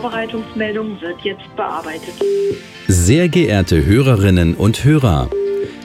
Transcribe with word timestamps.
Vorbereitungsmeldung 0.00 1.00
wird 1.00 1.20
jetzt 1.22 1.56
bearbeitet. 1.56 2.14
Sehr 2.86 3.28
geehrte 3.28 3.84
Hörerinnen 3.84 4.54
und 4.54 4.84
Hörer, 4.84 5.28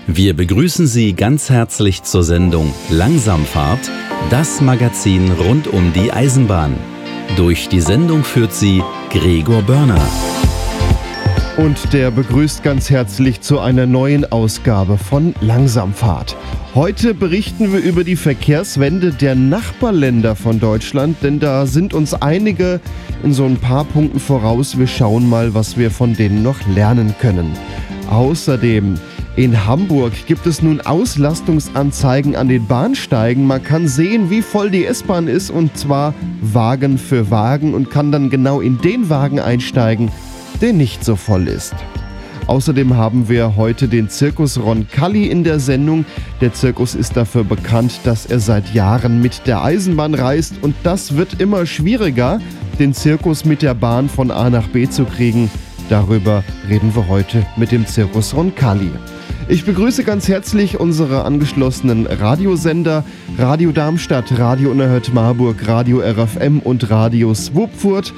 wir 0.06 0.36
begrüßen 0.36 0.86
Sie 0.86 1.14
ganz 1.14 1.50
herzlich 1.50 2.04
zur 2.04 2.22
Sendung 2.22 2.76
Langsamfahrt, 2.92 3.90
das 4.30 4.62
Magazin 4.62 5.32
rund 5.32 5.68
um 5.68 5.94
die 5.94 6.12
Eisenbahn. 6.12 6.76
Durch 7.38 7.70
die 7.70 7.82
Sendung 7.82 8.24
führt 8.24 8.54
sie 8.54 8.84
Gregor 9.10 9.64
Börner. 9.64 10.06
Und 11.56 11.94
der 11.94 12.10
begrüßt 12.10 12.64
ganz 12.64 12.90
herzlich 12.90 13.42
zu 13.42 13.60
einer 13.60 13.86
neuen 13.86 14.32
Ausgabe 14.32 14.98
von 14.98 15.36
Langsamfahrt. 15.40 16.36
Heute 16.74 17.14
berichten 17.14 17.72
wir 17.72 17.80
über 17.80 18.04
die 18.04 18.16
Verkehrswende 18.16 19.12
der 19.12 19.36
Nachbarländer 19.36 20.36
von 20.36 20.60
Deutschland, 20.60 21.18
denn 21.22 21.40
da 21.40 21.68
sind 21.68 21.94
uns 21.94 22.16
einige 22.16 22.82
in 23.22 23.34
so 23.34 23.46
ein 23.46 23.58
paar 23.58 23.84
Punkten 23.84 24.20
voraus. 24.20 24.80
Wir 24.80 24.88
schauen 24.88 25.30
mal, 25.30 25.54
was 25.54 25.78
wir 25.78 25.92
von 25.92 26.16
denen 26.16 26.42
noch 26.42 26.58
lernen 26.74 27.14
können. 27.22 27.52
Außerdem 28.10 28.96
in 29.36 29.68
Hamburg 29.68 30.14
gibt 30.26 30.48
es 30.48 30.64
nun 30.64 30.82
Auslastungsanzeigen 30.82 32.36
an 32.36 32.48
den 32.48 32.66
Bahnsteigen. 32.66 33.46
Man 33.46 33.64
kann 33.64 33.88
sehen, 33.88 34.32
wie 34.32 34.42
voll 34.42 34.72
die 34.72 34.86
S-Bahn 34.86 35.28
ist 35.28 35.52
und 35.52 35.78
zwar 35.78 36.16
Wagen 36.42 36.98
für 36.98 37.30
Wagen 37.30 37.76
und 37.76 37.92
kann 37.92 38.12
dann 38.12 38.32
genau 38.32 38.60
in 38.60 38.82
den 38.82 39.10
Wagen 39.10 39.40
einsteigen, 39.40 40.12
der 40.64 40.72
nicht 40.72 41.04
so 41.04 41.18
voll 41.18 41.50
ist. 41.50 41.76
Außerdem 42.48 42.96
haben 42.96 43.28
wir 43.28 43.58
heute 43.58 43.90
den 43.90 44.08
Zirkus 44.08 44.58
Roncalli 44.58 45.28
in 45.28 45.44
der 45.44 45.60
Sendung. 45.60 46.06
Der 46.40 46.54
Zirkus 46.54 46.96
ist 46.96 47.18
dafür 47.18 47.44
bekannt, 47.44 48.00
dass 48.06 48.26
er 48.26 48.40
seit 48.40 48.74
Jahren 48.74 49.22
mit 49.22 49.46
der 49.46 49.62
Eisenbahn 49.62 50.14
reist 50.14 50.54
und 50.62 50.74
das 50.84 51.18
wird 51.18 51.42
immer 51.42 51.66
schwieriger, 51.66 52.40
den 52.80 52.94
Zirkus 52.94 53.44
mit 53.44 53.62
der 53.62 53.74
Bahn 53.74 54.08
von 54.08 54.32
A 54.32 54.50
nach 54.50 54.68
B 54.70 54.88
zu 54.88 55.04
kriegen. 55.04 55.52
Darüber 55.90 56.46
reden 56.70 56.96
wir 56.96 57.10
heute 57.10 57.46
mit 57.58 57.74
dem 57.74 57.86
Zirkus 57.86 58.34
Roncalli. 58.34 58.92
Ich 59.50 59.66
begrüße 59.66 60.06
ganz 60.06 60.30
herzlich 60.30 60.80
unsere 60.80 61.26
angeschlossenen 61.26 62.08
Radiosender 62.08 63.04
Radio 63.38 63.74
Darmstadt, 63.74 64.40
Radio 64.40 64.72
Unerhört 64.72 65.14
Marburg, 65.14 65.68
Radio 65.68 66.00
RFM 66.00 66.60
und 66.60 66.90
Radio 66.90 67.34
Swupfurt. 67.34 68.14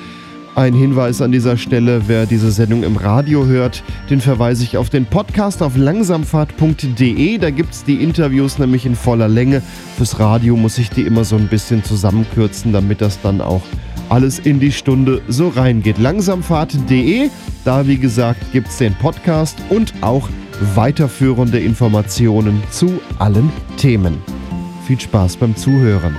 Ein 0.56 0.74
Hinweis 0.74 1.22
an 1.22 1.34
dieser 1.34 1.58
Stelle, 1.58 2.04
wer 2.08 2.26
diese 2.26 2.50
Sendung 2.50 2.84
im 2.84 2.96
Radio 2.96 3.46
hört, 3.46 3.84
den 4.10 4.22
verweise 4.22 4.64
ich 4.64 4.78
auf 4.78 4.90
den 4.90 5.06
Podcast 5.06 5.62
auf 5.62 5.76
langsamfahrt.de. 5.76 7.38
Da 7.40 7.50
gibt 7.50 7.74
es 7.74 7.84
die 7.84 8.02
Interviews 8.02 8.58
nämlich 8.58 8.86
in 8.86 8.96
voller 8.96 9.28
Länge. 9.28 9.62
Fürs 9.98 10.18
Radio 10.18 10.56
muss 10.56 10.78
ich 10.78 10.90
die 10.90 11.02
immer 11.02 11.26
so 11.26 11.36
ein 11.36 11.50
bisschen 11.50 11.84
zusammenkürzen, 11.84 12.72
damit 12.72 13.02
das 13.02 13.20
dann 13.20 13.42
auch 13.42 13.64
alles 14.08 14.40
in 14.40 14.62
die 14.62 14.72
Stunde 14.72 15.22
so 15.28 15.50
reingeht. 15.50 15.98
Langsamfahrt.de, 15.98 17.30
da 17.66 17.86
wie 17.86 17.98
gesagt 17.98 18.40
gibt 18.54 18.70
es 18.70 18.78
den 18.78 18.96
Podcast 18.96 19.58
und 19.70 19.94
auch 20.00 20.30
weiterführende 20.74 21.60
Informationen 21.60 22.64
zu 22.72 23.02
allen 23.20 23.52
Themen. 23.76 24.20
Viel 24.88 25.02
Spaß 25.02 25.36
beim 25.36 25.54
Zuhören. 25.58 26.16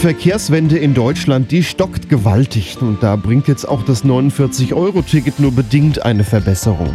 Verkehrswende 0.00 0.78
in 0.78 0.94
Deutschland, 0.94 1.50
die 1.50 1.62
stockt 1.62 2.08
gewaltig 2.08 2.78
und 2.80 3.02
da 3.02 3.16
bringt 3.16 3.48
jetzt 3.48 3.68
auch 3.68 3.82
das 3.82 4.02
49-Euro-Ticket 4.02 5.38
nur 5.40 5.52
bedingt 5.52 6.06
eine 6.06 6.24
Verbesserung. 6.24 6.94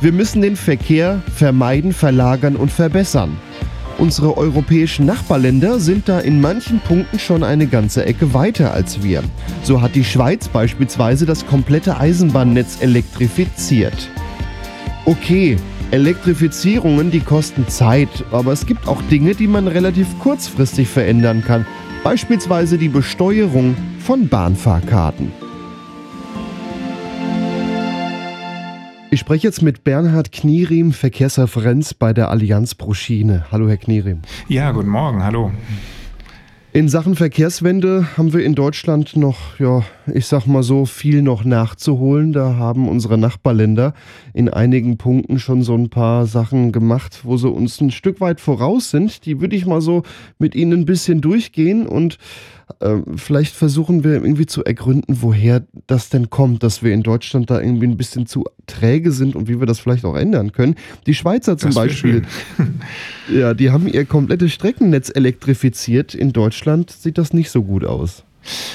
Wir 0.00 0.12
müssen 0.12 0.40
den 0.40 0.54
Verkehr 0.54 1.20
vermeiden, 1.34 1.92
verlagern 1.92 2.54
und 2.54 2.70
verbessern. 2.70 3.36
Unsere 3.98 4.36
europäischen 4.36 5.04
Nachbarländer 5.04 5.80
sind 5.80 6.08
da 6.08 6.20
in 6.20 6.40
manchen 6.40 6.78
Punkten 6.78 7.18
schon 7.18 7.42
eine 7.42 7.66
ganze 7.66 8.06
Ecke 8.06 8.34
weiter 8.34 8.72
als 8.72 9.02
wir. 9.02 9.24
So 9.64 9.82
hat 9.82 9.96
die 9.96 10.04
Schweiz 10.04 10.46
beispielsweise 10.46 11.26
das 11.26 11.44
komplette 11.48 11.98
Eisenbahnnetz 11.98 12.80
elektrifiziert. 12.80 14.08
Okay, 15.06 15.56
Elektrifizierungen, 15.90 17.10
die 17.10 17.20
kosten 17.20 17.66
Zeit, 17.66 18.24
aber 18.30 18.52
es 18.52 18.64
gibt 18.64 18.86
auch 18.86 19.02
Dinge, 19.10 19.34
die 19.34 19.48
man 19.48 19.66
relativ 19.66 20.06
kurzfristig 20.20 20.86
verändern 20.86 21.42
kann 21.44 21.66
beispielsweise 22.04 22.76
die 22.76 22.90
Besteuerung 22.90 23.74
von 23.98 24.28
Bahnfahrkarten. 24.28 25.32
Ich 29.10 29.20
spreche 29.20 29.46
jetzt 29.46 29.62
mit 29.62 29.84
Bernhard 29.84 30.30
Knierim, 30.30 30.92
Verkehrsreferenz 30.92 31.94
bei 31.94 32.12
der 32.12 32.30
Allianz 32.30 32.74
pro 32.74 32.92
Schiene. 32.92 33.46
Hallo, 33.50 33.68
Herr 33.68 33.78
Knierim. 33.78 34.20
Ja, 34.48 34.72
guten 34.72 34.90
Morgen, 34.90 35.24
hallo. 35.24 35.50
In 36.76 36.88
Sachen 36.88 37.14
Verkehrswende 37.14 38.04
haben 38.16 38.32
wir 38.32 38.44
in 38.44 38.56
Deutschland 38.56 39.14
noch, 39.14 39.60
ja, 39.60 39.84
ich 40.12 40.26
sag 40.26 40.48
mal 40.48 40.64
so, 40.64 40.86
viel 40.86 41.22
noch 41.22 41.44
nachzuholen. 41.44 42.32
Da 42.32 42.56
haben 42.56 42.88
unsere 42.88 43.16
Nachbarländer 43.16 43.94
in 44.32 44.48
einigen 44.48 44.98
Punkten 44.98 45.38
schon 45.38 45.62
so 45.62 45.76
ein 45.76 45.88
paar 45.88 46.26
Sachen 46.26 46.72
gemacht, 46.72 47.20
wo 47.22 47.36
sie 47.36 47.48
uns 47.48 47.80
ein 47.80 47.92
Stück 47.92 48.20
weit 48.20 48.40
voraus 48.40 48.90
sind. 48.90 49.24
Die 49.24 49.40
würde 49.40 49.54
ich 49.54 49.66
mal 49.66 49.80
so 49.80 50.02
mit 50.40 50.56
Ihnen 50.56 50.80
ein 50.80 50.84
bisschen 50.84 51.20
durchgehen 51.20 51.86
und 51.86 52.18
vielleicht 53.16 53.54
versuchen 53.54 54.04
wir 54.04 54.12
irgendwie 54.12 54.46
zu 54.46 54.64
ergründen, 54.64 55.18
woher 55.20 55.62
das 55.86 56.08
denn 56.08 56.30
kommt, 56.30 56.62
dass 56.62 56.82
wir 56.82 56.92
in 56.92 57.02
Deutschland 57.02 57.50
da 57.50 57.60
irgendwie 57.60 57.86
ein 57.86 57.96
bisschen 57.96 58.26
zu 58.26 58.44
träge 58.66 59.12
sind 59.12 59.36
und 59.36 59.48
wie 59.48 59.60
wir 59.60 59.66
das 59.66 59.80
vielleicht 59.80 60.04
auch 60.04 60.16
ändern 60.16 60.52
können. 60.52 60.74
Die 61.06 61.14
Schweizer 61.14 61.56
zum 61.56 61.72
Beispiel, 61.72 62.22
ja, 63.32 63.54
die 63.54 63.70
haben 63.70 63.86
ihr 63.86 64.04
komplettes 64.04 64.52
Streckennetz 64.52 65.10
elektrifiziert. 65.14 66.14
In 66.14 66.32
Deutschland 66.32 66.90
sieht 66.90 67.18
das 67.18 67.32
nicht 67.32 67.50
so 67.50 67.62
gut 67.62 67.84
aus. 67.84 68.24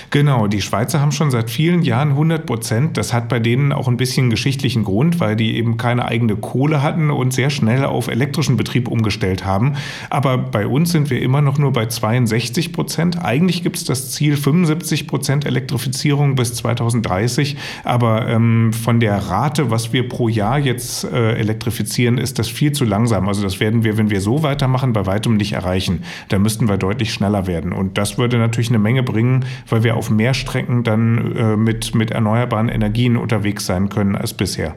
Genau, 0.09 0.47
die 0.47 0.61
Schweizer 0.61 1.01
haben 1.01 1.11
schon 1.11 1.29
seit 1.29 1.49
vielen 1.49 1.83
Jahren 1.83 2.09
100 2.09 2.45
Prozent. 2.45 2.97
Das 2.97 3.13
hat 3.13 3.29
bei 3.29 3.39
denen 3.39 3.71
auch 3.71 3.87
ein 3.87 3.97
bisschen 3.97 4.29
geschichtlichen 4.29 4.83
Grund, 4.83 5.19
weil 5.19 5.35
die 5.35 5.57
eben 5.57 5.77
keine 5.77 6.05
eigene 6.05 6.35
Kohle 6.35 6.81
hatten 6.81 7.11
und 7.11 7.33
sehr 7.33 7.49
schnell 7.49 7.85
auf 7.85 8.07
elektrischen 8.07 8.57
Betrieb 8.57 8.87
umgestellt 8.87 9.45
haben. 9.45 9.75
Aber 10.09 10.37
bei 10.37 10.65
uns 10.65 10.91
sind 10.91 11.09
wir 11.09 11.21
immer 11.21 11.41
noch 11.41 11.57
nur 11.57 11.73
bei 11.73 11.85
62 11.85 12.73
Prozent. 12.73 13.23
Eigentlich 13.23 13.61
gibt 13.61 13.77
es 13.77 13.83
das 13.83 14.11
Ziel 14.11 14.35
75 14.35 15.07
Prozent 15.07 15.45
Elektrifizierung 15.45 16.35
bis 16.35 16.55
2030. 16.55 17.57
Aber 17.83 18.27
ähm, 18.27 18.73
von 18.73 18.99
der 18.99 19.17
Rate, 19.17 19.69
was 19.69 19.93
wir 19.93 20.09
pro 20.09 20.27
Jahr 20.27 20.57
jetzt 20.57 21.03
äh, 21.03 21.33
elektrifizieren, 21.33 22.17
ist 22.17 22.39
das 22.39 22.47
viel 22.47 22.71
zu 22.71 22.83
langsam. 22.85 23.27
Also 23.27 23.43
das 23.43 23.59
werden 23.59 23.83
wir, 23.83 23.97
wenn 23.97 24.09
wir 24.09 24.21
so 24.21 24.41
weitermachen, 24.41 24.93
bei 24.93 25.05
weitem 25.05 25.37
nicht 25.37 25.53
erreichen. 25.53 26.03
Da 26.29 26.39
müssten 26.39 26.67
wir 26.67 26.77
deutlich 26.77 27.13
schneller 27.13 27.45
werden. 27.45 27.73
Und 27.73 27.97
das 27.97 28.17
würde 28.17 28.37
natürlich 28.37 28.69
eine 28.69 28.79
Menge 28.79 29.03
bringen, 29.03 29.45
weil 29.67 29.83
wir 29.83 29.97
auf 29.97 30.09
mehr 30.09 30.33
Strecken 30.33 30.83
dann 30.83 31.35
äh, 31.35 31.55
mit, 31.57 31.95
mit 31.95 32.11
erneuerbaren 32.11 32.69
Energien 32.69 33.17
unterwegs 33.17 33.65
sein 33.65 33.89
können 33.89 34.15
als 34.15 34.33
bisher. 34.33 34.75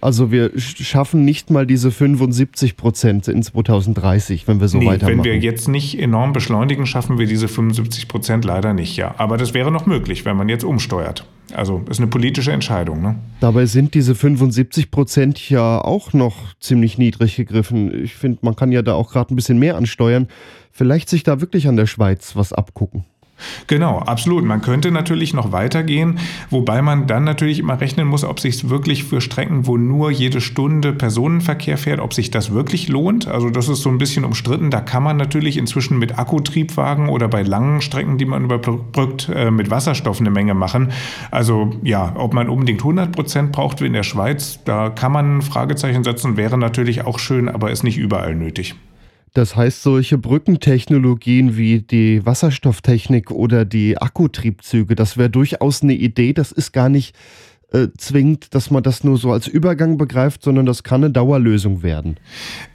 Also 0.00 0.30
wir 0.30 0.52
schaffen 0.56 1.24
nicht 1.24 1.50
mal 1.50 1.66
diese 1.66 1.90
75 1.90 2.76
Prozent 2.76 3.28
in 3.28 3.42
2030, 3.42 4.46
wenn 4.46 4.60
wir 4.60 4.68
so 4.68 4.78
nee, 4.78 4.86
weitermachen. 4.86 5.18
Wenn 5.18 5.24
wir 5.24 5.38
jetzt 5.38 5.68
nicht 5.68 5.98
enorm 5.98 6.32
beschleunigen, 6.32 6.86
schaffen 6.86 7.18
wir 7.18 7.26
diese 7.26 7.48
75 7.48 8.06
Prozent 8.06 8.44
leider 8.44 8.74
nicht, 8.74 8.96
ja. 8.96 9.14
Aber 9.18 9.36
das 9.36 9.54
wäre 9.54 9.72
noch 9.72 9.86
möglich, 9.86 10.24
wenn 10.24 10.36
man 10.36 10.48
jetzt 10.48 10.64
umsteuert. 10.64 11.26
Also 11.54 11.82
ist 11.88 11.98
eine 11.98 12.08
politische 12.08 12.52
Entscheidung. 12.52 13.02
Ne? 13.02 13.16
Dabei 13.40 13.66
sind 13.66 13.94
diese 13.94 14.14
75 14.14 14.90
Prozent 14.90 15.48
ja 15.48 15.80
auch 15.80 16.12
noch 16.12 16.54
ziemlich 16.60 16.98
niedrig 16.98 17.36
gegriffen. 17.36 18.04
Ich 18.04 18.14
finde, 18.14 18.38
man 18.42 18.54
kann 18.54 18.72
ja 18.72 18.82
da 18.82 18.94
auch 18.94 19.10
gerade 19.10 19.32
ein 19.32 19.36
bisschen 19.36 19.58
mehr 19.58 19.76
ansteuern. 19.76 20.28
Vielleicht 20.72 21.08
sich 21.08 21.22
da 21.22 21.40
wirklich 21.40 21.68
an 21.68 21.76
der 21.76 21.86
Schweiz 21.86 22.36
was 22.36 22.52
abgucken. 22.52 23.04
Genau, 23.66 23.98
absolut. 23.98 24.44
Man 24.44 24.62
könnte 24.62 24.90
natürlich 24.90 25.34
noch 25.34 25.52
weitergehen, 25.52 26.18
wobei 26.50 26.82
man 26.82 27.06
dann 27.06 27.24
natürlich 27.24 27.58
immer 27.58 27.80
rechnen 27.80 28.06
muss, 28.06 28.24
ob 28.24 28.40
sich 28.40 28.68
wirklich 28.70 29.04
für 29.04 29.20
Strecken, 29.20 29.66
wo 29.66 29.76
nur 29.76 30.10
jede 30.10 30.40
Stunde 30.40 30.92
Personenverkehr 30.92 31.76
fährt, 31.76 32.00
ob 32.00 32.14
sich 32.14 32.30
das 32.30 32.52
wirklich 32.52 32.88
lohnt. 32.88 33.28
Also 33.28 33.50
das 33.50 33.68
ist 33.68 33.82
so 33.82 33.90
ein 33.90 33.98
bisschen 33.98 34.24
umstritten. 34.24 34.70
Da 34.70 34.80
kann 34.80 35.02
man 35.02 35.16
natürlich 35.16 35.56
inzwischen 35.56 35.98
mit 35.98 36.18
Akkutriebwagen 36.18 37.08
oder 37.08 37.28
bei 37.28 37.42
langen 37.42 37.80
Strecken, 37.80 38.18
die 38.18 38.24
man 38.24 38.44
überbrückt, 38.44 39.28
äh, 39.34 39.50
mit 39.50 39.70
Wasserstoff 39.70 40.20
eine 40.20 40.30
Menge 40.30 40.54
machen. 40.54 40.92
Also 41.30 41.70
ja, 41.82 42.14
ob 42.16 42.32
man 42.32 42.48
unbedingt 42.48 42.80
100 42.80 43.12
Prozent 43.12 43.52
braucht 43.52 43.80
wie 43.80 43.86
in 43.86 43.92
der 43.92 44.02
Schweiz, 44.02 44.60
da 44.64 44.88
kann 44.90 45.12
man 45.12 45.38
ein 45.38 45.42
Fragezeichen 45.42 46.04
setzen, 46.04 46.36
wäre 46.36 46.56
natürlich 46.56 47.04
auch 47.04 47.18
schön, 47.18 47.48
aber 47.48 47.70
ist 47.70 47.84
nicht 47.84 47.98
überall 47.98 48.34
nötig. 48.34 48.74
Das 49.36 49.54
heißt, 49.54 49.82
solche 49.82 50.16
Brückentechnologien 50.16 51.58
wie 51.58 51.82
die 51.82 52.24
Wasserstofftechnik 52.24 53.30
oder 53.30 53.66
die 53.66 53.98
Akkutriebzüge, 53.98 54.94
das 54.94 55.18
wäre 55.18 55.28
durchaus 55.28 55.82
eine 55.82 55.92
Idee. 55.92 56.32
Das 56.32 56.52
ist 56.52 56.72
gar 56.72 56.88
nicht 56.88 57.14
äh, 57.72 57.88
zwingt, 57.98 58.54
dass 58.54 58.70
man 58.70 58.84
das 58.84 59.02
nur 59.02 59.18
so 59.18 59.32
als 59.32 59.48
Übergang 59.48 59.98
begreift, 59.98 60.42
sondern 60.42 60.66
das 60.66 60.84
kann 60.84 61.02
eine 61.02 61.12
Dauerlösung 61.12 61.82
werden. 61.82 62.16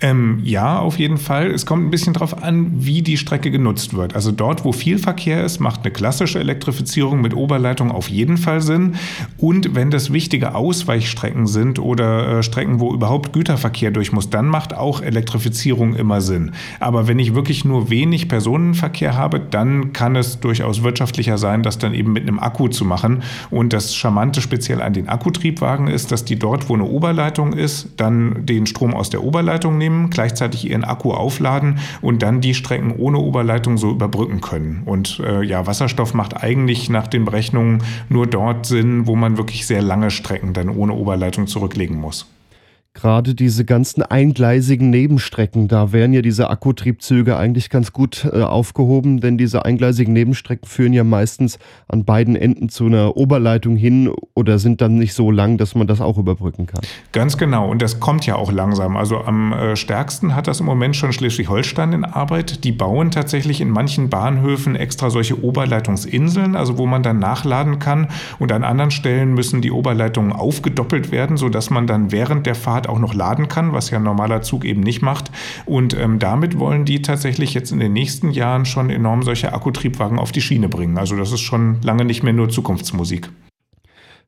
Ähm, 0.01 0.41
ja, 0.43 0.79
auf 0.79 0.99
jeden 0.99 1.17
Fall. 1.17 1.49
Es 1.49 1.65
kommt 1.65 1.85
ein 1.85 1.91
bisschen 1.91 2.13
darauf 2.13 2.43
an, 2.43 2.71
wie 2.85 3.01
die 3.01 3.15
Strecke 3.15 3.51
genutzt 3.51 3.93
wird. 3.93 4.15
Also 4.15 4.31
dort, 4.31 4.65
wo 4.65 4.73
viel 4.73 4.97
Verkehr 4.97 5.45
ist, 5.45 5.59
macht 5.59 5.83
eine 5.83 5.91
klassische 5.91 6.39
Elektrifizierung 6.39 7.21
mit 7.21 7.33
Oberleitung 7.33 7.89
auf 7.89 8.09
jeden 8.09 8.35
Fall 8.35 8.59
Sinn. 8.59 8.95
Und 9.38 9.75
wenn 9.75 9.91
das 9.91 10.11
wichtige 10.11 10.55
Ausweichstrecken 10.55 11.47
sind 11.47 11.79
oder 11.79 12.39
äh, 12.39 12.44
Strecken, 12.44 12.81
wo 12.81 12.94
überhaupt 12.94 13.31
Güterverkehr 13.31 13.91
durch 13.91 14.11
muss, 14.11 14.29
dann 14.29 14.47
macht 14.47 14.73
auch 14.73 15.01
Elektrifizierung 15.01 15.95
immer 15.95 16.19
Sinn. 16.19 16.51
Aber 16.81 17.07
wenn 17.07 17.17
ich 17.17 17.33
wirklich 17.33 17.63
nur 17.63 17.89
wenig 17.89 18.27
Personenverkehr 18.27 19.15
habe, 19.15 19.39
dann 19.39 19.94
kann 19.94 20.17
es 20.17 20.41
durchaus 20.41 20.83
wirtschaftlicher 20.83 21.37
sein, 21.37 21.63
das 21.63 21.77
dann 21.77 21.94
eben 21.94 22.11
mit 22.11 22.23
einem 22.23 22.39
Akku 22.39 22.67
zu 22.67 22.83
machen. 22.83 23.23
Und 23.49 23.71
das 23.71 23.95
Charmante 23.95 24.41
speziell 24.41 24.81
an 24.81 24.94
den 24.94 25.10
Akkutriebwagen 25.10 25.88
ist, 25.88 26.12
dass 26.12 26.25
die 26.25 26.38
dort, 26.38 26.69
wo 26.69 26.74
eine 26.74 26.86
Oberleitung 26.86 27.54
ist, 27.54 27.89
dann 27.98 28.45
den 28.45 28.66
Strom 28.66 28.94
aus 28.94 29.10
der 29.10 29.24
Oberleitung 29.24 29.78
nehmen, 29.78 30.10
gleichzeitig 30.10 30.69
ihren 30.69 30.83
Akku 30.83 31.12
aufladen 31.12 31.80
und 32.01 32.22
dann 32.24 32.42
die 32.42 32.54
Strecken 32.54 32.95
ohne 32.98 33.19
Oberleitung 33.19 33.78
so 33.78 33.92
überbrücken 33.92 34.42
können. 34.42 34.83
Und 34.86 35.22
äh, 35.25 35.44
ja, 35.44 35.68
Wasserstoff 35.68 36.13
macht 36.13 36.44
eigentlich 36.44 36.89
nach 36.89 37.07
den 37.07 37.25
Berechnungen 37.25 37.83
nur 38.10 38.28
dort 38.28 38.66
Sinn, 38.66 39.07
wo 39.07 39.16
man 39.16 39.38
wirklich 39.38 39.66
sehr 39.66 39.81
lange 39.81 40.12
Strecken 40.12 40.54
dann 40.54 40.69
ohne 40.69 40.94
Oberleitung 40.94 41.48
zurücklegen 41.48 41.98
muss. 41.98 42.28
Gerade 42.93 43.35
diese 43.35 43.63
ganzen 43.63 44.03
eingleisigen 44.03 44.89
Nebenstrecken, 44.89 45.69
da 45.69 45.93
wären 45.93 46.11
ja 46.11 46.21
diese 46.21 46.49
Akkutriebzüge 46.49 47.38
eigentlich 47.38 47.69
ganz 47.69 47.93
gut 47.93 48.29
äh, 48.31 48.41
aufgehoben, 48.41 49.21
denn 49.21 49.38
diese 49.38 49.63
eingleisigen 49.63 50.11
Nebenstrecken 50.11 50.67
führen 50.67 50.91
ja 50.91 51.05
meistens 51.05 51.57
an 51.88 52.03
beiden 52.03 52.35
Enden 52.35 52.67
zu 52.67 52.88
einer 52.88 53.15
Oberleitung 53.15 53.77
hin 53.77 54.11
oder 54.35 54.59
sind 54.59 54.81
dann 54.81 54.95
nicht 54.95 55.13
so 55.13 55.31
lang, 55.31 55.57
dass 55.57 55.73
man 55.73 55.88
das 55.88 56.01
auch 56.01 56.17
überbrücken 56.17 56.65
kann. 56.65 56.81
Ganz 57.13 57.38
genau, 57.38 57.69
und 57.69 57.81
das 57.81 58.01
kommt 58.01 58.25
ja 58.25 58.35
auch 58.35 58.51
langsam. 58.51 58.97
Also 58.97 59.21
am 59.21 59.53
äh, 59.53 59.77
stärksten 59.77 60.35
hat 60.35 60.47
das 60.47 60.59
im 60.59 60.65
Moment 60.65 60.97
schon 60.97 61.13
Schleswig-Holstein 61.13 61.94
in 61.94 62.03
Arbeit. 62.03 62.65
Die 62.65 62.73
bauen 62.73 63.09
tatsächlich 63.09 63.61
in 63.61 63.69
manchen 63.69 64.09
Bahnhöfen 64.09 64.75
extra 64.75 65.09
solche 65.09 65.41
Oberleitungsinseln, 65.41 66.57
also 66.57 66.77
wo 66.77 66.85
man 66.85 67.03
dann 67.03 67.19
nachladen 67.19 67.79
kann. 67.79 68.09
Und 68.37 68.51
an 68.51 68.65
anderen 68.65 68.91
Stellen 68.91 69.33
müssen 69.33 69.61
die 69.61 69.71
Oberleitungen 69.71 70.33
aufgedoppelt 70.33 71.11
werden, 71.13 71.37
sodass 71.37 71.69
man 71.69 71.87
dann 71.87 72.11
während 72.11 72.45
der 72.45 72.55
Fahrt 72.55 72.81
Fahrrad 72.81 72.88
auch 72.88 73.00
noch 73.00 73.13
laden 73.13 73.48
kann, 73.48 73.74
was 73.74 73.89
ja 73.89 73.98
ein 73.98 74.04
normaler 74.04 74.42
Zug 74.42 74.66
eben 74.66 74.81
nicht 74.81 75.01
macht. 75.01 75.31
Und 75.66 75.94
ähm, 75.94 76.19
damit 76.19 76.60
wollen 76.60 76.86
die 76.86 77.01
tatsächlich 77.01 77.54
jetzt 77.54 77.72
in 77.72 77.80
den 77.80 77.94
nächsten 77.94 78.31
Jahren 78.31 78.66
schon 78.66 78.89
enorm 78.89 79.24
solche 79.24 79.54
Akkutriebwagen 79.54 80.19
auf 80.19 80.31
die 80.31 80.42
Schiene 80.42 80.69
bringen. 80.69 80.98
Also 80.98 81.16
das 81.16 81.31
ist 81.31 81.42
schon 81.42 81.81
lange 81.81 82.06
nicht 82.06 82.24
mehr 82.24 82.33
nur 82.33 82.50
Zukunftsmusik 82.50 83.30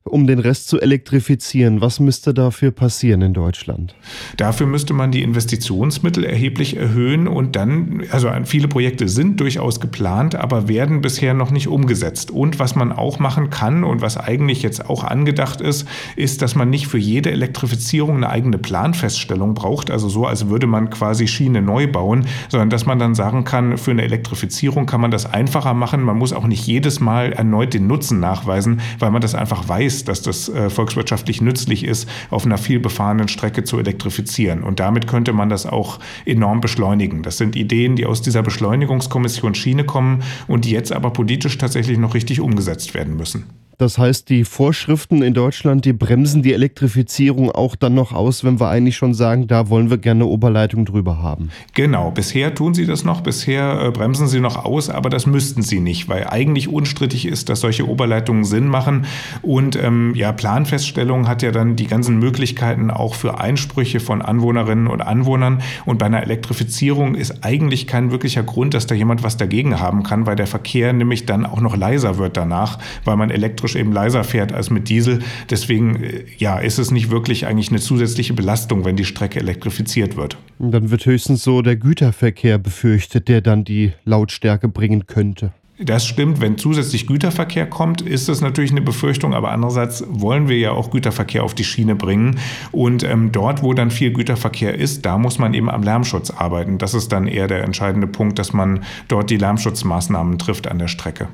um 0.06 0.26
den 0.26 0.38
Rest 0.38 0.68
zu 0.68 0.80
elektrifizieren. 0.80 1.80
Was 1.80 1.98
müsste 1.98 2.34
dafür 2.34 2.70
passieren 2.70 3.22
in 3.22 3.32
Deutschland? 3.32 3.94
Dafür 4.36 4.66
müsste 4.66 4.92
man 4.92 5.10
die 5.10 5.22
Investitionsmittel 5.22 6.24
erheblich 6.24 6.76
erhöhen 6.76 7.26
und 7.26 7.56
dann, 7.56 8.02
also 8.10 8.30
viele 8.44 8.68
Projekte 8.68 9.08
sind 9.08 9.40
durchaus 9.40 9.80
geplant, 9.80 10.34
aber 10.34 10.68
werden 10.68 11.00
bisher 11.00 11.32
noch 11.32 11.50
nicht 11.50 11.68
umgesetzt. 11.68 12.30
Und 12.30 12.58
was 12.58 12.74
man 12.74 12.92
auch 12.92 13.18
machen 13.18 13.48
kann 13.48 13.82
und 13.82 14.02
was 14.02 14.18
eigentlich 14.18 14.62
jetzt 14.62 14.90
auch 14.90 15.04
angedacht 15.04 15.62
ist, 15.62 15.88
ist, 16.16 16.42
dass 16.42 16.54
man 16.54 16.68
nicht 16.68 16.86
für 16.86 16.98
jede 16.98 17.30
Elektrifizierung 17.30 18.16
eine 18.16 18.28
eigene 18.28 18.58
Planfeststellung 18.58 19.54
braucht, 19.54 19.90
also 19.90 20.10
so, 20.10 20.26
als 20.26 20.48
würde 20.48 20.66
man 20.66 20.90
quasi 20.90 21.26
Schiene 21.26 21.62
neu 21.62 21.86
bauen, 21.86 22.26
sondern 22.50 22.68
dass 22.68 22.84
man 22.84 22.98
dann 22.98 23.14
sagen 23.14 23.44
kann, 23.44 23.78
für 23.78 23.92
eine 23.92 24.02
Elektrifizierung 24.02 24.84
kann 24.84 25.00
man 25.00 25.10
das 25.10 25.24
einfacher 25.24 25.72
machen. 25.72 26.02
Man 26.02 26.18
muss 26.18 26.34
auch 26.34 26.46
nicht 26.46 26.66
jedes 26.66 27.00
Mal 27.00 27.32
erneut 27.32 27.72
den 27.72 27.86
Nutzen 27.86 28.20
nachweisen, 28.20 28.82
weil 28.98 29.10
man 29.10 29.22
das 29.22 29.34
einfach 29.34 29.66
weiß 29.66 29.93
weiß, 29.94 30.04
dass 30.04 30.22
das 30.22 30.48
äh, 30.48 30.70
volkswirtschaftlich 30.70 31.40
nützlich 31.40 31.84
ist, 31.84 32.08
auf 32.30 32.44
einer 32.44 32.58
viel 32.58 32.80
befahrenen 32.80 33.28
Strecke 33.28 33.64
zu 33.64 33.78
elektrifizieren. 33.78 34.62
Und 34.62 34.80
damit 34.80 35.06
könnte 35.06 35.32
man 35.32 35.48
das 35.48 35.66
auch 35.66 36.00
enorm 36.26 36.60
beschleunigen. 36.60 37.22
Das 37.22 37.38
sind 37.38 37.56
Ideen, 37.56 37.96
die 37.96 38.06
aus 38.06 38.22
dieser 38.22 38.42
Beschleunigungskommission 38.42 39.54
Schiene 39.54 39.84
kommen 39.84 40.22
und 40.48 40.64
die 40.64 40.70
jetzt 40.70 40.92
aber 40.92 41.10
politisch 41.10 41.58
tatsächlich 41.58 41.98
noch 41.98 42.14
richtig 42.14 42.40
umgesetzt 42.40 42.94
werden 42.94 43.16
müssen. 43.16 43.44
Das 43.78 43.98
heißt, 43.98 44.28
die 44.28 44.44
Vorschriften 44.44 45.22
in 45.22 45.34
Deutschland, 45.34 45.84
die 45.84 45.92
bremsen 45.92 46.42
die 46.42 46.52
Elektrifizierung 46.52 47.50
auch 47.50 47.74
dann 47.74 47.94
noch 47.94 48.12
aus, 48.12 48.44
wenn 48.44 48.60
wir 48.60 48.68
eigentlich 48.68 48.96
schon 48.96 49.14
sagen, 49.14 49.46
da 49.48 49.68
wollen 49.68 49.90
wir 49.90 49.98
gerne 49.98 50.26
Oberleitung 50.26 50.84
drüber 50.84 51.22
haben. 51.22 51.50
Genau, 51.74 52.10
bisher 52.10 52.54
tun 52.54 52.74
sie 52.74 52.86
das 52.86 53.04
noch, 53.04 53.20
bisher 53.20 53.82
äh, 53.82 53.90
bremsen 53.90 54.28
sie 54.28 54.40
noch 54.40 54.64
aus, 54.64 54.90
aber 54.90 55.10
das 55.10 55.26
müssten 55.26 55.62
sie 55.62 55.80
nicht, 55.80 56.08
weil 56.08 56.26
eigentlich 56.28 56.68
unstrittig 56.68 57.26
ist, 57.26 57.48
dass 57.48 57.60
solche 57.60 57.88
Oberleitungen 57.88 58.44
Sinn 58.44 58.68
machen. 58.68 59.06
Und 59.42 59.76
ähm, 59.76 60.12
ja, 60.14 60.30
Planfeststellung 60.32 61.26
hat 61.26 61.42
ja 61.42 61.50
dann 61.50 61.76
die 61.76 61.86
ganzen 61.86 62.18
Möglichkeiten 62.18 62.90
auch 62.90 63.14
für 63.14 63.40
Einsprüche 63.40 63.98
von 63.98 64.22
Anwohnerinnen 64.22 64.86
und 64.86 65.00
Anwohnern. 65.00 65.62
Und 65.84 65.98
bei 65.98 66.06
einer 66.06 66.22
Elektrifizierung 66.22 67.16
ist 67.16 67.44
eigentlich 67.44 67.86
kein 67.86 68.12
wirklicher 68.12 68.44
Grund, 68.44 68.74
dass 68.74 68.86
da 68.86 68.94
jemand 68.94 69.22
was 69.22 69.36
dagegen 69.36 69.80
haben 69.80 70.04
kann, 70.04 70.26
weil 70.26 70.36
der 70.36 70.46
Verkehr 70.46 70.92
nämlich 70.92 71.26
dann 71.26 71.44
auch 71.44 71.60
noch 71.60 71.76
leiser 71.76 72.18
wird 72.18 72.36
danach, 72.36 72.78
weil 73.04 73.16
man 73.16 73.30
elektrisch 73.30 73.63
elektrisch 73.64 73.76
eben 73.76 73.92
leiser 73.92 74.24
fährt 74.24 74.52
als 74.52 74.70
mit 74.70 74.88
Diesel. 74.88 75.20
Deswegen 75.50 76.02
äh, 76.02 76.24
ja, 76.38 76.58
ist 76.58 76.78
es 76.78 76.90
nicht 76.90 77.10
wirklich 77.10 77.46
eigentlich 77.46 77.70
eine 77.70 77.80
zusätzliche 77.80 78.34
Belastung, 78.34 78.84
wenn 78.84 78.96
die 78.96 79.04
Strecke 79.04 79.40
elektrifiziert 79.40 80.16
wird. 80.16 80.36
Dann 80.58 80.90
wird 80.90 81.06
höchstens 81.06 81.42
so 81.42 81.62
der 81.62 81.76
Güterverkehr 81.76 82.58
befürchtet, 82.58 83.28
der 83.28 83.40
dann 83.40 83.64
die 83.64 83.92
Lautstärke 84.04 84.68
bringen 84.68 85.06
könnte. 85.06 85.52
Das 85.76 86.06
stimmt, 86.06 86.40
wenn 86.40 86.56
zusätzlich 86.56 87.08
Güterverkehr 87.08 87.66
kommt, 87.66 88.00
ist 88.00 88.28
das 88.28 88.40
natürlich 88.40 88.70
eine 88.70 88.80
Befürchtung, 88.80 89.34
aber 89.34 89.50
andererseits 89.50 90.04
wollen 90.08 90.48
wir 90.48 90.56
ja 90.56 90.70
auch 90.70 90.92
Güterverkehr 90.92 91.42
auf 91.42 91.52
die 91.52 91.64
Schiene 91.64 91.96
bringen. 91.96 92.38
Und 92.70 93.02
ähm, 93.02 93.32
dort, 93.32 93.64
wo 93.64 93.74
dann 93.74 93.90
viel 93.90 94.12
Güterverkehr 94.12 94.78
ist, 94.78 95.04
da 95.04 95.18
muss 95.18 95.40
man 95.40 95.52
eben 95.52 95.68
am 95.68 95.82
Lärmschutz 95.82 96.30
arbeiten. 96.30 96.78
Das 96.78 96.94
ist 96.94 97.10
dann 97.10 97.26
eher 97.26 97.48
der 97.48 97.64
entscheidende 97.64 98.06
Punkt, 98.06 98.38
dass 98.38 98.52
man 98.52 98.84
dort 99.08 99.30
die 99.30 99.36
Lärmschutzmaßnahmen 99.36 100.38
trifft 100.38 100.68
an 100.68 100.78
der 100.78 100.86
Strecke. 100.86 101.26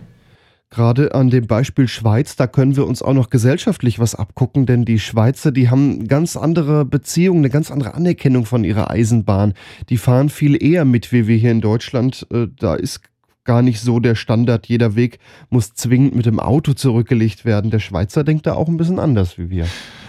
Gerade 0.73 1.17
an 1.17 1.31
dem 1.31 1.49
Beispiel 1.49 1.89
Schweiz, 1.89 2.37
da 2.37 2.47
können 2.47 2.77
wir 2.77 2.87
uns 2.87 3.03
auch 3.03 3.13
noch 3.13 3.29
gesellschaftlich 3.29 3.99
was 3.99 4.15
abgucken, 4.15 4.67
denn 4.67 4.85
die 4.85 5.01
Schweizer, 5.01 5.51
die 5.51 5.69
haben 5.69 6.07
ganz 6.07 6.37
andere 6.37 6.85
Beziehungen, 6.85 7.41
eine 7.41 7.51
ganz 7.51 7.73
andere 7.73 7.95
Anerkennung 7.95 8.47
von 8.47 8.63
ihrer 8.63 8.89
Eisenbahn. 8.89 9.55
Die 9.89 9.97
fahren 9.97 10.29
viel 10.29 10.63
eher 10.63 10.85
mit 10.85 11.11
wie 11.11 11.27
wir 11.27 11.37
hier 11.37 11.51
in 11.51 11.61
Deutschland. 11.61 12.25
Äh, 12.33 12.47
da 12.57 12.77
ist 12.77 13.01
gar 13.43 13.63
nicht 13.63 13.81
so 13.81 13.99
der 13.99 14.15
Standard, 14.15 14.69
jeder 14.69 14.95
Weg 14.95 15.19
muss 15.49 15.75
zwingend 15.75 16.15
mit 16.15 16.27
dem 16.27 16.39
Auto 16.39 16.73
zurückgelegt 16.73 17.45
werden. 17.45 17.73
Der 17.73 17.81
Schweizer 17.81 18.23
denkt 18.23 18.47
da 18.47 18.55
auch 18.55 18.69
ein 18.69 18.77
bisschen 18.77 19.01
anders 19.01 19.39
wie 19.39 19.51
wir. 19.51 19.67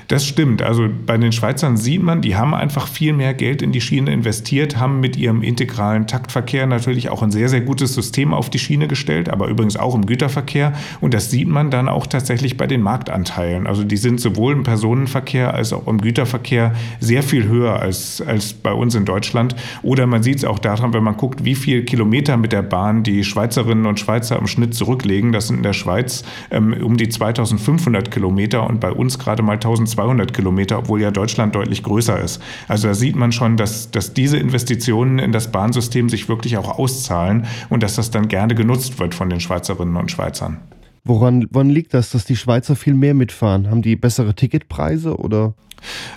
Das 0.07 0.25
stimmt. 0.25 0.61
Also 0.61 0.89
bei 1.05 1.17
den 1.17 1.31
Schweizern 1.31 1.77
sieht 1.77 2.03
man, 2.03 2.21
die 2.21 2.35
haben 2.35 2.53
einfach 2.53 2.87
viel 2.87 3.13
mehr 3.13 3.33
Geld 3.33 3.61
in 3.61 3.71
die 3.71 3.81
Schiene 3.81 4.11
investiert, 4.11 4.77
haben 4.77 4.99
mit 4.99 5.15
ihrem 5.15 5.41
integralen 5.41 6.07
Taktverkehr 6.07 6.67
natürlich 6.67 7.09
auch 7.09 7.23
ein 7.23 7.31
sehr, 7.31 7.49
sehr 7.49 7.61
gutes 7.61 7.93
System 7.93 8.33
auf 8.33 8.49
die 8.49 8.59
Schiene 8.59 8.87
gestellt, 8.87 9.29
aber 9.29 9.47
übrigens 9.47 9.77
auch 9.77 9.95
im 9.95 10.05
Güterverkehr. 10.05 10.73
Und 10.99 11.13
das 11.13 11.31
sieht 11.31 11.47
man 11.47 11.71
dann 11.71 11.87
auch 11.87 12.07
tatsächlich 12.07 12.57
bei 12.57 12.67
den 12.67 12.81
Marktanteilen. 12.81 13.67
Also 13.67 13.83
die 13.83 13.97
sind 13.97 14.19
sowohl 14.19 14.53
im 14.53 14.63
Personenverkehr 14.63 15.53
als 15.53 15.73
auch 15.73 15.87
im 15.87 16.01
Güterverkehr 16.01 16.73
sehr 16.99 17.23
viel 17.23 17.47
höher 17.47 17.79
als, 17.79 18.21
als 18.21 18.53
bei 18.53 18.73
uns 18.73 18.95
in 18.95 19.05
Deutschland. 19.05 19.55
Oder 19.81 20.07
man 20.07 20.23
sieht 20.23 20.37
es 20.37 20.45
auch 20.45 20.59
daran, 20.59 20.93
wenn 20.93 21.03
man 21.03 21.17
guckt, 21.17 21.45
wie 21.45 21.55
viele 21.55 21.83
Kilometer 21.83 22.37
mit 22.37 22.51
der 22.51 22.63
Bahn 22.63 23.03
die 23.03 23.23
Schweizerinnen 23.23 23.85
und 23.85 23.99
Schweizer 23.99 24.37
im 24.37 24.47
Schnitt 24.47 24.73
zurücklegen. 24.73 25.31
Das 25.31 25.47
sind 25.47 25.57
in 25.57 25.63
der 25.63 25.73
Schweiz 25.73 26.23
ähm, 26.49 26.75
um 26.83 26.97
die 26.97 27.07
2500 27.07 28.11
Kilometer 28.11 28.67
und 28.67 28.79
bei 28.79 28.91
uns 28.91 29.17
gerade 29.17 29.41
mal 29.41 29.53
1200 29.53 30.00
200 30.01 30.33
Kilometer, 30.33 30.79
obwohl 30.79 31.01
ja 31.01 31.11
Deutschland 31.11 31.55
deutlich 31.55 31.83
größer 31.83 32.19
ist. 32.19 32.41
Also 32.67 32.87
da 32.87 32.93
sieht 32.93 33.15
man 33.15 33.31
schon, 33.31 33.55
dass, 33.57 33.91
dass 33.91 34.13
diese 34.13 34.37
Investitionen 34.37 35.19
in 35.19 35.31
das 35.31 35.51
Bahnsystem 35.51 36.09
sich 36.09 36.27
wirklich 36.27 36.57
auch 36.57 36.79
auszahlen 36.79 37.45
und 37.69 37.83
dass 37.83 37.95
das 37.95 38.09
dann 38.09 38.27
gerne 38.27 38.55
genutzt 38.55 38.99
wird 38.99 39.13
von 39.13 39.29
den 39.29 39.39
Schweizerinnen 39.39 39.95
und 39.95 40.09
Schweizern. 40.09 40.57
Woran, 41.03 41.47
woran 41.51 41.69
liegt 41.69 41.93
das, 41.93 42.11
dass 42.11 42.25
die 42.25 42.35
Schweizer 42.35 42.75
viel 42.75 42.93
mehr 42.93 43.13
mitfahren? 43.13 43.69
Haben 43.69 43.81
die 43.81 43.95
bessere 43.95 44.35
Ticketpreise 44.35 45.17
oder? 45.17 45.53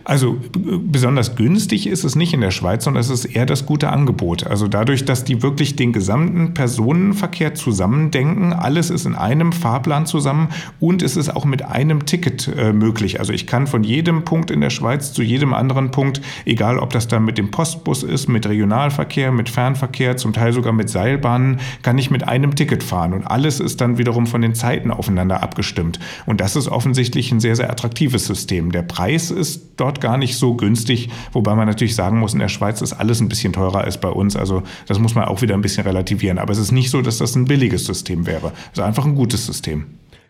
Also 0.05 0.37
besonders 0.53 1.37
günstig 1.37 1.87
ist 1.87 2.05
es 2.05 2.15
nicht 2.15 2.35
in 2.35 2.41
der 2.41 2.51
Schweiz, 2.51 2.85
sondern 2.85 3.01
es 3.01 3.11
ist 3.11 3.25
eher 3.25 3.47
das 3.47 3.65
gute 3.65 3.89
Angebot. 3.89 4.47
Also 4.47 4.69
dadurch, 4.69 5.05
dass 5.05 5.25
die 5.25 5.43
wirklich 5.43 5.77
den 5.77 5.93
gesamten 5.93 6.53
Personenverkehr 6.53 7.55
zusammendenken, 7.55 8.53
alles 8.53 8.91
ist 8.91 9.07
in 9.07 9.15
einem 9.15 9.53
Fahrplan 9.53 10.05
zusammen 10.05 10.49
und 10.79 11.03
es 11.03 11.17
ist 11.17 11.35
auch 11.35 11.45
mit 11.45 11.65
einem 11.65 12.05
Ticket 12.05 12.49
äh, 12.49 12.73
möglich. 12.73 13.19
Also 13.19 13.33
ich 13.33 13.47
kann 13.47 13.67
von 13.67 13.83
jedem 13.83 14.25
Punkt 14.25 14.51
in 14.51 14.61
der 14.61 14.71
Schweiz 14.71 15.13
zu 15.13 15.23
jedem 15.23 15.55
anderen 15.55 15.91
Punkt, 15.91 16.21
egal 16.45 16.79
ob 16.79 16.93
das 16.93 17.09
dann 17.09 17.25
mit 17.25 17.39
dem 17.39 17.51
Postbus 17.51 18.03
ist, 18.03 18.29
mit 18.29 18.47
Regionalverkehr, 18.47 19.33
mit 19.33 19.49
Fernverkehr, 19.49 20.17
zum 20.17 20.33
Teil 20.33 20.53
sogar 20.53 20.75
mit 20.75 20.91
Seilbahnen, 20.91 21.61
kann 21.83 21.97
ich 21.97 22.11
mit 22.11 22.29
einem 22.29 22.55
Ticket 22.55 22.83
fahren 22.83 23.15
und 23.15 23.25
alles 23.27 23.61
ist 23.61 23.81
dann 23.81 23.97
wiederum 23.97 24.27
von 24.27 24.43
den 24.43 24.55
Zeiten 24.55 24.91
aufeinander 24.91 25.43
abgestimmt. 25.43 25.99
Und 26.27 26.43
das 26.43 26.57
ist 26.57 26.69
offensichtlich 26.69 27.33
ein 27.33 27.41
sehr, 27.41 27.57
sehr 27.57 27.71
attraktives 27.71 28.27
System. 28.27 28.71
Der 28.71 28.83
Preis 28.83 29.31
ist 29.31 29.45
ist 29.45 29.79
dort 29.95 30.01
gar 30.01 30.19
nicht 30.19 30.37
so 30.37 30.55
günstig, 30.55 31.09
wobei 31.33 31.55
man 31.55 31.67
natürlich 31.67 31.95
sagen 31.95 32.19
muss, 32.19 32.35
in 32.35 32.41
der 32.41 32.49
Schweiz 32.49 32.81
ist 32.81 32.93
alles 32.93 33.21
ein 33.21 33.29
bisschen 33.29 33.53
teurer 33.53 33.83
als 33.83 33.99
bei 33.99 34.09
uns. 34.09 34.37
Also 34.37 34.63
das 34.87 34.99
muss 34.99 35.15
man 35.15 35.25
auch 35.25 35.43
wieder 35.43 35.55
ein 35.55 35.63
bisschen 35.63 35.85
relativieren. 35.85 36.39
Aber 36.39 36.53
es 36.53 36.59
ist 36.59 36.73
nicht 36.73 36.91
so, 36.91 37.03
dass 37.03 37.19
das 37.19 37.35
ein 37.37 37.47
billiges 37.47 37.87
System 37.87 38.27
wäre. 38.27 38.53
Es 38.73 38.79
ist 38.79 38.85
einfach 38.85 39.05
ein 39.05 39.15
gutes 39.15 39.47
System. 39.47 39.87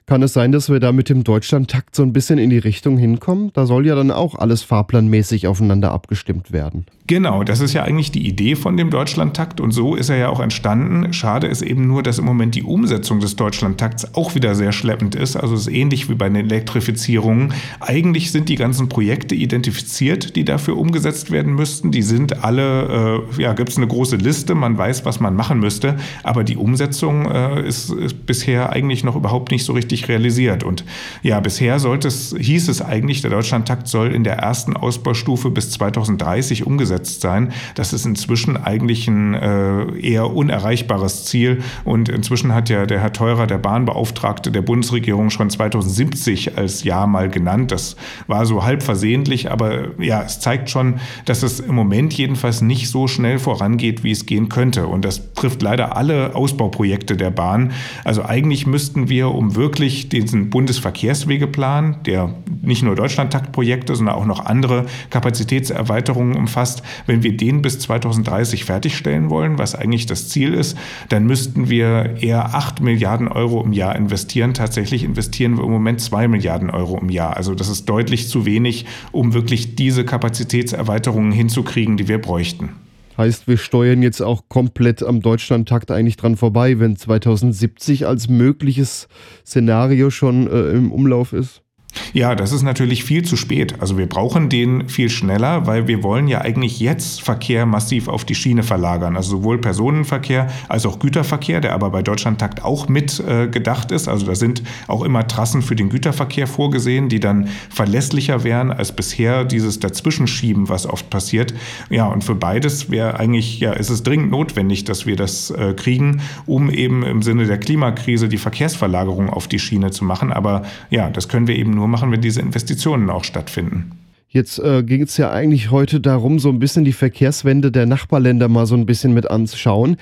Kann 0.07 0.23
es 0.23 0.35
sein, 0.35 0.53
dass 0.53 0.69
wir 0.69 0.81
da 0.81 0.93
mit 0.93 1.09
dem 1.09 1.25
Deutschlandtakt 1.25 1.97
so 1.97 2.03
ein 2.03 2.13
bisschen 2.13 2.37
in 2.37 2.51
die 2.51 2.59
Richtung 2.59 2.99
hinkommen? 2.99 3.51
Da 3.55 3.65
soll 3.65 3.87
ja 3.87 3.95
dann 3.95 4.11
auch 4.11 4.35
alles 4.35 4.63
fahrplanmäßig 4.63 5.47
aufeinander 5.47 5.93
abgestimmt 5.93 6.53
werden. 6.53 6.85
Genau, 7.07 7.45
das 7.45 7.61
ist 7.61 7.75
ja 7.75 7.83
eigentlich 7.83 8.13
die 8.13 8.27
Idee 8.27 8.55
von 8.55 8.79
dem 8.79 8.89
Deutschlandtakt 8.89 9.61
und 9.61 9.73
so 9.73 9.95
ist 9.95 10.09
er 10.09 10.17
ja 10.17 10.29
auch 10.31 10.41
entstanden. 10.41 11.13
Schade 11.13 11.47
ist 11.47 11.61
eben 11.61 11.87
nur, 11.87 12.03
dass 12.03 12.19
im 12.19 12.25
Moment 12.25 12.55
die 12.55 12.63
Umsetzung 12.63 13.21
des 13.21 13.37
Deutschlandtakts 13.37 14.15
auch 14.15 14.35
wieder 14.35 14.55
sehr 14.55 14.73
schleppend 14.73 15.15
ist. 15.15 15.37
Also 15.37 15.55
es 15.55 15.67
ist 15.67 15.75
ähnlich 15.75 16.09
wie 16.09 16.15
bei 16.15 16.29
den 16.31 16.37
Elektrifizierungen. 16.37 17.53
Eigentlich 17.81 18.33
sind 18.33 18.49
die 18.49 18.55
ganzen 18.55 18.89
Projekte 18.89 19.35
identifiziert, 19.35 20.35
die 20.35 20.47
dafür 20.47 20.79
umgesetzt 20.79 21.31
werden 21.31 21.55
müssten. 21.55 21.91
Die 21.91 22.01
sind 22.01 22.43
alle, 22.43 23.23
äh, 23.37 23.43
ja, 23.43 23.53
gibt 23.53 23.69
es 23.69 23.77
eine 23.77 23.87
große 23.87 24.17
Liste, 24.17 24.55
man 24.55 24.79
weiß, 24.79 25.05
was 25.05 25.21
man 25.21 25.35
machen 25.37 25.61
müsste, 25.61 25.97
aber 26.23 26.43
die 26.43 26.57
Umsetzung 26.57 27.31
äh, 27.31 27.67
ist, 27.69 27.91
ist 27.91 28.25
bisher 28.25 28.71
eigentlich 28.71 29.05
noch 29.05 29.17
überhaupt 29.17 29.51
nicht 29.51 29.65
so 29.65 29.75
richtig 29.75 29.94
realisiert. 30.09 30.65
Und 30.65 30.85
ja, 31.23 31.41
bisher 31.41 31.79
sollte 31.79 32.09
es, 32.09 32.35
hieß 32.39 32.69
es 32.69 32.83
eigentlich, 32.83 33.23
der 33.23 33.31
Deutschlandtakt 33.31 33.89
soll 33.89 34.15
in 34.15 34.25
der 34.25 34.37
ersten 34.37 34.77
Ausbaustufe 34.77 35.51
bis 35.51 35.71
2030 35.71 36.67
umgesetzt 36.67 36.75
umgesetzt 36.85 37.21
sein. 37.21 37.53
Das 37.75 37.93
ist 37.93 38.05
inzwischen 38.05 38.57
eigentlich 38.57 39.09
ein 39.09 39.35
äh, 39.35 39.99
eher 40.01 40.31
unerreichbares 40.35 41.25
Ziel. 41.25 41.63
Und 41.85 42.09
inzwischen 42.09 42.55
hat 42.55 42.69
ja 42.69 42.87
der 42.87 43.01
Herr 43.01 43.13
Teurer, 43.13 43.47
der 43.47 43.59
Bahnbeauftragte 43.59 44.51
der 44.51 44.63
Bundesregierung, 44.63 45.31
schon 45.31 45.51
2070 45.51 46.59
als 46.59 46.85
Jahr 46.85 47.07
mal 47.07 47.29
genannt. 47.29 47.73
Das 47.73 47.97
war 48.27 48.47
so 48.47 48.65
halb 48.65 48.83
versehentlich, 48.83 49.51
aber 49.51 50.01
ja, 50.01 50.23
es 50.23 50.41
zeigt 50.41 50.71
schon, 50.71 51.01
dass 51.25 51.43
es 51.43 51.61
im 51.61 51.75
Moment 51.75 52.15
jedenfalls 52.15 52.61
nicht 52.61 52.91
so 52.91 53.07
schnell 53.07 53.39
vorangeht, 53.39 54.05
wie 54.05 54.11
es 54.11 54.27
gehen 54.27 54.49
könnte. 54.49 54.87
Und 54.87 55.05
das 55.05 55.33
trifft 55.35 55.63
leider 55.63 55.97
alle 55.97 56.35
Ausbauprojekte 56.35 57.17
der 57.17 57.31
Bahn. 57.31 57.73
Also 58.05 58.25
eigentlich 58.25 58.67
müssten 58.67 59.09
wir, 59.09 59.29
um 59.29 59.55
wirklich 59.55 59.84
diesen 59.89 60.51
Bundesverkehrswegeplan, 60.51 62.03
der 62.05 62.35
nicht 62.63 62.83
nur 62.83 62.95
Deutschlandtaktprojekte, 62.95 63.95
sondern 63.95 64.15
auch 64.15 64.27
noch 64.27 64.45
andere 64.45 64.87
Kapazitätserweiterungen 65.11 66.37
umfasst, 66.37 66.83
wenn 67.07 67.23
wir 67.23 67.37
den 67.37 67.63
bis 67.63 67.79
2030 67.79 68.65
fertigstellen 68.65 69.31
wollen, 69.31 69.59
was 69.59 69.75
eigentlich 69.75 70.07
das 70.07 70.29
Ziel 70.29 70.55
ist, 70.55 70.77
dann 71.09 71.27
müssten 71.27 71.69
wir 71.69 72.17
eher 72.21 72.55
8 72.55 72.81
Milliarden 72.81 73.29
Euro 73.29 73.63
im 73.63 73.73
Jahr 73.73 73.97
investieren. 73.97 74.55
Tatsächlich 74.55 75.05
investieren 75.05 75.57
wir 75.57 75.65
im 75.65 75.71
Moment 75.71 76.01
2 76.01 76.29
Milliarden 76.29 76.71
Euro 76.71 76.99
im 76.99 77.11
Jahr. 77.11 77.37
Also 77.37 77.55
das 77.55 77.69
ist 77.69 77.89
deutlich 77.89 78.29
zu 78.29 78.47
wenig, 78.47 78.87
um 79.13 79.35
wirklich 79.35 79.77
diese 79.77 80.05
Kapazitätserweiterungen 80.05 81.33
hinzukriegen, 81.33 81.97
die 81.97 82.09
wir 82.09 82.21
bräuchten. 82.21 82.71
Heißt, 83.17 83.47
wir 83.47 83.59
steuern 83.59 84.03
jetzt 84.03 84.21
auch 84.21 84.49
komplett 84.49 85.03
am 85.03 85.21
Deutschlandtakt 85.21 85.91
eigentlich 85.91 86.17
dran 86.17 86.37
vorbei, 86.37 86.81
wenn 86.81 86.97
2070 86.97 88.07
als 88.07 88.29
mögliches 88.29 89.09
Szenario 89.47 90.11
schon 90.11 90.49
äh, 90.49 90.71
im 90.71 90.91
Umlauf 90.91 91.33
ist? 91.33 91.64
Ja, 92.13 92.35
das 92.35 92.53
ist 92.53 92.63
natürlich 92.63 93.05
viel 93.05 93.25
zu 93.25 93.37
spät. 93.37 93.81
Also 93.81 93.99
wir 93.99 94.07
brauchen 94.07 94.49
den 94.49 94.89
viel 94.89 95.09
schneller, 95.09 95.67
weil 95.67 95.87
wir 95.89 96.03
wollen 96.03 96.29
ja 96.29 96.41
eigentlich 96.41 96.81
jetzt 96.81 97.23
Verkehr 97.23 97.67
massiv 97.67 98.09
auf 98.09 98.25
die 98.25 98.35
Schiene 98.35 98.63
verlagern. 98.63 99.17
Also 99.17 99.39
sowohl 99.39 99.59
Personenverkehr 99.59 100.49
als 100.69 100.87
auch 100.87 100.99
Güterverkehr, 100.99 101.61
der 101.61 101.75
aber 101.75 101.91
bei 101.91 102.03
Deutschlandtakt 102.03 102.65
auch 102.65 102.89
mit 102.89 103.21
äh, 103.21 103.49
gedacht 103.49 103.91
ist. 103.91 104.09
Also 104.09 104.27
da 104.27 104.35
sind 104.35 104.63
auch 104.87 105.03
immer 105.03 105.27
Trassen 105.27 105.63
für 105.63 105.77
den 105.77 105.89
Güterverkehr 105.89 106.47
vorgesehen, 106.47 107.09
die 107.09 107.21
dann 107.21 107.49
verlässlicher 107.71 108.45
wären 108.45 108.71
als 108.71 108.93
bisher 108.93 109.45
dieses 109.45 109.81
Dazwischenschieben, 109.81 110.69
was 110.69 110.87
oft 110.87 111.11
passiert. 111.11 111.55
Ja, 111.91 112.07
und 112.07 112.25
für 112.25 112.35
beides 112.35 112.91
wäre 112.91 113.19
eigentlich, 113.19 113.61
ja, 113.61 113.73
ist 113.73 113.91
es 113.91 114.03
dringend 114.03 114.31
notwendig, 114.31 114.85
dass 114.85 115.07
wir 115.07 115.17
das 115.17 115.51
äh, 115.51 115.75
kriegen, 115.75 116.23
um 116.47 116.71
eben 116.71 117.03
im 117.03 117.23
Sinne 117.23 117.47
der 117.47 117.59
Klimakrise 117.59 118.29
die 118.29 118.39
Verkehrsverlagerung 118.39 119.31
auf 119.31 119.49
die 119.49 119.59
Schiene 119.59 119.91
zu 119.91 120.05
machen. 120.05 120.33
Aber 120.33 120.63
ja, 120.91 121.11
das 121.11 121.29
können 121.29 121.47
wir 121.47 121.57
eben 121.57 121.71
nur 121.71 121.84
machen, 121.87 122.11
wenn 122.13 122.21
diese 122.21 122.41
Investitionen 122.41 123.11
auch 123.11 123.25
stattfinden. 123.25 123.93
Jetzt 124.35 124.59
äh, 124.59 124.83
ging 124.83 125.03
es 125.03 125.17
ja 125.17 125.31
eigentlich 125.31 125.71
heute 125.71 126.01
darum, 126.01 126.41
so 126.41 126.49
ein 126.49 126.59
bisschen 126.59 126.85
die 126.85 126.93
Verkehrswende 126.93 127.71
der 127.71 127.87
Nachbarländer 127.87 128.49
mal 128.49 128.67
so 128.67 128.75
ein 128.75 128.85
bisschen 128.85 129.15
mit 129.15 129.31
anzuschauen. 129.31 129.97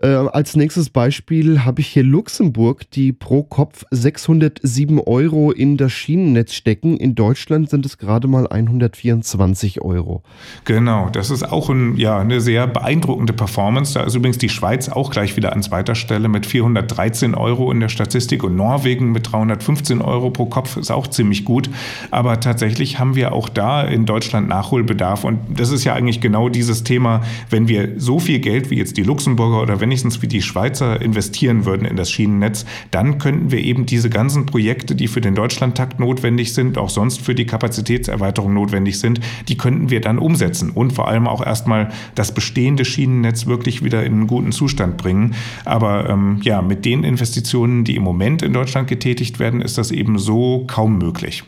Äh, 0.00 0.06
als 0.06 0.54
nächstes 0.54 0.88
Beispiel 0.88 1.64
habe 1.64 1.80
ich 1.80 1.88
hier 1.88 2.04
Luxemburg, 2.04 2.88
die 2.92 3.12
pro 3.12 3.42
Kopf 3.42 3.84
607 3.90 5.00
Euro 5.00 5.50
in 5.50 5.78
das 5.78 5.90
Schienennetz 5.90 6.54
stecken. 6.54 6.96
In 6.96 7.16
Deutschland 7.16 7.70
sind 7.70 7.84
es 7.84 7.98
gerade 7.98 8.28
mal 8.28 8.46
124 8.46 9.82
Euro. 9.82 10.22
Genau, 10.64 11.08
das 11.10 11.30
ist 11.30 11.42
auch 11.42 11.68
ein, 11.68 11.96
ja, 11.96 12.20
eine 12.20 12.40
sehr 12.40 12.68
beeindruckende 12.68 13.32
Performance. 13.32 13.94
Da 13.94 14.04
ist 14.04 14.14
übrigens 14.14 14.38
die 14.38 14.48
Schweiz 14.48 14.90
auch 14.90 15.10
gleich 15.10 15.36
wieder 15.36 15.52
an 15.52 15.60
zweiter 15.60 15.96
Stelle 15.96 16.28
mit 16.28 16.46
413 16.46 17.34
Euro 17.34 17.72
in 17.72 17.80
der 17.80 17.88
Statistik 17.88 18.44
und 18.44 18.54
Norwegen 18.54 19.10
mit 19.10 19.32
315 19.32 20.02
Euro 20.02 20.30
pro 20.30 20.46
Kopf 20.46 20.76
ist 20.76 20.92
auch 20.92 21.08
ziemlich 21.08 21.44
gut. 21.44 21.68
Aber 22.12 22.38
tatsächlich 22.38 23.00
haben 23.00 23.16
wir 23.16 23.32
auch 23.32 23.48
da 23.48 23.71
in 23.80 24.06
Deutschland 24.06 24.48
Nachholbedarf. 24.48 25.24
Und 25.24 25.38
das 25.58 25.70
ist 25.70 25.84
ja 25.84 25.94
eigentlich 25.94 26.20
genau 26.20 26.48
dieses 26.48 26.84
Thema, 26.84 27.22
wenn 27.50 27.68
wir 27.68 27.94
so 27.96 28.18
viel 28.18 28.38
Geld 28.38 28.70
wie 28.70 28.76
jetzt 28.76 28.96
die 28.96 29.02
Luxemburger 29.02 29.62
oder 29.62 29.80
wenigstens 29.80 30.22
wie 30.22 30.28
die 30.28 30.42
Schweizer 30.42 31.00
investieren 31.00 31.64
würden 31.64 31.86
in 31.86 31.96
das 31.96 32.10
Schienennetz, 32.10 32.64
dann 32.90 33.18
könnten 33.18 33.50
wir 33.50 33.58
eben 33.58 33.86
diese 33.86 34.10
ganzen 34.10 34.46
Projekte, 34.46 34.94
die 34.94 35.08
für 35.08 35.20
den 35.20 35.34
Deutschlandtakt 35.34 35.98
notwendig 35.98 36.52
sind, 36.54 36.78
auch 36.78 36.90
sonst 36.90 37.20
für 37.20 37.34
die 37.34 37.46
Kapazitätserweiterung 37.46 38.52
notwendig 38.52 38.98
sind, 39.00 39.20
die 39.48 39.56
könnten 39.56 39.90
wir 39.90 40.00
dann 40.00 40.18
umsetzen 40.18 40.70
und 40.70 40.92
vor 40.92 41.08
allem 41.08 41.26
auch 41.26 41.44
erstmal 41.44 41.90
das 42.14 42.32
bestehende 42.32 42.84
Schienennetz 42.84 43.46
wirklich 43.46 43.82
wieder 43.82 44.04
in 44.04 44.12
einen 44.12 44.26
guten 44.26 44.52
Zustand 44.52 44.96
bringen. 44.96 45.34
Aber 45.64 46.08
ähm, 46.08 46.38
ja, 46.42 46.62
mit 46.62 46.84
den 46.84 47.04
Investitionen, 47.04 47.84
die 47.84 47.96
im 47.96 48.02
Moment 48.02 48.42
in 48.42 48.52
Deutschland 48.52 48.88
getätigt 48.88 49.38
werden, 49.38 49.60
ist 49.60 49.78
das 49.78 49.90
eben 49.90 50.18
so 50.18 50.64
kaum 50.66 50.98
möglich. 50.98 51.44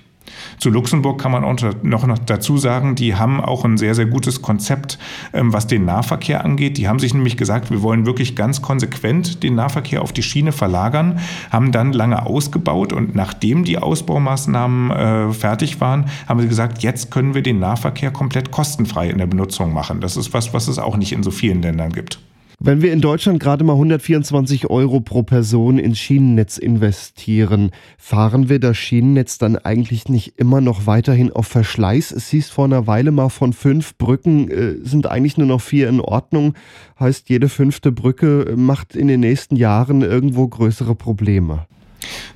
Zu 0.59 0.71
Luxemburg 0.71 1.21
kann 1.21 1.33
man 1.33 1.45
auch 1.45 1.57
noch 1.83 2.19
dazu 2.19 2.59
sagen, 2.59 2.95
die 2.95 3.15
haben 3.15 3.41
auch 3.41 3.65
ein 3.65 3.77
sehr, 3.77 3.95
sehr 3.95 4.07
gutes 4.07 4.43
Konzept, 4.43 4.99
ähm, 5.33 5.53
was 5.53 5.67
den 5.67 5.85
Nahverkehr 5.85 6.45
angeht. 6.45 6.79
Die 6.79 6.89
haben 6.89 6.99
sich 6.99 7.15
nämlich 7.15 7.37
gesagt, 7.37 7.71
wir 7.71 7.83
wollen 7.83 8.07
wirklich 8.07 8.37
ganz 8.37 8.63
konsequent 8.63 9.43
den 9.43 9.55
Nahverkehr 9.55 10.03
auf 10.03 10.13
die 10.13 10.23
Schiene 10.23 10.53
verlagern, 10.53 11.21
haben 11.51 11.73
dann 11.73 11.93
lange 11.93 12.27
ausgebaut 12.27 12.93
und 12.93 13.15
nachdem 13.15 13.65
die 13.65 13.79
Ausbaumaßnahmen 13.79 14.91
äh, 14.91 15.33
fertig 15.33 15.81
waren, 15.81 16.07
haben 16.29 16.41
sie 16.41 16.49
gesagt, 16.49 16.83
jetzt 16.83 17.11
können 17.11 17.35
wir 17.35 17.43
den 17.43 17.59
Nahverkehr 17.59 18.11
komplett 18.11 18.51
kostenfrei 18.51 19.09
in 19.11 19.19
der 19.19 19.27
Benutzung 19.27 19.73
machen. 19.73 20.01
Das 20.01 20.17
ist 20.17 20.33
was, 20.33 20.53
was 20.55 20.69
es 20.69 20.79
auch 20.79 20.97
nicht 20.97 21.13
in 21.13 21.23
so 21.23 21.31
vielen 21.31 21.63
Ländern 21.63 21.93
gibt. 21.93 22.19
Wenn 22.67 22.81
wir 22.81 22.95
in 22.95 23.03
Deutschland 23.03 23.41
gerade 23.41 23.63
mal 23.63 23.75
124 23.75 24.71
Euro 24.71 25.01
pro 25.01 25.23
Person 25.23 25.79
ins 25.79 25.99
Schienennetz 25.99 26.57
investieren, 26.57 27.73
fahren 27.99 28.49
wir 28.49 28.59
das 28.59 28.79
Schienennetz 28.79 29.37
dann 29.37 29.57
eigentlich 29.57 30.09
nicht 30.09 30.39
immer 30.39 30.63
noch 30.63 30.87
weiterhin 30.87 31.31
auf 31.31 31.47
Verschleiß? 31.47 32.11
Es 32.11 32.31
hieß 32.31 32.49
vor 32.49 32.65
einer 32.65 32.87
Weile 32.87 33.11
mal 33.11 33.29
von 33.29 33.53
fünf 33.53 33.99
Brücken 33.99 34.51
äh, 34.51 34.77
sind 34.83 35.07
eigentlich 35.07 35.37
nur 35.37 35.47
noch 35.47 35.61
vier 35.61 35.91
in 35.91 36.01
Ordnung. 36.01 36.55
Heißt, 36.99 37.29
jede 37.29 37.51
fünfte 37.51 37.93
Brücke 37.93 38.55
macht 38.57 38.97
in 38.97 39.09
den 39.09 39.21
nächsten 39.21 39.57
Jahren 39.57 40.01
irgendwo 40.01 40.49
größere 40.49 40.95
Probleme. 40.95 41.67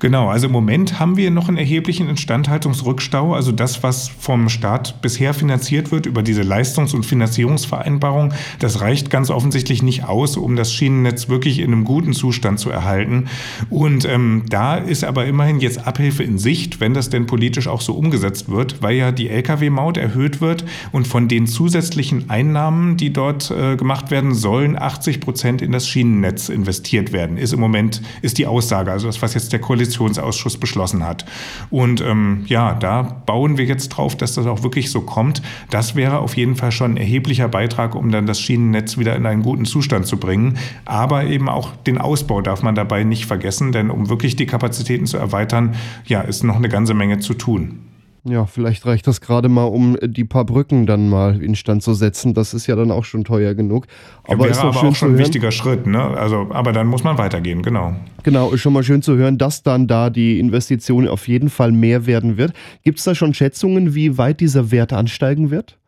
Genau, 0.00 0.28
also 0.28 0.46
im 0.46 0.52
Moment 0.52 0.98
haben 1.00 1.16
wir 1.16 1.30
noch 1.30 1.48
einen 1.48 1.56
erheblichen 1.56 2.08
Instandhaltungsrückstau. 2.08 3.34
Also 3.34 3.52
das, 3.52 3.82
was 3.82 4.08
vom 4.08 4.48
Staat 4.48 5.02
bisher 5.02 5.34
finanziert 5.34 5.90
wird 5.90 6.06
über 6.06 6.22
diese 6.22 6.42
Leistungs- 6.42 6.94
und 6.94 7.04
Finanzierungsvereinbarung, 7.04 8.32
das 8.58 8.80
reicht 8.80 9.10
ganz 9.10 9.30
offensichtlich 9.30 9.82
nicht 9.82 10.04
aus, 10.04 10.36
um 10.36 10.56
das 10.56 10.72
Schienennetz 10.72 11.28
wirklich 11.28 11.58
in 11.58 11.72
einem 11.72 11.84
guten 11.84 12.12
Zustand 12.12 12.60
zu 12.60 12.70
erhalten. 12.70 13.28
Und 13.70 14.04
ähm, 14.04 14.44
da 14.48 14.76
ist 14.76 15.04
aber 15.04 15.26
immerhin 15.26 15.60
jetzt 15.60 15.86
Abhilfe 15.86 16.22
in 16.22 16.38
Sicht, 16.38 16.80
wenn 16.80 16.94
das 16.94 17.10
denn 17.10 17.26
politisch 17.26 17.68
auch 17.68 17.80
so 17.80 17.94
umgesetzt 17.94 18.48
wird, 18.48 18.82
weil 18.82 18.96
ja 18.96 19.12
die 19.12 19.28
Lkw-Maut 19.28 19.96
erhöht 19.96 20.40
wird 20.40 20.64
und 20.92 21.06
von 21.06 21.28
den 21.28 21.46
zusätzlichen 21.46 22.30
Einnahmen, 22.30 22.96
die 22.96 23.12
dort 23.12 23.50
äh, 23.50 23.76
gemacht 23.76 24.10
werden, 24.10 24.34
sollen 24.34 24.78
80 24.78 25.20
Prozent 25.20 25.62
in 25.62 25.72
das 25.72 25.88
Schienennetz 25.88 26.48
investiert 26.48 27.12
werden. 27.12 27.36
Ist 27.36 27.52
im 27.52 27.60
Moment 27.60 28.02
ist 28.22 28.38
die 28.38 28.46
Aussage. 28.46 28.90
Also 28.90 29.06
das, 29.06 29.20
was 29.22 29.34
jetzt 29.34 29.52
der 29.52 29.57
der 29.58 29.66
Koalitionsausschuss 29.66 30.56
beschlossen 30.56 31.04
hat. 31.04 31.24
Und 31.70 32.00
ähm, 32.00 32.44
ja, 32.46 32.74
da 32.74 33.02
bauen 33.02 33.58
wir 33.58 33.64
jetzt 33.64 33.88
drauf, 33.88 34.16
dass 34.16 34.34
das 34.34 34.46
auch 34.46 34.62
wirklich 34.62 34.90
so 34.90 35.00
kommt. 35.00 35.42
Das 35.70 35.96
wäre 35.96 36.20
auf 36.20 36.36
jeden 36.36 36.54
Fall 36.54 36.72
schon 36.72 36.92
ein 36.92 36.96
erheblicher 36.96 37.48
Beitrag, 37.48 37.94
um 37.94 38.10
dann 38.10 38.26
das 38.26 38.40
Schienennetz 38.40 38.98
wieder 38.98 39.16
in 39.16 39.26
einen 39.26 39.42
guten 39.42 39.64
Zustand 39.64 40.06
zu 40.06 40.18
bringen. 40.18 40.58
Aber 40.84 41.24
eben 41.24 41.48
auch 41.48 41.74
den 41.76 41.98
Ausbau 41.98 42.40
darf 42.40 42.62
man 42.62 42.74
dabei 42.74 43.04
nicht 43.04 43.26
vergessen, 43.26 43.72
denn 43.72 43.90
um 43.90 44.08
wirklich 44.08 44.36
die 44.36 44.46
Kapazitäten 44.46 45.06
zu 45.06 45.16
erweitern, 45.16 45.74
ja, 46.06 46.20
ist 46.20 46.44
noch 46.44 46.56
eine 46.56 46.68
ganze 46.68 46.94
Menge 46.94 47.18
zu 47.18 47.34
tun. 47.34 47.80
Ja, 48.28 48.46
vielleicht 48.46 48.84
reicht 48.84 49.06
das 49.06 49.20
gerade 49.20 49.48
mal, 49.48 49.64
um 49.64 49.96
die 50.02 50.24
paar 50.24 50.44
Brücken 50.44 50.86
dann 50.86 51.08
mal 51.08 51.42
instand 51.42 51.82
zu 51.82 51.94
setzen. 51.94 52.34
Das 52.34 52.52
ist 52.52 52.66
ja 52.66 52.76
dann 52.76 52.90
auch 52.90 53.04
schon 53.04 53.24
teuer 53.24 53.54
genug. 53.54 53.86
Aber 54.24 54.44
wäre 54.44 54.50
ist 54.50 54.58
aber 54.58 54.76
auch 54.76 54.94
schon 54.94 55.12
ein 55.12 55.18
wichtiger 55.18 55.50
Schritt, 55.50 55.86
ne? 55.86 56.02
Also, 56.02 56.48
aber 56.50 56.72
dann 56.72 56.86
muss 56.86 57.04
man 57.04 57.16
weitergehen, 57.16 57.62
genau. 57.62 57.94
Genau, 58.22 58.50
ist 58.50 58.60
schon 58.60 58.72
mal 58.72 58.82
schön 58.82 59.02
zu 59.02 59.16
hören, 59.16 59.38
dass 59.38 59.62
dann 59.62 59.86
da 59.86 60.10
die 60.10 60.38
Investition 60.38 61.08
auf 61.08 61.28
jeden 61.28 61.48
Fall 61.48 61.72
mehr 61.72 62.06
werden 62.06 62.36
wird. 62.36 62.52
Gibt 62.84 62.98
es 62.98 63.04
da 63.04 63.14
schon 63.14 63.32
Schätzungen, 63.32 63.94
wie 63.94 64.18
weit 64.18 64.40
dieser 64.40 64.70
Wert 64.70 64.92
ansteigen 64.92 65.50
wird? 65.50 65.78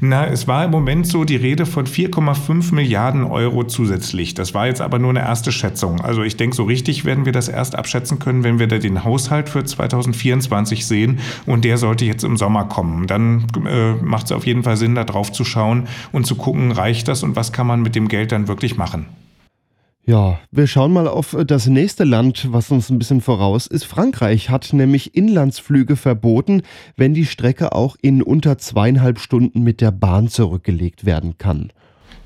Na, 0.00 0.26
es 0.26 0.46
war 0.46 0.64
im 0.64 0.70
Moment 0.70 1.06
so 1.06 1.24
die 1.24 1.36
Rede 1.36 1.66
von 1.66 1.86
4,5 1.86 2.74
Milliarden 2.74 3.24
Euro 3.24 3.64
zusätzlich. 3.64 4.34
Das 4.34 4.54
war 4.54 4.66
jetzt 4.66 4.80
aber 4.80 4.98
nur 4.98 5.10
eine 5.10 5.20
erste 5.20 5.52
Schätzung. 5.52 6.00
Also 6.00 6.22
ich 6.22 6.36
denke, 6.36 6.56
so 6.56 6.64
richtig 6.64 7.04
werden 7.04 7.24
wir 7.24 7.32
das 7.32 7.48
erst 7.48 7.74
abschätzen 7.74 8.18
können, 8.18 8.44
wenn 8.44 8.58
wir 8.58 8.66
da 8.66 8.78
den 8.78 9.04
Haushalt 9.04 9.48
für 9.48 9.64
2024 9.64 10.86
sehen. 10.86 11.18
Und 11.46 11.64
der 11.64 11.78
sollte 11.78 12.04
jetzt 12.04 12.24
im 12.24 12.36
Sommer 12.36 12.64
kommen. 12.64 13.06
Dann 13.06 13.46
äh, 13.66 13.94
macht 13.94 14.26
es 14.26 14.32
auf 14.32 14.46
jeden 14.46 14.62
Fall 14.62 14.76
Sinn, 14.76 14.94
da 14.94 15.04
drauf 15.04 15.32
zu 15.32 15.44
schauen 15.44 15.88
und 16.12 16.26
zu 16.26 16.36
gucken, 16.36 16.72
reicht 16.72 17.08
das 17.08 17.22
und 17.22 17.36
was 17.36 17.52
kann 17.52 17.66
man 17.66 17.82
mit 17.82 17.94
dem 17.94 18.08
Geld 18.08 18.32
dann 18.32 18.48
wirklich 18.48 18.76
machen. 18.76 19.06
Ja, 20.08 20.40
wir 20.50 20.66
schauen 20.66 20.94
mal 20.94 21.06
auf 21.06 21.36
das 21.46 21.66
nächste 21.66 22.04
Land, 22.04 22.50
was 22.50 22.70
uns 22.70 22.88
ein 22.88 22.98
bisschen 22.98 23.20
voraus 23.20 23.66
ist. 23.66 23.84
Frankreich 23.84 24.48
hat 24.48 24.72
nämlich 24.72 25.14
Inlandsflüge 25.14 25.96
verboten, 25.96 26.62
wenn 26.96 27.12
die 27.12 27.26
Strecke 27.26 27.72
auch 27.72 27.94
in 28.00 28.22
unter 28.22 28.56
zweieinhalb 28.56 29.18
Stunden 29.18 29.62
mit 29.62 29.82
der 29.82 29.90
Bahn 29.90 30.28
zurückgelegt 30.28 31.04
werden 31.04 31.36
kann. 31.36 31.74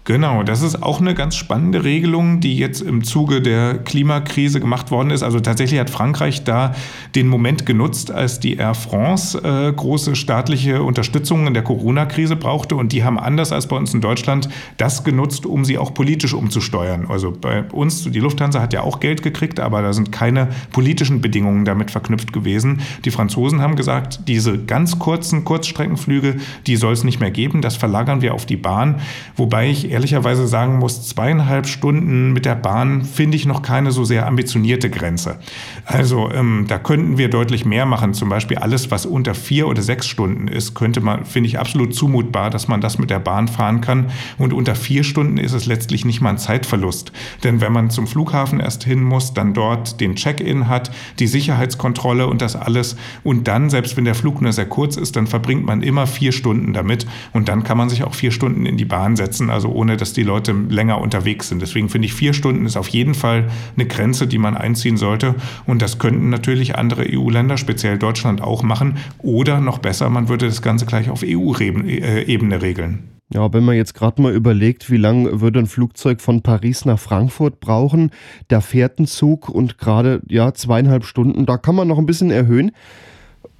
Genau, 0.04 0.42
das 0.42 0.62
ist 0.62 0.82
auch 0.82 1.00
eine 1.00 1.14
ganz 1.14 1.37
spannende 1.37 1.85
Regelung, 1.85 2.40
die 2.40 2.56
jetzt 2.56 2.80
im 2.80 3.04
Zuge 3.04 3.40
der 3.40 3.78
Klimakrise 3.78 4.59
gemacht 4.59 4.90
worden 4.90 5.11
ist. 5.11 5.23
Also 5.23 5.38
tatsächlich 5.38 5.78
hat 5.78 5.90
Frankreich 5.90 6.42
da 6.42 6.75
den 7.14 7.28
Moment 7.28 7.66
genutzt, 7.66 8.11
als 8.11 8.40
die 8.40 8.56
Air 8.56 8.75
France 8.75 9.38
äh, 9.38 9.73
große 9.73 10.16
staatliche 10.16 10.82
Unterstützung 10.82 11.47
in 11.47 11.54
der 11.54 11.62
Corona-Krise 11.62 12.35
brauchte. 12.35 12.75
Und 12.75 12.90
die 12.90 13.04
haben 13.04 13.16
anders 13.16 13.52
als 13.52 13.68
bei 13.68 13.76
uns 13.76 13.94
in 13.94 14.00
Deutschland 14.00 14.49
das 14.76 15.04
genutzt, 15.04 15.47
um 15.47 15.64
sie 15.64 15.78
auch 15.78 15.94
politisch 15.94 16.35
umzusteuern. 16.35 17.06
Also 17.09 17.30
bei 17.30 17.62
uns, 17.71 18.02
die 18.02 18.18
Lufthansa 18.18 18.61
hat 18.61 18.73
ja 18.73 18.80
auch 18.80 18.99
Geld 18.99 19.23
gekriegt, 19.23 19.61
aber 19.61 19.82
da 19.82 19.92
sind 19.92 20.11
keine 20.11 20.49
politischen 20.73 21.21
Bedingungen 21.21 21.64
damit 21.64 21.92
verknüpft 21.92 22.32
gewesen. 22.32 22.80
Die 23.04 23.12
Franzosen 23.12 23.61
haben 23.61 23.76
gesagt, 23.76 24.23
diese 24.26 24.59
ganz 24.59 24.99
kurzen 24.99 25.44
Kurzstreckenflüge, 25.44 26.38
die 26.66 26.75
soll 26.75 26.92
es 26.92 27.04
nicht 27.04 27.21
mehr 27.21 27.30
geben. 27.30 27.62
Das 27.62 27.76
verlagern 27.76 28.21
wir 28.21 28.35
auf 28.35 28.47
die 28.47 28.56
Bahn. 28.56 29.00
Wobei 29.37 29.71
ich 29.71 29.91
ehrlicherweise 29.92 30.46
sagen 30.49 30.78
muss, 30.78 31.06
zweieinhalb 31.06 31.66
Stunden 31.66 32.32
mit 32.32 32.44
der 32.44 32.54
Bahn 32.54 33.04
finde 33.04 33.37
ich 33.37 33.46
noch 33.46 33.62
keine 33.62 33.92
so 33.92 34.04
sehr 34.04 34.26
ambitionierte 34.26 34.90
Grenze. 34.90 35.38
Also 35.84 36.30
ähm, 36.32 36.64
da 36.66 36.78
könnten 36.78 37.18
wir 37.18 37.28
deutlich 37.28 37.64
mehr 37.64 37.87
machen. 37.87 38.14
Zum 38.14 38.28
Beispiel 38.28 38.58
alles, 38.58 38.90
was 38.90 39.06
unter 39.06 39.34
vier 39.34 39.68
oder 39.68 39.82
sechs 39.82 40.08
Stunden 40.08 40.49
ist, 40.49 40.75
könnte 40.75 41.00
man, 41.00 41.25
finde 41.25 41.49
ich 41.49 41.58
absolut 41.58 41.94
zumutbar, 41.94 42.50
dass 42.50 42.68
man 42.68 42.80
das 42.80 42.99
mit 42.99 43.11
der 43.11 43.18
Bahn 43.18 43.49
fahren 43.49 43.80
kann. 43.80 44.06
Und 44.38 44.52
unter 44.52 44.75
vier 44.75 45.04
Stunden 45.04 45.38
ist 45.38 45.52
es 45.52 45.66
letztlich 45.66 46.04
nicht 46.04 46.20
mal 46.20 46.30
ein 46.30 46.38
Zeitverlust. 46.38 47.12
Denn 47.44 47.61
wenn 47.61 47.72
man 47.72 47.90
zum 47.90 48.06
Flughafen 48.06 48.61
erst 48.61 48.84
hin 48.84 49.02
muss, 49.02 49.34
dann 49.34 49.54
dort 49.54 50.00
den 50.00 50.16
Check-in 50.16 50.68
hat, 50.68 50.90
die 51.18 51.26
Sicherheitskontrolle 51.26 52.26
und 52.26 52.40
das 52.40 52.56
alles 52.56 52.96
und 53.22 53.46
dann, 53.49 53.70
selbst 53.70 53.96
wenn 53.96 54.04
der 54.04 54.14
Flug 54.14 54.40
nur 54.40 54.52
sehr 54.52 54.66
kurz 54.66 54.96
ist, 54.96 55.16
dann 55.16 55.26
verbringt 55.26 55.66
man 55.66 55.82
immer 55.82 56.06
vier 56.06 56.32
Stunden 56.32 56.72
damit 56.72 57.06
und 57.32 57.49
dann 57.49 57.62
kann 57.62 57.76
man 57.76 57.88
sich 57.88 58.04
auch 58.04 58.14
vier 58.14 58.30
Stunden 58.30 58.66
in 58.66 58.76
die 58.76 58.84
Bahn 58.84 59.16
setzen, 59.16 59.50
also 59.50 59.68
ohne 59.82 59.96
dass 59.96 60.12
die 60.12 60.22
Leute 60.22 60.52
länger 60.52 61.00
unterwegs 61.00 61.48
sind. 61.48 61.60
Deswegen 61.60 61.88
finde 61.88 62.06
ich, 62.06 62.14
vier 62.14 62.34
Stunden 62.34 62.66
ist 62.66 62.76
auf 62.76 62.86
jeden 62.88 63.14
Fall 63.14 63.48
eine 63.76 63.86
Grenze, 63.86 64.28
die 64.28 64.38
man 64.38 64.56
einziehen 64.56 64.96
sollte. 64.96 65.34
Und 65.66 65.82
das 65.82 65.98
könnten 65.98 66.30
natürlich 66.30 66.76
andere 66.76 67.04
EU-Länder, 67.12 67.56
speziell 67.56 67.98
Deutschland, 67.98 68.40
auch 68.40 68.62
machen. 68.62 68.98
Oder 69.18 69.60
noch 69.60 69.78
besser, 69.78 70.08
man 70.08 70.28
würde 70.28 70.46
das 70.46 70.62
Ganze 70.62 70.86
gleich 70.86 71.10
auf 71.10 71.24
EU-Ebene 71.24 72.62
regeln. 72.62 73.08
Ja, 73.34 73.52
wenn 73.52 73.64
man 73.64 73.74
jetzt 73.74 73.94
gerade 73.94 74.22
mal 74.22 74.32
überlegt, 74.32 74.88
wie 74.88 74.98
lange 74.98 75.40
würde 75.40 75.58
ein 75.58 75.66
Flugzeug 75.66 76.20
von 76.20 76.42
Paris 76.42 76.84
nach 76.84 77.00
Frankfurt 77.00 77.58
brauchen, 77.58 78.10
da 78.46 78.60
fährt 78.60 79.00
ein 79.00 79.06
Zug 79.06 79.48
und 79.48 79.78
gerade 79.78 80.20
ja 80.28 80.54
zweieinhalb 80.54 81.04
Stunden, 81.04 81.44
da 81.44 81.56
kann 81.56 81.74
man 81.74 81.88
noch 81.88 81.98
ein 81.98 82.06
bisschen 82.06 82.30
erhöhen. 82.30 82.70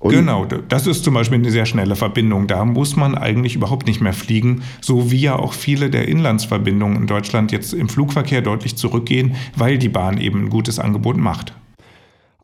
Und 0.03 0.15
genau, 0.15 0.45
das 0.45 0.89
ist 0.89 1.05
zum 1.05 1.15
Beispiel 1.15 1.39
eine 1.39 1.53
sehr 1.53 1.65
schnelle 1.65 1.95
Verbindung. 1.95 2.49
Da 2.49 2.65
muss 2.65 2.97
man 2.97 3.15
eigentlich 3.15 3.55
überhaupt 3.55 3.87
nicht 3.87 4.01
mehr 4.01 4.13
fliegen, 4.13 4.63
so 4.81 5.13
wie 5.13 5.21
ja 5.21 5.37
auch 5.37 5.53
viele 5.53 5.91
der 5.91 6.09
Inlandsverbindungen 6.09 7.03
in 7.03 7.07
Deutschland 7.07 7.53
jetzt 7.53 7.73
im 7.73 7.89
Flugverkehr 7.89 8.43
deutlich 8.43 8.75
zurückgehen, 8.75 9.37
weil 9.55 9.79
die 9.79 9.89
Bahn 9.89 10.19
eben 10.19 10.47
ein 10.47 10.51
gutes 10.51 10.81
Angebot 10.81 11.19
macht. 11.19 11.55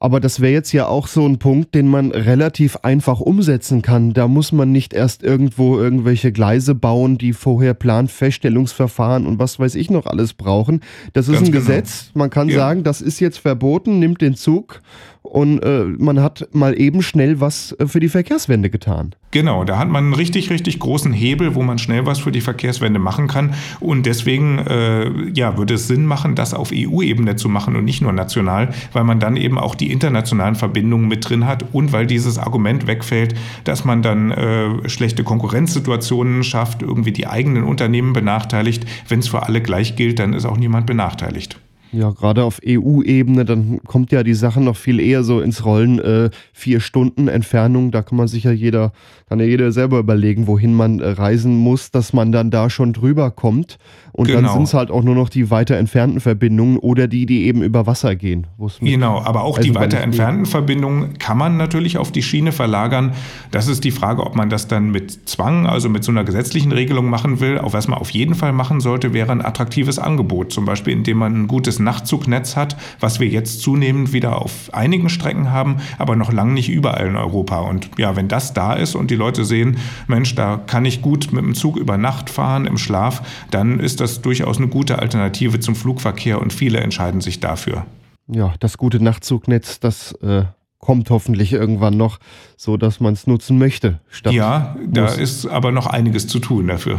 Aber 0.01 0.21
das 0.21 0.41
wäre 0.41 0.53
jetzt 0.53 0.71
ja 0.73 0.87
auch 0.87 1.09
so 1.09 1.27
ein 1.27 1.41
Punkt, 1.41 1.75
den 1.75 1.89
man 1.89 2.13
relativ 2.13 2.77
einfach 2.83 3.19
umsetzen 3.19 3.83
kann. 3.83 4.13
Da 4.13 4.29
muss 4.29 4.53
man 4.53 4.71
nicht 4.71 4.95
erst 4.95 5.25
irgendwo 5.25 5.77
irgendwelche 5.77 6.31
Gleise 6.31 6.77
bauen, 6.77 7.19
die 7.19 7.33
vorher 7.33 7.75
Planfeststellungsverfahren 7.75 9.27
und 9.27 9.41
was 9.41 9.59
weiß 9.59 9.75
ich 9.75 9.91
noch 9.91 10.07
alles 10.07 10.35
brauchen. 10.35 10.83
Das 11.15 11.27
ist 11.27 11.35
Ganz 11.35 11.49
ein 11.49 11.53
genau. 11.53 11.67
Gesetz. 11.67 12.13
Man 12.15 12.31
kann 12.31 12.49
ja. 12.49 12.55
sagen, 12.55 12.85
das 12.85 13.01
ist 13.01 13.19
jetzt 13.19 13.39
verboten, 13.39 13.99
nimmt 13.99 14.21
den 14.21 14.37
Zug 14.37 14.81
und 15.23 15.61
äh, 15.61 15.85
man 15.85 16.21
hat 16.21 16.49
mal 16.53 16.79
eben 16.79 17.03
schnell 17.03 17.41
was 17.41 17.75
äh, 17.79 17.87
für 17.87 18.01
die 18.01 18.09
Verkehrswende 18.09 18.71
getan. 18.71 19.15
Genau, 19.31 19.65
da 19.65 19.79
hat 19.79 19.89
man 19.89 20.05
einen 20.05 20.15
richtig, 20.15 20.51
richtig 20.51 20.79
großen 20.79 21.13
Hebel, 21.13 21.55
wo 21.55 21.63
man 21.63 21.79
schnell 21.79 22.07
was 22.07 22.21
für 22.21 22.33
die 22.33 22.41
Verkehrswende 22.41 22.99
machen 22.99 23.29
kann. 23.29 23.55
Und 23.79 24.07
deswegen 24.07 24.59
äh, 24.59 25.11
ja, 25.35 25.59
würde 25.59 25.75
es 25.75 25.87
Sinn 25.87 26.07
machen, 26.07 26.35
das 26.35 26.55
auf 26.55 26.71
EU-Ebene 26.73 27.37
zu 27.37 27.51
machen 27.51 27.77
und 27.77 27.85
nicht 27.85 28.01
nur 28.01 28.13
national, 28.13 28.71
weil 28.93 29.05
man 29.05 29.21
dann 29.21 29.37
eben 29.37 29.59
auch 29.59 29.75
die 29.75 29.93
internationalen 29.93 30.55
Verbindungen 30.55 31.09
mit 31.09 31.29
drin 31.29 31.47
hat 31.47 31.65
und 31.73 31.93
weil 31.93 32.07
dieses 32.07 32.39
Argument 32.39 32.87
wegfällt, 32.87 33.35
dass 33.65 33.85
man 33.85 34.01
dann 34.03 34.31
äh, 34.31 34.89
schlechte 34.89 35.25
Konkurrenzsituationen 35.25 36.43
schafft, 36.43 36.81
irgendwie 36.81 37.13
die 37.13 37.27
eigenen 37.27 37.65
Unternehmen 37.65 38.15
benachteiligt. 38.15 38.87
Wenn 39.09 39.21
es 39.21 39.29
für 39.29 39.43
alle 39.43 39.61
gleich 39.61 39.95
gilt, 39.97 40.19
dann 40.19 40.33
ist 40.33 40.47
auch 40.47 40.57
niemand 40.57 40.87
benachteiligt. 40.87 41.61
Ja, 41.93 42.11
gerade 42.11 42.45
auf 42.45 42.61
EU-Ebene, 42.65 43.45
dann 43.45 43.81
kommt 43.85 44.13
ja 44.13 44.23
die 44.23 44.35
Sache 44.35 44.61
noch 44.61 44.77
viel 44.77 45.01
eher 45.01 45.23
so 45.23 45.41
ins 45.41 45.65
Rollen. 45.65 45.99
Äh, 45.99 46.31
vier 46.53 46.81
Stunden 46.81 47.29
Entfernung, 47.29 47.91
da 47.91 48.03
kann 48.03 48.19
man 48.19 48.29
sich 48.29 48.45
ja 48.45 48.53
jeder, 48.53 48.93
kann 49.29 49.41
ja 49.41 49.47
jeder 49.47 49.73
selber 49.73 49.99
überlegen, 49.99 50.47
wohin 50.47 50.75
man 50.75 51.01
äh, 51.01 51.09
reisen 51.09 51.57
muss, 51.57 51.91
dass 51.91 52.13
man 52.13 52.31
dann 52.31 52.51
da 52.51 52.69
schon 52.69 52.93
drüber 52.93 53.31
kommt. 53.31 53.79
Und 54.19 54.27
genau. 54.27 54.41
dann 54.41 54.53
sind 54.53 54.63
es 54.65 54.75
halt 54.75 54.91
auch 54.91 55.05
nur 55.05 55.15
noch 55.15 55.29
die 55.29 55.49
weiter 55.49 55.77
entfernten 55.77 56.19
Verbindungen 56.19 56.79
oder 56.79 57.07
die, 57.07 57.25
die 57.25 57.45
eben 57.45 57.63
über 57.63 57.87
Wasser 57.87 58.17
gehen. 58.17 58.49
Genau, 58.81 59.23
aber 59.23 59.45
auch 59.45 59.59
die 59.59 59.77
weiter 59.77 60.01
entfernten 60.01 60.45
Verbindungen 60.45 61.19
kann 61.19 61.39
man 61.39 61.57
natürlich 61.57 61.99
auf 61.99 62.11
die 62.11 62.25
Schiene 62.25 62.51
verlagern. 62.51 63.13
Das 63.53 63.69
ist 63.69 63.85
die 63.85 63.93
Frage, 63.93 64.27
ob 64.27 64.35
man 64.35 64.51
das 64.51 64.67
dann 64.67 64.91
mit 64.91 65.29
Zwang, 65.29 65.69
also 65.69 65.89
mit 65.89 66.03
so 66.03 66.11
einer 66.11 66.25
gesetzlichen 66.25 66.73
Regelung 66.73 67.09
machen 67.09 67.39
will. 67.39 67.59
Auch 67.59 67.75
was 67.75 67.87
man 67.87 67.97
auf 67.97 68.11
jeden 68.11 68.35
Fall 68.35 68.53
machen 68.53 68.81
sollte, 68.81 69.13
wäre 69.13 69.31
ein 69.31 69.41
attraktives 69.41 70.01
Angebot. 70.01 70.53
Zum 70.53 70.65
Beispiel, 70.65 70.95
indem 70.95 71.19
man 71.19 71.43
ein 71.43 71.47
gutes 71.47 71.79
Nachtzugnetz 71.79 72.57
hat, 72.57 72.77
was 72.99 73.21
wir 73.21 73.29
jetzt 73.29 73.61
zunehmend 73.61 74.13
wieder 74.13 74.43
auf 74.43 74.75
einigen 74.75 75.11
Strecken 75.11 75.53
haben, 75.53 75.77
aber 75.97 76.17
noch 76.17 76.33
lange 76.33 76.55
nicht 76.55 76.71
überall 76.71 77.07
in 77.07 77.15
Europa. 77.15 77.61
Und 77.61 77.89
ja, 77.99 78.17
wenn 78.17 78.27
das 78.27 78.53
da 78.53 78.73
ist 78.73 78.97
und 78.97 79.13
die 79.13 79.17
Leute 79.17 79.45
sehen, 79.45 79.77
Mensch, 80.09 80.35
da 80.35 80.57
kann 80.57 80.85
ich 80.85 81.03
gut 81.03 81.29
mit 81.31 81.45
dem 81.45 81.55
Zug 81.55 81.77
über 81.77 81.97
Nacht 81.99 82.31
fahren 82.31 82.67
im 82.67 82.79
Schlaf, 82.79 83.23
dann 83.53 83.79
ist 83.79 84.01
das 84.01 84.08
das 84.09 84.23
durchaus 84.23 84.57
eine 84.59 84.69
gute 84.69 84.99
Alternative 84.99 85.61
zum 85.61 85.75
Flugverkehr 85.75 86.41
und 86.41 86.53
viele 86.53 86.81
entscheiden 86.81 87.21
sich 87.21 87.41
dafür. 87.41 87.87
Ja, 88.27 88.55
das 88.61 88.79
gute 88.79 89.03
Nachtzugnetz, 89.03 89.81
das 89.81 90.13
äh, 90.23 90.45
kommt 90.79 91.11
hoffentlich 91.11 91.53
irgendwann 91.53 91.97
noch, 91.97 92.19
so 92.57 92.77
dass 92.77 93.01
man 93.01 93.15
es 93.15 93.27
nutzen 93.27 93.59
möchte. 93.59 94.01
ja, 94.31 94.77
da 94.87 95.07
ist 95.07 95.47
aber 95.47 95.73
noch 95.73 95.87
einiges 95.87 96.27
zu 96.27 96.39
tun 96.39 96.69
dafür. 96.69 96.99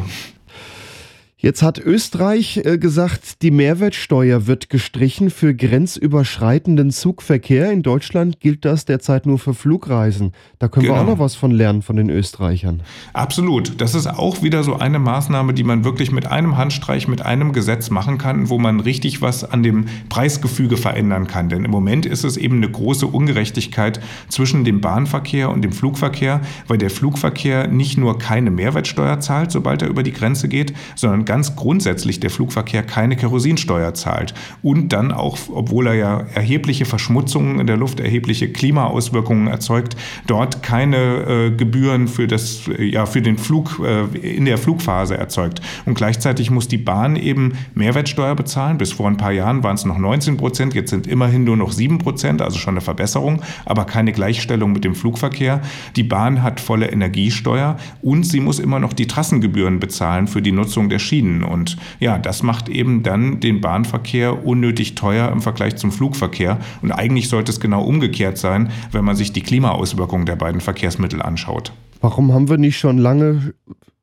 Jetzt 1.41 1.63
hat 1.63 1.79
Österreich 1.79 2.57
äh, 2.65 2.77
gesagt, 2.77 3.43
die 3.43 3.51
Mehrwertsteuer 3.51 4.45
wird 4.45 4.69
gestrichen 4.69 5.29
für 5.29 5.55
grenzüberschreitenden 5.55 6.91
Zugverkehr. 6.91 7.71
In 7.71 7.81
Deutschland 7.81 8.41
gilt 8.41 8.65
das 8.65 8.83
derzeit 8.83 9.25
nur 9.25 9.39
für 9.39 9.53
Flugreisen. 9.53 10.33
Da 10.59 10.67
können 10.67 10.87
genau. 10.87 10.95
wir 10.95 10.99
auch 10.99 11.05
genau. 11.05 11.15
noch 11.15 11.23
was 11.23 11.35
von 11.35 11.51
lernen 11.51 11.81
von 11.81 11.95
den 11.95 12.09
Österreichern. 12.09 12.81
Absolut. 13.13 13.79
Das 13.79 13.95
ist 13.95 14.07
auch 14.07 14.41
wieder 14.41 14.65
so 14.65 14.75
eine 14.75 14.99
Maßnahme, 14.99 15.53
die 15.53 15.63
man 15.63 15.85
wirklich 15.85 16.11
mit 16.11 16.27
einem 16.27 16.57
Handstreich, 16.57 17.07
mit 17.07 17.21
einem 17.21 17.53
Gesetz 17.53 17.89
machen 17.89 18.17
kann, 18.17 18.49
wo 18.49 18.57
man 18.57 18.81
richtig 18.81 19.21
was 19.21 19.45
an 19.45 19.63
dem 19.63 19.85
Preisgefüge 20.09 20.75
verändern 20.75 21.27
kann. 21.27 21.47
Denn 21.47 21.63
im 21.63 21.71
Moment 21.71 22.05
ist 22.05 22.25
es 22.25 22.35
eben 22.35 22.57
eine 22.57 22.69
große 22.69 23.07
Ungerechtigkeit 23.07 24.01
zwischen 24.27 24.65
dem 24.65 24.81
Bahnverkehr 24.81 25.49
und 25.49 25.61
dem 25.61 25.71
Flugverkehr, 25.71 26.41
weil 26.67 26.79
der 26.79 26.89
Flugverkehr 26.89 27.69
nicht 27.69 27.97
nur 27.97 28.17
keine 28.17 28.51
Mehrwertsteuer 28.51 29.21
zahlt, 29.21 29.51
sobald 29.53 29.81
er 29.83 29.87
über 29.87 30.03
die 30.03 30.11
Grenze 30.11 30.49
geht, 30.49 30.73
sondern 30.97 31.28
ganz 31.29 31.55
grundsätzlich 31.55 32.19
der 32.19 32.31
Flugverkehr 32.31 32.81
keine 32.81 33.15
Kerosinsteuer 33.15 33.93
zahlt 33.93 34.33
und 34.63 34.93
dann 34.93 35.11
auch, 35.11 35.37
obwohl 35.53 35.85
er 35.85 35.93
ja 35.93 36.25
erhebliche 36.33 36.85
Verschmutzungen 36.85 37.59
in 37.59 37.67
der 37.67 37.77
Luft, 37.77 37.99
erhebliche 37.99 38.51
Klimaauswirkungen 38.51 39.45
erzeugt, 39.45 39.95
dort 40.25 40.63
keine 40.63 40.97
äh, 40.97 41.51
Gebühren 41.51 42.07
für, 42.07 42.25
das, 42.25 42.67
äh, 42.67 42.83
ja, 42.83 43.05
für 43.05 43.21
den 43.21 43.37
Flug 43.37 43.79
äh, 43.79 44.05
in 44.17 44.45
der 44.45 44.57
Flugphase 44.57 45.19
erzeugt. 45.19 45.61
Und 45.85 45.93
gleichzeitig 45.93 46.49
muss 46.49 46.67
die 46.67 46.79
Bahn 46.79 47.15
eben 47.15 47.53
Mehrwertsteuer 47.75 48.33
bezahlen. 48.33 48.79
Bis 48.79 48.91
vor 48.91 49.07
ein 49.07 49.17
paar 49.17 49.31
Jahren 49.31 49.61
waren 49.61 49.75
es 49.75 49.85
noch 49.85 49.99
19 49.99 50.35
Prozent, 50.35 50.73
jetzt 50.73 50.89
sind 50.89 51.05
immerhin 51.05 51.43
nur 51.43 51.57
noch 51.57 51.73
7 51.73 51.99
Prozent, 51.99 52.41
also 52.41 52.57
schon 52.57 52.73
eine 52.73 52.81
Verbesserung, 52.81 53.43
aber 53.65 53.85
keine 53.85 54.13
Gleichstellung 54.13 54.71
mit 54.71 54.83
dem 54.83 54.95
Flugverkehr. 54.95 55.61
Die 55.95 56.01
Bahn 56.01 56.41
hat 56.41 56.59
volle 56.59 56.87
Energiesteuer 56.87 57.77
und 58.01 58.23
sie 58.23 58.39
muss 58.39 58.57
immer 58.57 58.79
noch 58.79 58.93
die 58.93 59.05
Trassengebühren 59.05 59.79
bezahlen 59.79 60.25
für 60.25 60.41
die 60.41 60.51
Nutzung 60.51 60.89
der 60.89 60.97
Schienen. 60.97 61.18
Und 61.19 61.77
ja, 61.99 62.17
das 62.17 62.43
macht 62.43 62.69
eben 62.69 63.03
dann 63.03 63.39
den 63.39 63.61
Bahnverkehr 63.61 64.45
unnötig 64.45 64.95
teuer 64.95 65.31
im 65.31 65.41
Vergleich 65.41 65.75
zum 65.75 65.91
Flugverkehr. 65.91 66.59
Und 66.81 66.91
eigentlich 66.91 67.29
sollte 67.29 67.51
es 67.51 67.59
genau 67.59 67.83
umgekehrt 67.83 68.37
sein, 68.37 68.71
wenn 68.91 69.05
man 69.05 69.15
sich 69.15 69.33
die 69.33 69.41
Klimaauswirkungen 69.41 70.25
der 70.25 70.35
beiden 70.35 70.61
Verkehrsmittel 70.61 71.21
anschaut. 71.21 71.73
Warum 72.01 72.33
haben 72.33 72.49
wir 72.49 72.57
nicht 72.57 72.79
schon 72.79 72.97
lange 72.97 73.53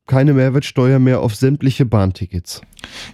keine 0.05 0.33
Mehrwertsteuer 0.33 0.99
mehr 0.99 1.21
auf 1.21 1.35
sämtliche 1.35 1.85
Bahntickets? 1.85 2.61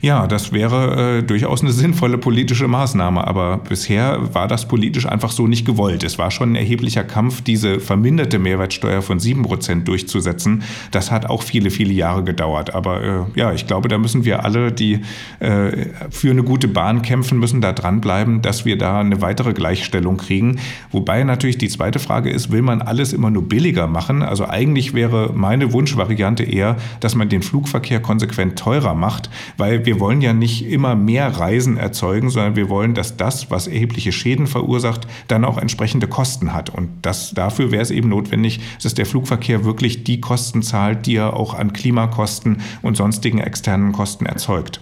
Ja, 0.02 0.28
das 0.28 0.52
wäre 0.52 1.19
äh, 1.19 1.23
durchaus 1.23 1.62
eine 1.62 1.71
sinnvolle 1.71 2.17
politische 2.17 2.67
Maßnahme, 2.67 3.26
aber 3.26 3.58
bisher 3.58 4.34
war 4.34 4.47
das 4.49 4.67
politisch 4.67 5.06
einfach 5.06 5.32
so 5.32 5.47
nicht 5.47 5.65
gewollt. 5.65 6.04
Es 6.04 6.17
war 6.17 6.30
schon 6.30 6.52
ein 6.52 6.56
erheblicher 6.56 7.04
Kampf, 7.06 7.41
diese 7.41 7.80
verminderte 7.80 8.38
Mehrwertsteuer 8.38 9.02
von 9.02 9.19
7% 9.19 9.84
durchzusetzen. 9.84 10.63
Das 10.91 11.10
hat 11.10 11.30
auch 11.30 11.41
viele, 11.41 11.69
viele 11.69 11.93
Jahre 11.93 12.23
gedauert. 12.23 12.76
Aber 12.76 13.02
äh, 13.02 13.39
ja, 13.39 13.54
ich 13.54 13.65
glaube, 13.65 13.88
da 13.88 13.97
müssen 13.97 14.26
wir 14.26 14.43
alle, 14.43 14.73
die 14.73 14.99
äh, 15.39 15.86
für 16.10 16.32
eine 16.32 16.43
gute 16.43 16.67
Bahn 16.67 17.02
kämpfen, 17.02 17.39
müssen 17.39 17.62
da 17.62 17.71
dranbleiben, 17.71 18.41
dass 18.41 18.65
wir 18.65 18.78
da 18.78 18.99
eine 18.99 19.21
weitere 19.21 19.54
Gleichstellung 19.54 20.17
kriegen. 20.17 20.60
Wobei 20.91 21.23
natürlich 21.23 21.58
die 21.58 21.69
zweite 21.69 21.99
Frage 21.99 22.30
ist, 22.30 22.52
will 22.52 22.62
man 22.62 22.82
alles 22.82 23.13
immer 23.13 23.30
nur 23.30 23.47
billiger 23.47 23.88
machen? 23.88 24.21
Also 24.21 24.47
eigentlich 24.47 24.93
wäre 24.93 25.32
meine 25.34 25.71
Wunschvariante 25.71 26.43
eher, 26.43 26.76
dass 26.99 27.15
man 27.15 27.30
den 27.30 27.41
Flugverkehr 27.41 28.02
konsequent 28.02 28.60
teurer 28.60 28.95
macht, 28.95 29.30
weil 29.57 29.85
wir 29.85 29.99
wollen 29.99 30.21
ja 30.21 30.33
nicht 30.33 30.65
immer 30.65 30.95
mehr 30.95 31.27
Reisen 31.27 31.77
erzeugen, 31.77 32.29
sondern 32.29 32.55
wir 32.55 32.69
wollen, 32.69 32.93
dass 32.93 33.17
das, 33.17 33.51
was 33.51 33.67
erhebliche 33.67 34.11
Schäden 34.11 34.47
verursacht, 34.47 35.07
dann 35.27 35.45
auch 35.45 35.57
entsprechende 35.57 36.07
Kosten 36.07 36.53
hat. 36.53 36.69
Und 36.69 36.89
das, 37.01 37.33
dafür 37.33 37.71
wäre 37.71 37.81
es 37.81 37.91
eben 37.91 38.09
notwendig, 38.09 38.59
dass 38.81 38.93
der 38.93 39.05
Flugverkehr 39.05 39.65
wirklich 39.65 40.03
die 40.03 40.21
Kosten 40.21 40.61
zahlt, 40.61 41.05
die 41.05 41.15
er 41.15 41.35
auch 41.35 41.53
an 41.53 41.73
Klimakosten 41.73 42.61
und 42.81 42.97
sonstigen 42.97 43.39
externen 43.39 43.91
Kosten 43.91 44.25
erzeugt. 44.25 44.81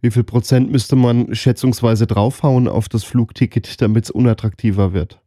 Wie 0.00 0.10
viel 0.10 0.24
Prozent 0.24 0.70
müsste 0.70 0.94
man 0.94 1.34
schätzungsweise 1.34 2.06
draufhauen 2.06 2.68
auf 2.68 2.88
das 2.88 3.02
Flugticket, 3.02 3.80
damit 3.82 4.04
es 4.04 4.10
unattraktiver 4.10 4.92
wird? 4.92 5.20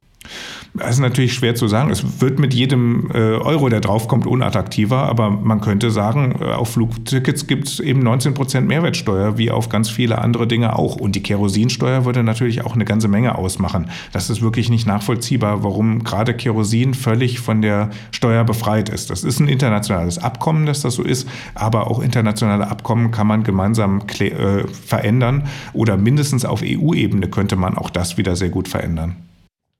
Das 0.73 0.91
ist 0.91 0.99
natürlich 0.99 1.33
schwer 1.33 1.53
zu 1.53 1.67
sagen. 1.67 1.89
Es 1.89 2.21
wird 2.21 2.39
mit 2.39 2.53
jedem 2.53 3.11
äh, 3.13 3.17
Euro, 3.17 3.67
der 3.67 3.81
draufkommt, 3.81 4.25
unattraktiver. 4.25 5.03
Aber 5.03 5.29
man 5.29 5.59
könnte 5.59 5.91
sagen, 5.91 6.35
äh, 6.39 6.45
auf 6.45 6.71
Flugtickets 6.71 7.45
gibt 7.47 7.67
es 7.67 7.79
eben 7.81 7.99
19 7.99 8.33
Prozent 8.33 8.67
Mehrwertsteuer, 8.69 9.37
wie 9.37 9.51
auf 9.51 9.67
ganz 9.67 9.89
viele 9.89 10.19
andere 10.19 10.47
Dinge 10.47 10.77
auch. 10.77 10.95
Und 10.95 11.15
die 11.15 11.23
Kerosinsteuer 11.23 12.05
würde 12.05 12.23
natürlich 12.23 12.63
auch 12.63 12.73
eine 12.73 12.85
ganze 12.85 13.09
Menge 13.09 13.37
ausmachen. 13.37 13.89
Das 14.13 14.29
ist 14.29 14.41
wirklich 14.41 14.69
nicht 14.69 14.87
nachvollziehbar, 14.87 15.61
warum 15.63 16.05
gerade 16.05 16.33
Kerosin 16.33 16.93
völlig 16.93 17.41
von 17.41 17.61
der 17.61 17.89
Steuer 18.11 18.45
befreit 18.45 18.87
ist. 18.87 19.09
Das 19.09 19.25
ist 19.25 19.41
ein 19.41 19.49
internationales 19.49 20.19
Abkommen, 20.19 20.65
dass 20.65 20.81
das 20.81 20.95
so 20.95 21.03
ist. 21.03 21.27
Aber 21.53 21.91
auch 21.91 22.01
internationale 22.01 22.69
Abkommen 22.69 23.11
kann 23.11 23.27
man 23.27 23.43
gemeinsam 23.43 24.03
äh, 24.19 24.63
verändern. 24.67 25.47
Oder 25.73 25.97
mindestens 25.97 26.45
auf 26.45 26.61
EU-Ebene 26.63 27.27
könnte 27.27 27.57
man 27.57 27.77
auch 27.77 27.89
das 27.89 28.17
wieder 28.17 28.37
sehr 28.37 28.49
gut 28.49 28.69
verändern. 28.69 29.17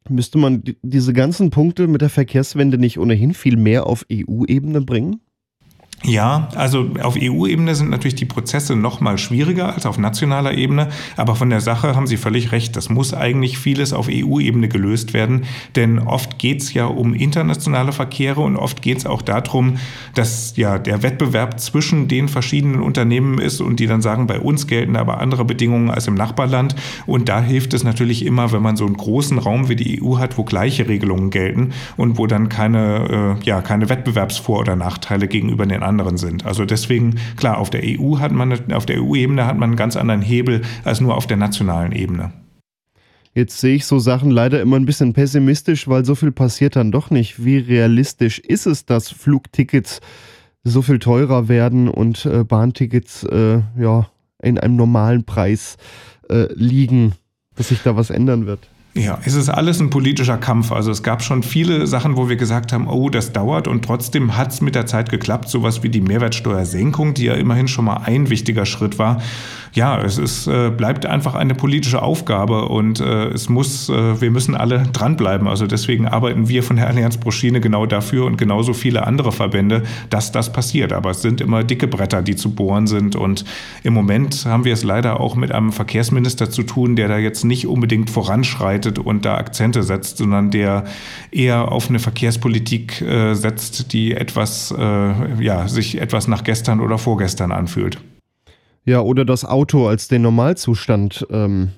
Müsste 0.10 0.38
man 0.38 0.64
diese 0.82 1.14
ganzen 1.14 1.52
Punkte 1.52 1.88
mit 1.88 2.02
der 2.02 2.10
Verkehrswende 2.10 2.78
nicht 2.78 2.98
ohnehin 2.98 3.34
viel 3.34 3.56
mehr 3.56 3.86
auf 3.88 4.06
EU-Ebene 4.12 4.82
bringen? 4.82 5.22
Ja, 6.04 6.50
also 6.56 6.88
auf 7.04 7.16
EU-Ebene 7.16 7.76
sind 7.76 7.92
natürlich 7.92 8.16
die 8.16 8.26
Prozesse 8.26 8.76
noch 8.76 9.02
mal 9.02 9.20
schwieriger 9.20 9.72
als 9.76 9.86
auf 9.86 10.00
nationaler 10.00 10.56
Ebene, 10.56 10.90
aber 11.16 11.36
von 11.36 11.52
der 11.52 11.62
Sache 11.62 11.96
haben 11.96 12.08
Sie 12.08 12.18
völlig 12.18 12.52
recht. 12.52 12.76
Das 12.76 12.90
muss 12.90 13.14
eigentlich 13.14 13.60
vieles 13.60 13.94
auf 13.94 14.08
EU-Ebene 14.10 14.68
gelöst 14.68 15.14
werden, 15.14 15.46
denn 15.76 16.00
oft 16.00 16.40
geht 16.40 16.62
es 16.62 16.74
ja 16.74 16.86
um 16.86 17.14
internationale 17.14 17.92
Verkehre 17.92 18.42
und 18.42 18.58
oft 18.58 18.82
geht 18.82 18.98
es 18.98 19.06
auch 19.06 19.22
darum, 19.22 19.78
dass 20.16 20.58
ja 20.58 20.80
der 20.80 21.04
Wettbewerb 21.04 21.60
zwischen 21.60 22.08
den 22.08 22.30
verschiedenen 22.30 22.82
Unternehmen 22.82 23.38
ist 23.38 23.62
und 23.62 23.80
die 23.80 23.86
dann 23.86 24.02
sagen, 24.02 24.26
bei 24.26 24.40
uns 24.40 24.66
gelten 24.66 24.96
aber 24.96 25.20
andere 25.20 25.46
Bedingungen 25.46 25.92
als 25.92 26.08
im 26.08 26.16
Nachbarland. 26.16 26.76
Und 27.06 27.30
da 27.30 27.42
hilft 27.42 27.76
es 27.76 27.84
natürlich 27.84 28.26
immer, 28.26 28.52
wenn 28.52 28.64
man 28.64 28.76
so 28.76 28.88
einen 28.88 28.98
großen 28.98 29.38
Raum 29.38 29.70
wie 29.70 29.76
die 29.76 30.02
EU 30.02 30.18
hat, 30.18 30.40
wo 30.40 30.44
gleiche 30.44 30.88
Regelungen 30.88 31.30
gelten 31.30 31.74
und 31.96 32.18
wo 32.18 32.26
dann 32.26 32.50
keine, 32.50 33.38
äh, 33.40 33.46
ja, 33.46 33.62
keine 33.62 33.86
Wettbewerbsvor- 33.88 34.62
oder 34.62 34.76
Nachteile 34.76 35.28
gegenüber 35.28 35.68
den 35.68 35.84
anderen 35.84 35.91
anderen 35.92 36.18
sind. 36.18 36.46
Also 36.46 36.66
deswegen, 36.66 37.16
klar, 37.36 37.58
auf 37.58 37.70
der 37.70 37.82
EU 37.84 38.20
hat 38.20 38.32
man, 38.32 38.74
auf 38.74 38.86
der 38.86 39.04
EU-Ebene 39.04 39.46
hat 39.46 39.58
man 39.58 39.72
einen 39.72 39.78
ganz 39.78 39.96
anderen 39.96 40.22
Hebel 40.22 40.62
als 40.84 41.02
nur 41.02 41.16
auf 41.16 41.28
der 41.28 41.38
nationalen 41.38 41.92
Ebene. 41.92 42.32
Jetzt 43.34 43.60
sehe 43.60 43.76
ich 43.76 43.86
so 43.86 44.00
Sachen 44.00 44.32
leider 44.32 44.62
immer 44.62 44.78
ein 44.78 44.86
bisschen 44.86 45.14
pessimistisch, 45.14 45.88
weil 45.88 46.04
so 46.04 46.16
viel 46.16 46.32
passiert 46.32 46.76
dann 46.76 46.92
doch 46.92 47.12
nicht. 47.12 47.46
Wie 47.46 47.58
realistisch 47.58 48.40
ist 48.40 48.66
es, 48.66 48.86
dass 48.86 49.10
Flugtickets 49.10 50.02
so 50.64 50.82
viel 50.82 51.00
teurer 51.00 51.48
werden 51.48 51.88
und 51.88 52.26
äh, 52.26 52.44
Bahntickets 52.44 53.24
äh, 53.24 53.62
ja 53.80 54.08
in 54.42 54.58
einem 54.58 54.76
normalen 54.76 55.24
Preis 55.24 55.78
äh, 56.30 56.48
liegen, 56.54 57.14
dass 57.56 57.70
sich 57.70 57.82
da 57.84 57.96
was 57.96 58.10
ändern 58.10 58.46
wird? 58.46 58.68
Ja, 58.94 59.20
es 59.24 59.36
ist 59.36 59.48
alles 59.48 59.80
ein 59.80 59.90
politischer 59.90 60.38
Kampf. 60.38 60.74
Also 60.74 60.92
es 60.92 61.02
gab 61.02 61.24
schon 61.24 61.44
viele 61.44 61.88
Sachen, 61.88 62.18
wo 62.18 62.28
wir 62.28 62.36
gesagt 62.36 62.74
haben, 62.74 62.88
oh, 62.88 63.10
das 63.10 63.32
dauert 63.32 63.70
und 63.70 63.86
trotzdem 63.86 64.36
hat 64.36 64.52
es 64.52 64.60
mit 64.60 64.76
der 64.76 64.86
Zeit 64.86 65.10
geklappt. 65.10 65.48
Sowas 65.48 65.82
wie 65.82 65.90
die 65.90 66.02
Mehrwertsteuersenkung, 66.02 67.14
die 67.14 67.26
ja 67.26 67.36
immerhin 67.36 67.70
schon 67.70 67.86
mal 67.86 68.02
ein 68.04 68.30
wichtiger 68.30 68.66
Schritt 68.66 69.00
war. 69.00 69.22
Ja, 69.74 70.02
es 70.02 70.18
ist, 70.18 70.48
äh, 70.48 70.70
bleibt 70.70 71.06
einfach 71.06 71.34
eine 71.34 71.56
politische 71.56 72.02
Aufgabe 72.02 72.66
und 72.66 73.00
äh, 73.00 73.28
es 73.28 73.48
muss, 73.48 73.88
äh, 73.88 74.20
wir 74.20 74.30
müssen 74.30 74.54
alle 74.54 74.84
dranbleiben. 74.92 75.48
Also 75.48 75.66
deswegen 75.66 76.08
arbeiten 76.08 76.50
wir 76.50 76.62
von 76.62 76.76
der 76.76 76.88
Allianz 76.88 77.18
pro 77.18 77.32
Schiene 77.32 77.62
genau 77.62 77.86
dafür 77.86 78.26
und 78.26 78.36
genauso 78.38 78.74
viele 78.74 79.08
andere 79.08 79.32
Verbände, 79.32 79.84
dass 80.10 80.34
das 80.34 80.52
passiert. 80.52 80.92
Aber 80.92 81.12
es 81.12 81.22
sind 81.22 81.40
immer 81.40 81.64
dicke 81.64 81.88
Bretter, 81.88 82.22
die 82.22 82.36
zu 82.36 82.54
bohren 82.54 82.86
sind 82.86 83.16
und 83.16 83.46
im 83.84 83.94
Moment 83.94 84.46
haben 84.46 84.66
wir 84.66 84.74
es 84.74 84.84
leider 84.84 85.22
auch 85.22 85.36
mit 85.36 85.54
einem 85.54 85.72
Verkehrsminister 85.72 86.50
zu 86.50 86.64
tun, 86.64 86.98
der 86.98 87.08
da 87.08 87.18
jetzt 87.18 87.46
nicht 87.46 87.66
unbedingt 87.66 88.10
voranschreitet 88.10 89.00
und 89.00 89.24
da 89.24 89.38
Akzente 89.38 89.84
setzt, 89.84 90.18
sondern 90.18 90.52
der 90.52 90.84
eher 91.32 91.72
auf 91.72 91.88
eine 91.88 92.00
Verkehrspolitik 92.00 93.02
äh, 93.02 93.36
setzt, 93.36 93.94
die 93.94 94.12
etwas, 94.12 94.76
äh, 94.78 95.42
ja, 95.42 95.70
sich 95.70 96.02
etwas 96.02 96.28
nach 96.28 96.44
gestern 96.44 96.82
oder 96.82 96.98
vorgestern 96.98 97.54
anfühlt. 97.54 98.00
Ja, 98.84 99.02
oder 99.02 99.26
das 99.26 99.46
Auto 99.46 99.88
als 99.88 100.08
den 100.08 100.24
Normalzustand 100.24 101.28
ähm, 101.30 101.70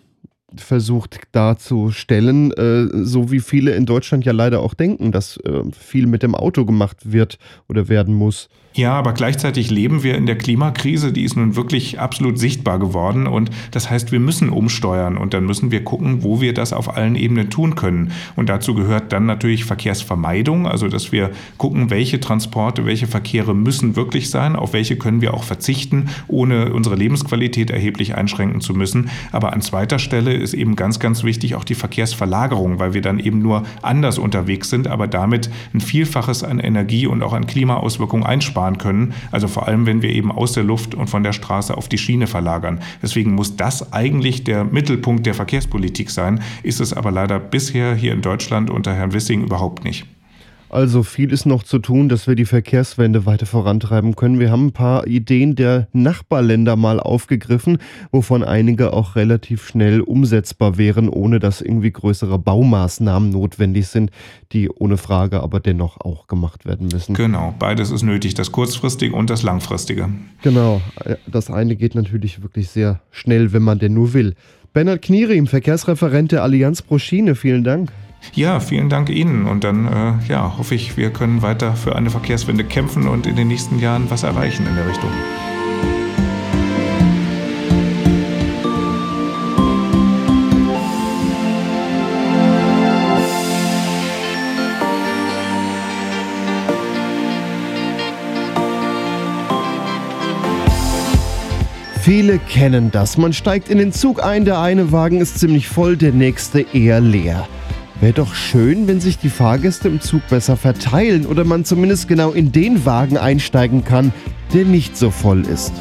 versucht 0.56 1.20
darzustellen, 1.32 2.52
äh, 2.52 2.88
so 3.04 3.32
wie 3.32 3.40
viele 3.40 3.72
in 3.72 3.86
Deutschland 3.86 4.26
ja 4.26 4.32
leider 4.32 4.62
auch 4.62 4.74
denken, 4.74 5.12
dass 5.12 5.38
äh, 5.38 5.64
viel 5.72 6.08
mit 6.08 6.24
dem 6.24 6.36
Auto 6.36 6.66
gemacht 6.66 7.12
wird 7.12 7.38
oder 7.68 7.90
werden 7.90 8.14
muss. 8.14 8.50
Ja, 8.76 8.94
aber 8.94 9.14
gleichzeitig 9.14 9.70
leben 9.70 10.02
wir 10.02 10.16
in 10.16 10.26
der 10.26 10.36
Klimakrise, 10.36 11.14
die 11.14 11.24
ist 11.24 11.36
nun 11.36 11.56
wirklich 11.56 12.00
absolut 12.00 12.40
sichtbar 12.40 12.80
geworden 12.80 13.28
und 13.28 13.52
das 13.70 13.92
heißt, 13.92 14.12
wir 14.12 14.20
müssen 14.20 14.50
umsteuern 14.50 15.16
und 15.16 15.36
dann 15.36 15.46
müssen 15.46 15.70
wir 15.70 15.84
gucken, 15.84 16.24
wo 16.24 16.42
wir 16.42 16.56
das 16.56 16.74
auf 16.74 16.98
allen 16.98 17.16
Ebenen 17.16 17.52
tun 17.52 17.76
können. 17.76 18.12
Und 18.36 18.50
dazu 18.50 18.74
gehört 18.74 19.14
dann 19.14 19.28
natürlich 19.28 19.66
Verkehrsvermeidung, 19.66 20.68
also 20.68 20.88
dass 20.88 21.12
wir 21.12 21.30
gucken, 21.58 21.92
welche 21.92 22.20
Transporte, 22.20 22.84
welche 22.88 23.06
Verkehre 23.06 23.54
müssen 23.54 23.96
wirklich 23.96 24.32
sein, 24.32 24.56
auf 24.56 24.74
welche 24.74 24.96
können 24.96 25.22
wir 25.22 25.36
auch 25.36 25.44
verzichten, 25.44 26.10
ohne 26.28 26.74
unsere 26.74 26.96
Lebensqualität 26.96 27.70
erheblich 27.70 28.16
einschränken 28.16 28.60
zu 28.60 28.74
müssen. 28.74 29.12
Aber 29.32 29.54
an 29.54 29.62
zweiter 29.62 30.00
Stelle 30.00 30.34
ist 30.34 30.56
eben 30.56 30.76
ganz, 30.76 30.98
ganz 30.98 31.24
wichtig 31.24 31.54
auch 31.54 31.64
die 31.64 31.76
Verkehrsverlagerung, 31.76 32.80
weil 32.80 32.96
wir 32.96 33.02
dann 33.02 33.20
eben 33.20 33.40
nur 33.40 33.62
anders 33.84 34.18
unterwegs 34.18 34.72
sind, 34.72 34.88
aber 34.88 35.06
damit 35.08 35.52
ein 35.76 35.80
Vielfaches 35.80 36.44
an 36.44 36.58
Energie 36.58 37.06
und 37.06 37.22
auch 37.22 37.34
an 37.34 37.46
Klimaauswirkungen 37.46 38.26
einsparen 38.26 38.63
fahren 38.64 38.78
können. 38.78 39.14
Also 39.32 39.48
vor 39.50 39.68
allem, 39.68 39.86
wenn 39.86 40.02
wir 40.02 40.10
eben 40.10 40.32
aus 40.32 40.54
der 40.54 40.64
Luft 40.64 40.96
und 40.96 41.10
von 41.10 41.24
der 41.24 41.34
Straße 41.34 41.76
auf 41.76 41.90
die 41.90 41.98
Schiene 41.98 42.28
verlagern. 42.28 42.80
Deswegen 43.02 43.36
muss 43.36 43.58
das 43.58 43.92
eigentlich 43.92 44.46
der 44.46 44.64
Mittelpunkt 44.64 45.26
der 45.26 45.34
Verkehrspolitik 45.34 46.10
sein, 46.10 46.42
ist 46.64 46.80
es 46.80 46.94
aber 46.94 47.12
leider 47.12 47.40
bisher 47.40 47.94
hier 47.94 48.14
in 48.14 48.22
Deutschland 48.22 48.70
unter 48.70 48.94
Herrn 48.94 49.14
Wissing 49.14 49.44
überhaupt 49.44 49.84
nicht. 49.84 50.06
Also 50.74 51.04
viel 51.04 51.32
ist 51.32 51.46
noch 51.46 51.62
zu 51.62 51.78
tun, 51.78 52.10
dass 52.10 52.26
wir 52.26 52.34
die 52.34 52.46
Verkehrswende 52.46 53.28
weiter 53.28 53.46
vorantreiben 53.46 54.16
können. 54.16 54.40
Wir 54.40 54.50
haben 54.50 54.66
ein 54.68 54.72
paar 54.72 55.06
Ideen 55.06 55.54
der 55.56 55.88
Nachbarländer 55.94 56.76
mal 56.76 57.00
aufgegriffen, 57.00 57.78
wovon 58.12 58.44
einige 58.44 58.92
auch 58.92 59.16
relativ 59.16 59.68
schnell 59.68 60.02
umsetzbar 60.02 60.80
wären, 60.80 61.10
ohne 61.10 61.38
dass 61.38 61.62
irgendwie 61.62 61.92
größere 61.92 62.40
Baumaßnahmen 62.40 63.30
notwendig 63.30 63.86
sind, 63.86 64.10
die 64.52 64.68
ohne 64.68 64.98
Frage 64.98 65.44
aber 65.44 65.60
dennoch 65.60 66.02
auch 66.02 66.26
gemacht 66.26 66.66
werden 66.66 66.88
müssen. 66.92 67.14
Genau, 67.14 67.54
beides 67.60 67.92
ist 67.92 68.02
nötig, 68.02 68.34
das 68.34 68.52
kurzfristige 68.52 69.16
und 69.16 69.30
das 69.30 69.44
langfristige. 69.44 70.10
Genau, 70.42 70.82
das 71.28 71.52
eine 71.52 71.76
geht 71.76 71.94
natürlich 71.94 72.42
wirklich 72.42 72.70
sehr 72.70 73.00
schnell, 73.12 73.54
wenn 73.54 73.62
man 73.62 73.78
denn 73.78 73.94
nur 73.94 74.16
will. 74.16 74.34
Bernhard 74.74 75.04
Knierim, 75.04 75.46
Verkehrsreferent 75.46 76.32
der 76.32 76.42
Allianz 76.42 76.82
Proschine, 76.82 77.36
vielen 77.36 77.64
Dank. 77.64 77.92
Ja, 78.32 78.60
vielen 78.60 78.90
Dank 78.90 79.10
Ihnen 79.10 79.46
und 79.46 79.64
dann 79.64 79.86
äh, 79.86 80.14
ja, 80.28 80.58
hoffe 80.58 80.76
ich, 80.76 80.98
wir 80.98 81.12
können 81.12 81.42
weiter 81.42 81.76
für 81.76 81.96
eine 81.96 82.10
Verkehrswende 82.10 82.64
kämpfen 82.64 83.08
und 83.08 83.28
in 83.28 83.36
den 83.36 83.48
nächsten 83.48 83.80
Jahren 83.80 84.10
was 84.10 84.24
erreichen 84.24 84.66
in 84.66 84.76
der 84.76 84.88
Richtung. 84.88 85.12
Viele 102.04 102.38
kennen 102.38 102.92
das. 102.92 103.18
Man 103.18 103.32
steigt 103.32 103.70
in 103.70 103.78
den 103.78 103.94
Zug 103.94 104.22
ein, 104.22 104.44
der 104.44 104.60
eine 104.60 104.92
Wagen 104.92 105.22
ist 105.22 105.40
ziemlich 105.40 105.70
voll, 105.70 105.96
der 105.96 106.12
nächste 106.12 106.60
eher 106.74 107.00
leer. 107.00 107.48
Wäre 108.04 108.12
doch 108.12 108.36
schön, 108.36 108.86
wenn 108.90 109.00
sich 109.00 109.18
die 109.18 109.30
Fahrgäste 109.30 109.88
im 109.88 110.02
Zug 110.02 110.28
besser 110.28 110.58
verteilen 110.58 111.26
oder 111.26 111.46
man 111.46 111.64
zumindest 111.64 112.10
genau 112.10 112.32
in 112.32 112.52
den 112.52 112.86
Wagen 112.86 113.18
einsteigen 113.18 113.86
kann, 113.86 114.12
der 114.54 114.66
nicht 114.66 114.98
so 114.98 115.10
voll 115.10 115.48
ist. 115.48 115.72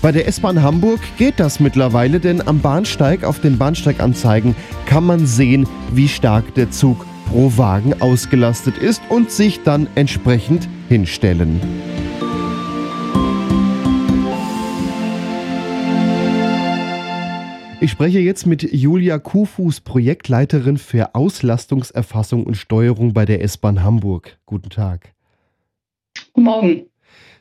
Bei 0.00 0.10
der 0.10 0.26
S-Bahn 0.26 0.62
Hamburg 0.62 0.98
geht 1.18 1.38
das 1.38 1.60
mittlerweile, 1.60 2.20
denn 2.20 2.40
am 2.48 2.60
Bahnsteig 2.60 3.22
auf 3.22 3.42
den 3.42 3.58
Bahnsteiganzeigen 3.58 4.56
kann 4.86 5.04
man 5.04 5.26
sehen, 5.26 5.68
wie 5.92 6.08
stark 6.08 6.54
der 6.54 6.70
Zug 6.70 7.04
pro 7.28 7.52
Wagen 7.58 8.00
ausgelastet 8.00 8.78
ist 8.78 9.02
und 9.10 9.30
sich 9.30 9.62
dann 9.62 9.88
entsprechend 9.94 10.70
hinstellen. 10.88 11.60
Ich 17.80 17.92
spreche 17.92 18.18
jetzt 18.18 18.44
mit 18.44 18.72
Julia 18.72 19.20
Kufus, 19.20 19.80
Projektleiterin 19.80 20.78
für 20.78 21.14
Auslastungserfassung 21.14 22.44
und 22.44 22.56
Steuerung 22.56 23.12
bei 23.12 23.24
der 23.24 23.40
S-Bahn 23.44 23.84
Hamburg. 23.84 24.36
Guten 24.46 24.68
Tag. 24.68 25.14
Guten 26.32 26.44
Morgen. 26.44 26.86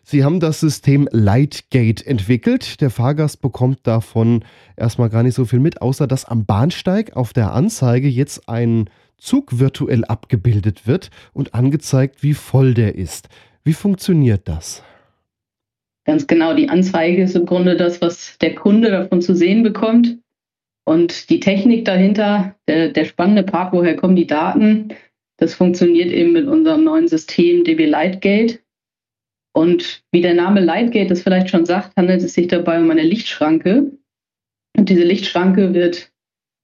Sie 0.03 0.23
haben 0.23 0.39
das 0.39 0.59
System 0.59 1.09
Lightgate 1.11 2.05
entwickelt. 2.05 2.81
Der 2.81 2.91
Fahrgast 2.91 3.41
bekommt 3.41 3.79
davon 3.87 4.45
erstmal 4.75 5.09
gar 5.09 5.23
nicht 5.23 5.33
so 5.33 5.45
viel 5.45 5.59
mit, 5.59 5.81
außer 5.81 6.05
dass 6.05 6.25
am 6.25 6.45
Bahnsteig 6.45 7.15
auf 7.15 7.33
der 7.33 7.53
Anzeige 7.53 8.07
jetzt 8.07 8.47
ein 8.47 8.91
Zug 9.17 9.57
virtuell 9.57 10.05
abgebildet 10.05 10.85
wird 10.85 11.09
und 11.33 11.55
angezeigt, 11.55 12.21
wie 12.21 12.35
voll 12.35 12.75
der 12.75 12.93
ist. 12.93 13.27
Wie 13.63 13.73
funktioniert 13.73 14.47
das? 14.47 14.83
Ganz 16.05 16.27
genau, 16.27 16.53
die 16.53 16.69
Anzeige 16.69 17.23
ist 17.23 17.35
im 17.35 17.47
Grunde 17.47 17.75
das, 17.75 18.01
was 18.01 18.37
der 18.37 18.53
Kunde 18.53 18.91
davon 18.91 19.21
zu 19.21 19.35
sehen 19.35 19.63
bekommt. 19.63 20.19
Und 20.87 21.29
die 21.29 21.41
Technik 21.41 21.83
dahinter, 21.83 22.55
der, 22.69 22.87
der 22.87 23.03
spannende 23.03 23.43
Part, 23.43 23.73
woher 23.73 23.97
kommen 23.97 24.15
die 24.15 24.25
Daten, 24.25 24.93
das 25.35 25.53
funktioniert 25.53 26.13
eben 26.13 26.31
mit 26.31 26.47
unserem 26.47 26.85
neuen 26.85 27.09
System 27.09 27.65
DB 27.65 27.87
Lightgate. 27.87 28.59
Und 29.53 30.05
wie 30.13 30.21
der 30.21 30.33
Name 30.33 30.61
Lightgate 30.61 31.11
es 31.11 31.23
vielleicht 31.23 31.49
schon 31.49 31.65
sagt, 31.65 31.97
handelt 31.97 32.21
es 32.21 32.35
sich 32.35 32.47
dabei 32.47 32.79
um 32.79 32.89
eine 32.89 33.03
Lichtschranke. 33.03 33.91
Und 34.77 34.87
diese 34.87 35.03
Lichtschranke 35.03 35.73
wird 35.73 36.09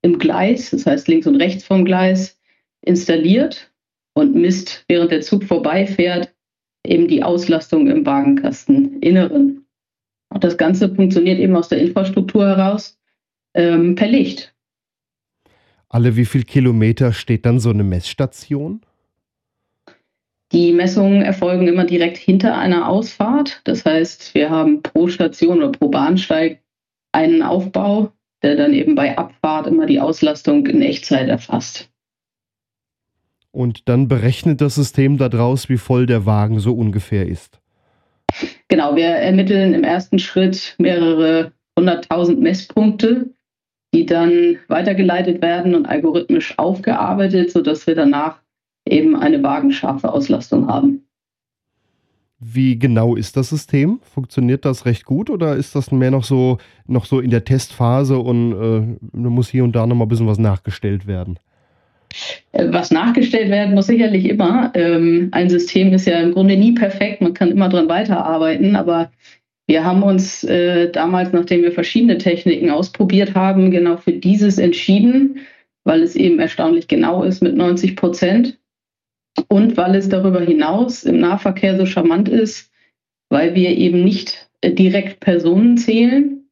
im 0.04 0.20
Gleis, 0.20 0.70
das 0.70 0.86
heißt 0.86 1.10
links 1.10 1.28
und 1.28 1.36
rechts 1.36 1.66
vom 1.66 1.84
Gleis, 1.84 2.40
installiert 2.80 3.74
und 4.14 4.36
misst, 4.36 4.86
während 4.88 5.12
der 5.12 5.20
Zug 5.20 5.44
vorbeifährt, 5.44 6.34
eben 6.88 7.10
die 7.10 7.24
Auslastung 7.24 7.88
im 7.88 8.06
Wagenkasten-Inneren. 8.06 9.66
Und 10.30 10.44
das 10.46 10.58
Ganze 10.58 10.96
funktioniert 10.96 11.40
eben 11.40 11.58
aus 11.58 11.68
der 11.68 11.80
Infrastruktur 11.80 12.46
heraus 12.46 12.98
ähm, 13.54 13.96
per 13.96 14.08
Licht. 14.08 14.54
Alle 15.90 16.16
wie 16.16 16.26
viel 16.26 16.44
Kilometer 16.44 17.14
steht 17.14 17.46
dann 17.46 17.60
so 17.60 17.70
eine 17.70 17.84
Messstation? 17.84 18.82
Die 20.52 20.72
Messungen 20.72 21.24
erfolgen 21.24 21.68
immer 21.68 21.86
direkt 21.86 22.18
hinter 22.18 22.58
einer 22.58 22.88
Ausfahrt. 22.88 23.62
Das 23.64 23.86
heißt, 23.86 24.36
wir 24.36 24.50
haben 24.50 24.84
pro 24.84 25.08
Station 25.08 25.60
oder 25.60 25.72
pro 25.72 25.90
Bahnsteig 25.90 26.62
einen 27.12 27.42
Aufbau, 27.42 28.12
der 28.44 28.56
dann 28.56 28.74
eben 28.74 28.96
bei 28.96 29.18
Abfahrt 29.18 29.68
immer 29.68 29.86
die 29.86 30.00
Auslastung 30.00 30.68
in 30.68 30.82
Echtzeit 30.82 31.28
erfasst. 31.28 31.90
Und 33.52 33.88
dann 33.88 34.08
berechnet 34.08 34.62
das 34.62 34.76
System 34.76 35.18
daraus, 35.18 35.70
wie 35.70 35.78
voll 35.78 36.08
der 36.08 36.26
Wagen 36.26 36.60
so 36.60 36.74
ungefähr 36.74 37.28
ist. 37.28 37.60
Genau, 38.68 38.96
wir 38.96 39.06
ermitteln 39.06 39.76
im 39.76 39.84
ersten 39.84 40.18
Schritt 40.18 40.76
mehrere 40.80 41.52
hunderttausend 41.78 42.40
Messpunkte 42.42 43.30
die 43.94 44.06
dann 44.06 44.58
weitergeleitet 44.68 45.42
werden 45.42 45.76
und 45.76 45.86
algorithmisch 45.86 46.58
aufgearbeitet, 46.58 47.52
sodass 47.52 47.86
wir 47.88 47.96
danach 47.96 48.40
eben 48.88 49.16
eine 49.16 49.42
wagenscharfe 49.44 50.12
Auslastung 50.12 50.68
haben. 50.68 51.06
Wie 52.40 52.78
genau 52.78 53.16
ist 53.16 53.38
das 53.38 53.50
System? 53.50 54.00
Funktioniert 54.04 54.66
das 54.66 54.86
recht 54.86 55.06
gut 55.06 55.30
oder 55.30 55.56
ist 55.56 55.76
das 55.76 55.92
mehr 55.92 56.12
noch 56.12 56.26
so, 56.26 56.58
noch 56.88 57.06
so 57.06 57.22
in 57.22 57.30
der 57.30 57.46
Testphase 57.46 58.18
und 58.18 58.98
äh, 59.14 59.18
muss 59.18 59.50
hier 59.50 59.64
und 59.64 59.74
da 59.74 59.88
noch 59.88 59.96
mal 59.96 60.06
ein 60.06 60.10
bisschen 60.10 60.28
was 60.28 60.40
nachgestellt 60.40 61.08
werden? 61.08 61.40
Äh, 62.52 62.68
was 62.72 62.92
nachgestellt 62.92 63.50
werden 63.50 63.76
muss 63.76 63.88
sicherlich 63.88 64.26
immer. 64.26 64.72
Ähm, 64.76 65.30
ein 65.32 65.50
System 65.50 65.94
ist 65.94 66.06
ja 66.06 66.20
im 66.20 66.34
Grunde 66.34 66.58
nie 66.58 66.74
perfekt, 66.74 67.22
man 67.22 67.34
kann 67.34 67.52
immer 67.52 67.70
dran 67.70 67.88
weiterarbeiten, 67.88 68.76
aber 68.76 69.12
wir 69.68 69.86
haben 69.86 70.04
uns 70.04 70.44
äh, 70.44 70.92
damals, 70.92 71.32
nachdem 71.32 71.62
wir 71.62 71.72
verschiedene 71.72 72.18
Techniken 72.18 72.70
ausprobiert 72.70 73.34
haben, 73.36 73.72
genau 73.72 73.98
für 73.98 74.12
dieses 74.12 74.58
entschieden, 74.58 75.40
weil 75.86 76.02
es 76.02 76.16
eben 76.16 76.40
erstaunlich 76.40 76.88
genau 76.88 77.24
ist 77.24 77.42
mit 77.42 77.56
90 77.56 77.96
Prozent 77.96 78.60
und 79.48 79.78
weil 79.78 79.96
es 79.96 80.10
darüber 80.10 80.42
hinaus 80.42 81.04
im 81.04 81.20
Nahverkehr 81.20 81.78
so 81.78 81.86
charmant 81.86 82.30
ist, 82.30 82.72
weil 83.30 83.56
wir 83.56 83.70
eben 83.78 84.04
nicht 84.04 84.50
äh, 84.62 84.72
direkt 84.72 85.22
Personen 85.22 85.78
zählen, 85.78 86.50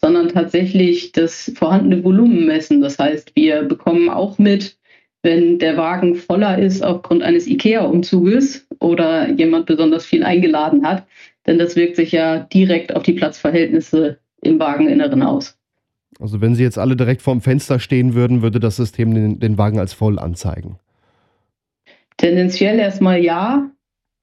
sondern 0.00 0.28
tatsächlich 0.28 1.12
das 1.12 1.52
vorhandene 1.56 2.04
Volumen 2.04 2.46
messen. 2.46 2.80
Das 2.80 2.98
heißt, 2.98 3.34
wir 3.34 3.62
bekommen 3.62 4.08
auch 4.08 4.38
mit, 4.38 4.78
wenn 5.22 5.58
der 5.58 5.76
Wagen 5.76 6.14
voller 6.14 6.58
ist 6.58 6.82
aufgrund 6.82 7.22
eines 7.22 7.46
IKEA-Umzuges 7.46 8.66
oder 8.78 9.30
jemand 9.30 9.66
besonders 9.66 10.06
viel 10.06 10.22
eingeladen 10.22 10.86
hat, 10.86 11.06
denn 11.46 11.58
das 11.58 11.76
wirkt 11.76 11.96
sich 11.96 12.12
ja 12.12 12.40
direkt 12.40 12.94
auf 12.94 13.02
die 13.02 13.12
Platzverhältnisse 13.12 14.18
im 14.42 14.58
Wageninneren 14.58 15.22
aus. 15.22 15.58
Also 16.20 16.40
wenn 16.40 16.54
Sie 16.54 16.62
jetzt 16.62 16.78
alle 16.78 16.96
direkt 16.96 17.22
vorm 17.22 17.40
Fenster 17.40 17.78
stehen 17.78 18.14
würden, 18.14 18.42
würde 18.42 18.60
das 18.60 18.76
System 18.76 19.14
den, 19.14 19.38
den 19.38 19.58
Wagen 19.58 19.78
als 19.78 19.92
voll 19.92 20.18
anzeigen? 20.18 20.78
Tendenziell 22.16 22.78
erstmal 22.78 23.22
ja. 23.22 23.70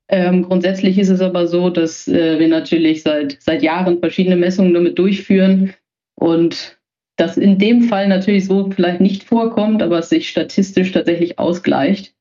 Ähm, 0.09 0.43
grundsätzlich 0.43 0.97
ist 0.97 1.09
es 1.09 1.21
aber 1.21 1.47
so, 1.47 1.69
dass 1.69 2.07
äh, 2.07 2.39
wir 2.39 2.47
natürlich 2.47 3.03
seit, 3.03 3.37
seit 3.39 3.61
Jahren 3.61 3.99
verschiedene 3.99 4.35
Messungen 4.35 4.73
damit 4.73 4.97
durchführen 4.97 5.73
und 6.15 6.77
das 7.15 7.37
in 7.37 7.59
dem 7.59 7.83
Fall 7.83 8.07
natürlich 8.07 8.45
so 8.45 8.69
vielleicht 8.71 8.99
nicht 8.99 9.23
vorkommt, 9.23 9.83
aber 9.83 9.99
es 9.99 10.09
sich 10.09 10.29
statistisch 10.29 10.91
tatsächlich 10.91 11.37
ausgleicht. 11.37 12.15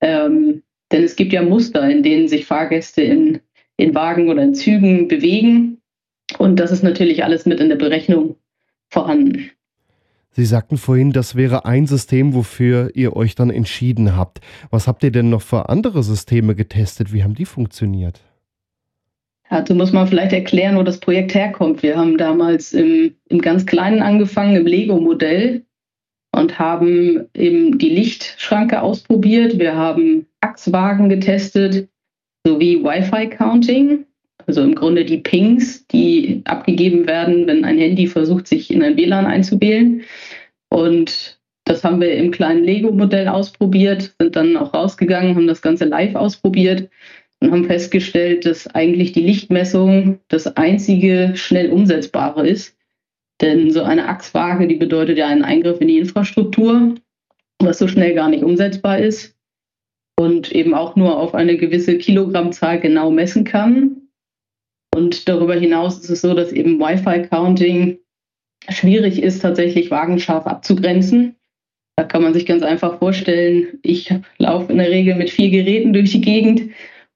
Ähm, 0.00 0.62
denn 0.92 1.04
es 1.04 1.16
gibt 1.16 1.32
ja 1.32 1.42
Muster, 1.42 1.88
in 1.88 2.02
denen 2.02 2.28
sich 2.28 2.44
Fahrgäste 2.44 3.02
in 3.02 3.40
in 3.76 3.94
Wagen 3.94 4.28
oder 4.28 4.42
in 4.42 4.54
Zügen 4.54 5.08
bewegen. 5.08 5.78
Und 6.38 6.56
das 6.56 6.70
ist 6.70 6.82
natürlich 6.82 7.24
alles 7.24 7.46
mit 7.46 7.60
in 7.60 7.68
der 7.68 7.76
Berechnung 7.76 8.36
vorhanden. 8.88 9.50
Sie 10.32 10.44
sagten 10.44 10.76
vorhin, 10.76 11.12
das 11.12 11.34
wäre 11.34 11.64
ein 11.64 11.86
System, 11.86 12.34
wofür 12.34 12.90
ihr 12.94 13.16
euch 13.16 13.34
dann 13.34 13.48
entschieden 13.48 14.16
habt. 14.16 14.40
Was 14.70 14.86
habt 14.86 15.02
ihr 15.02 15.10
denn 15.10 15.30
noch 15.30 15.40
für 15.40 15.70
andere 15.70 16.02
Systeme 16.02 16.54
getestet? 16.54 17.12
Wie 17.12 17.24
haben 17.24 17.34
die 17.34 17.46
funktioniert? 17.46 18.20
Dazu 19.48 19.74
muss 19.74 19.92
man 19.92 20.06
vielleicht 20.08 20.32
erklären, 20.32 20.76
wo 20.76 20.82
das 20.82 20.98
Projekt 20.98 21.34
herkommt. 21.34 21.82
Wir 21.82 21.96
haben 21.96 22.18
damals 22.18 22.72
im, 22.72 23.14
im 23.28 23.40
ganz 23.40 23.64
Kleinen 23.64 24.02
angefangen, 24.02 24.56
im 24.56 24.66
Lego-Modell 24.66 25.64
und 26.32 26.58
haben 26.58 27.28
eben 27.32 27.78
die 27.78 27.88
Lichtschranke 27.88 28.82
ausprobiert. 28.82 29.58
Wir 29.58 29.74
haben 29.74 30.26
Achswagen 30.40 31.08
getestet 31.08 31.88
sowie 32.46 32.82
Wi-Fi-Counting, 32.82 34.06
also 34.46 34.62
im 34.62 34.76
Grunde 34.76 35.04
die 35.04 35.18
Pings, 35.18 35.86
die 35.88 36.42
abgegeben 36.44 37.06
werden, 37.08 37.46
wenn 37.48 37.64
ein 37.64 37.78
Handy 37.78 38.06
versucht, 38.06 38.46
sich 38.46 38.70
in 38.70 38.82
ein 38.82 38.96
WLAN 38.96 39.26
einzuwählen. 39.26 40.02
Und 40.68 41.36
Das 41.66 41.82
haben 41.82 42.00
wir 42.00 42.14
im 42.14 42.30
kleinen 42.30 42.62
Lego-Modell 42.62 43.26
ausprobiert, 43.26 44.14
sind 44.20 44.36
dann 44.36 44.56
auch 44.56 44.72
rausgegangen, 44.72 45.34
haben 45.34 45.48
das 45.48 45.62
Ganze 45.62 45.84
live 45.84 46.14
ausprobiert 46.14 46.88
und 47.40 47.50
haben 47.50 47.64
festgestellt, 47.64 48.46
dass 48.46 48.68
eigentlich 48.68 49.10
die 49.12 49.26
Lichtmessung 49.26 50.20
das 50.28 50.46
einzige 50.56 51.32
schnell 51.34 51.70
umsetzbare 51.70 52.46
ist. 52.46 52.76
Denn 53.40 53.72
so 53.72 53.82
eine 53.82 54.08
Achswaage, 54.08 54.68
die 54.68 54.76
bedeutet 54.76 55.18
ja 55.18 55.26
einen 55.26 55.42
Eingriff 55.42 55.80
in 55.80 55.88
die 55.88 55.98
Infrastruktur, 55.98 56.94
was 57.58 57.78
so 57.78 57.88
schnell 57.88 58.14
gar 58.14 58.28
nicht 58.30 58.44
umsetzbar 58.44 59.00
ist 59.00 59.35
und 60.18 60.52
eben 60.52 60.74
auch 60.74 60.96
nur 60.96 61.18
auf 61.18 61.34
eine 61.34 61.56
gewisse 61.56 61.98
Kilogrammzahl 61.98 62.80
genau 62.80 63.10
messen 63.10 63.44
kann. 63.44 64.08
Und 64.94 65.28
darüber 65.28 65.54
hinaus 65.54 65.98
ist 65.98 66.10
es 66.10 66.22
so, 66.22 66.34
dass 66.34 66.52
eben 66.52 66.80
Wi-Fi-Counting 66.80 67.98
schwierig 68.68 69.22
ist, 69.22 69.40
tatsächlich 69.40 69.90
wagenscharf 69.90 70.46
abzugrenzen. 70.46 71.36
Da 71.96 72.04
kann 72.04 72.22
man 72.22 72.34
sich 72.34 72.46
ganz 72.46 72.62
einfach 72.62 72.98
vorstellen, 72.98 73.78
ich 73.82 74.12
laufe 74.38 74.72
in 74.72 74.78
der 74.78 74.90
Regel 74.90 75.14
mit 75.14 75.30
vier 75.30 75.50
Geräten 75.50 75.92
durch 75.92 76.12
die 76.12 76.20
Gegend 76.20 76.70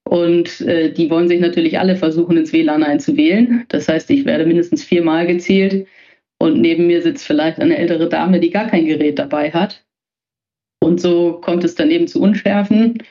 und 0.05 0.61
äh, 0.63 0.93
die 0.93 1.11
wollen 1.11 1.29
sich 1.29 1.41
natürlich 1.41 1.79
alle 1.79 1.97
versuchen, 1.97 2.37
ins 2.37 2.53
WLAN 2.53 2.83
einzuwählen. 2.83 3.65
Das 3.69 3.89
heißt, 3.89 4.11
ich 4.11 4.25
werde 4.25 4.47
mindestens 4.47 4.83
viermal 4.83 5.27
gezählt 5.27 5.87
und 6.39 6.61
neben 6.61 6.87
mir 6.87 7.03
sitzt 7.03 7.27
vielleicht 7.27 7.61
eine 7.61 7.77
ältere 7.77 8.09
Dame, 8.09 8.41
die 8.41 8.51
gar 8.51 8.69
kein 8.69 8.87
Gerät 8.87 9.19
dabei 9.19 9.51
hat. 9.53 9.85
Und 10.81 11.01
so 11.01 11.35
kommt 11.35 11.65
es 11.65 11.75
dann 11.75 11.91
eben 11.91 12.09
zu 12.09 12.21
Unschärfen. 12.21 13.03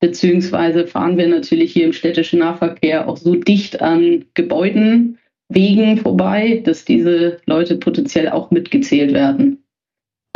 Beziehungsweise 0.00 0.86
fahren 0.86 1.16
wir 1.16 1.28
natürlich 1.28 1.72
hier 1.72 1.86
im 1.86 1.92
städtischen 1.92 2.40
Nahverkehr 2.40 3.08
auch 3.08 3.16
so 3.16 3.36
dicht 3.36 3.80
an 3.80 4.24
Gebäuden, 4.34 5.18
Wegen 5.48 5.98
vorbei, 5.98 6.62
dass 6.64 6.86
diese 6.86 7.38
Leute 7.44 7.76
potenziell 7.76 8.30
auch 8.30 8.50
mitgezählt 8.50 9.12
werden 9.12 9.62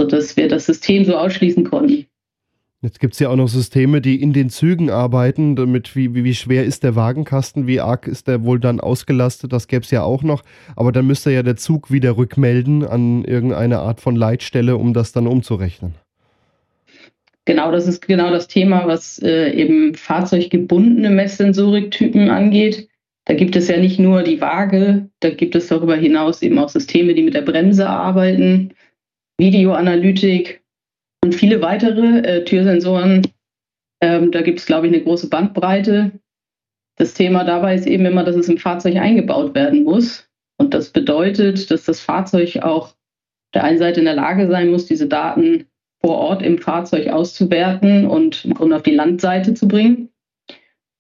sodass 0.01 0.37
wir 0.37 0.49
das 0.49 0.67
System 0.67 1.05
so 1.05 1.17
ausschließen 1.17 1.65
konnten. 1.65 2.07
Jetzt 2.83 3.01
gibt 3.01 3.15
es 3.15 3.21
ja 3.21 3.31
auch 3.31 3.37
noch 3.37 3.49
Systeme, 3.49 4.01
die 4.01 4.21
in 4.21 4.33
den 4.33 4.51
Zügen 4.51 4.91
arbeiten, 4.91 5.57
damit 5.57 5.97
wie, 5.97 6.15
wie, 6.15 6.25
wie, 6.25 6.35
schwer 6.35 6.65
ist 6.65 6.85
der 6.85 6.95
Wagenkasten, 6.95 7.67
wie 7.67 7.81
arg 7.81 8.07
ist 8.07 8.29
der 8.29 8.45
wohl 8.45 8.61
dann 8.61 8.81
ausgelastet, 8.81 9.53
das 9.53 9.67
gäbe 9.67 9.83
es 9.83 9.91
ja 9.91 10.03
auch 10.03 10.23
noch. 10.23 10.43
Aber 10.77 10.93
dann 10.93 11.07
müsste 11.07 11.33
ja 11.33 11.43
der 11.43 11.57
Zug 11.57 11.91
wieder 11.91 12.17
rückmelden 12.17 12.85
an 12.85 13.25
irgendeine 13.25 13.79
Art 13.79 14.01
von 14.01 14.15
Leitstelle, 14.15 14.77
um 14.77 14.93
das 14.93 15.13
dann 15.13 15.27
umzurechnen. 15.27 15.95
Genau, 17.47 17.71
das 17.71 17.87
ist 17.87 18.07
genau 18.07 18.31
das 18.31 18.49
Thema, 18.49 18.87
was 18.87 19.23
äh, 19.23 19.51
eben 19.53 19.95
fahrzeuggebundene 19.95 21.11
Messsensoriktypen 21.11 22.29
angeht. 22.29 22.89
Da 23.25 23.35
gibt 23.35 23.55
es 23.55 23.69
ja 23.69 23.77
nicht 23.77 24.01
nur 24.01 24.23
die 24.25 24.41
Waage, 24.41 25.09
da 25.21 25.31
gibt 25.31 25.55
es 25.55 25.69
darüber 25.69 25.97
hinaus 25.97 26.43
eben 26.43 26.59
auch 26.59 26.69
Systeme, 26.69 27.15
die 27.15 27.23
mit 27.23 27.35
der 27.35 27.43
Bremse 27.43 27.89
arbeiten. 27.89 28.75
Videoanalytik 29.39 30.65
und 31.23 31.35
viele 31.35 31.63
weitere 31.63 32.19
äh, 32.21 32.45
Türsensoren. 32.45 33.23
Ähm, 34.01 34.33
da 34.33 34.43
gibt 34.43 34.59
es, 34.59 34.67
glaube 34.67 34.89
ich, 34.89 34.93
eine 34.93 35.03
große 35.03 35.29
Bandbreite. 35.29 36.13
Das 36.97 37.15
Thema 37.15 37.45
dabei 37.45 37.75
ist 37.75 37.87
eben 37.87 38.07
immer, 38.07 38.25
dass 38.25 38.37
es 38.37 38.49
im 38.49 38.59
Fahrzeug 38.59 38.97
eingebaut 38.97 39.55
werden 39.55 39.85
muss. 39.85 40.29
Und 40.59 40.75
das 40.75 40.91
bedeutet, 40.91 41.71
dass 41.71 41.85
das 41.85 42.01
Fahrzeug 42.01 42.57
auch 42.63 42.95
der 43.55 43.65
einen 43.65 43.79
Seite 43.79 44.01
in 44.01 44.07
der 44.07 44.15
Lage 44.15 44.49
sein 44.49 44.71
muss, 44.71 44.87
diese 44.87 45.07
Daten 45.07 45.67
vor 46.01 46.17
Ort 46.17 46.43
im 46.43 46.59
Fahrzeug 46.59 47.09
auszuwerten 47.09 48.07
und 48.07 48.45
im 48.45 48.55
Grunde 48.55 48.77
auf 48.77 48.83
die 48.83 48.95
Landseite 48.95 49.55
zu 49.55 49.67
bringen. 49.67 50.11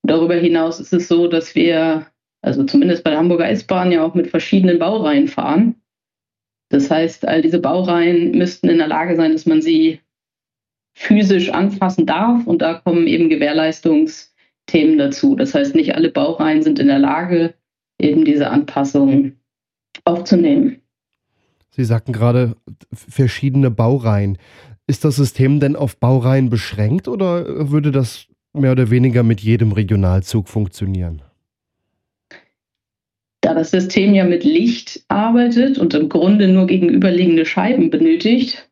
Darüber 0.03 0.35
hinaus 0.35 0.81
ist 0.81 0.93
es 0.93 1.09
so, 1.09 1.27
dass 1.27 1.55
wir, 1.55 2.07
also 2.43 2.65
zumindest 2.65 3.05
bei 3.05 3.11
der 3.11 3.19
Hamburger 3.19 3.49
S-Bahn, 3.49 3.93
ja 3.93 4.05
auch 4.05 4.15
mit 4.15 4.29
verschiedenen 4.29 4.79
Baureihen 4.79 5.29
fahren. 5.29 5.77
Das 6.69 6.91
heißt, 6.91 7.27
all 7.27 7.43
diese 7.43 7.61
Baureihen 7.61 8.33
müssten 8.33 8.69
in 8.69 8.79
der 8.79 8.89
Lage 8.89 9.17
sein, 9.17 9.33
dass 9.33 9.47
man 9.47 9.63
sie 9.63 10.01
physisch 10.95 11.51
anfassen 11.51 12.07
darf 12.07 12.47
und 12.47 12.63
da 12.63 12.75
kommen 12.75 13.07
eben 13.07 13.29
Gewährleistungsthemen 13.29 14.97
dazu. 14.97 15.37
Das 15.37 15.55
heißt, 15.55 15.75
nicht 15.75 15.95
alle 15.95 16.11
Baureihen 16.11 16.63
sind 16.63 16.79
in 16.79 16.87
der 16.87 16.99
Lage, 16.99 17.55
eben 18.01 18.25
diese 18.25 18.51
Anpassungen 18.51 19.39
aufzunehmen. 20.05 20.81
Sie 21.71 21.85
sagten 21.85 22.13
gerade 22.13 22.57
verschiedene 22.93 23.71
Baureihen. 23.71 24.39
Ist 24.89 25.05
das 25.05 25.17
System 25.17 25.59
denn 25.59 25.75
auf 25.75 25.99
Baureihen 25.99 26.49
beschränkt 26.49 27.09
oder 27.09 27.71
würde 27.71 27.91
das 27.91 28.29
mehr 28.53 28.73
oder 28.73 28.91
weniger 28.91 29.25
mit 29.25 29.41
jedem 29.41 29.73
Regionalzug 29.73 30.49
funktionieren? 30.49 31.23
Da 33.41 33.55
das 33.55 33.73
System 33.73 34.15
ja 34.15 34.25
mit 34.25 34.45
Licht 34.45 35.05
arbeitet 35.09 35.79
und 35.79 35.95
im 35.95 36.09
Grunde 36.09 36.49
nur 36.49 36.67
gegenüberliegende 36.67 37.47
Scheiben 37.47 37.91
benötigt, 37.91 38.71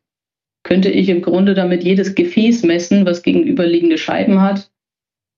könnte 0.63 0.89
ich 0.89 1.09
im 1.09 1.21
Grunde 1.21 1.53
damit 1.53 1.83
jedes 1.83 2.15
Gefäß 2.15 2.63
messen, 2.63 3.05
was 3.05 3.21
gegenüberliegende 3.21 3.97
Scheiben 3.97 4.41
hat 4.41 4.71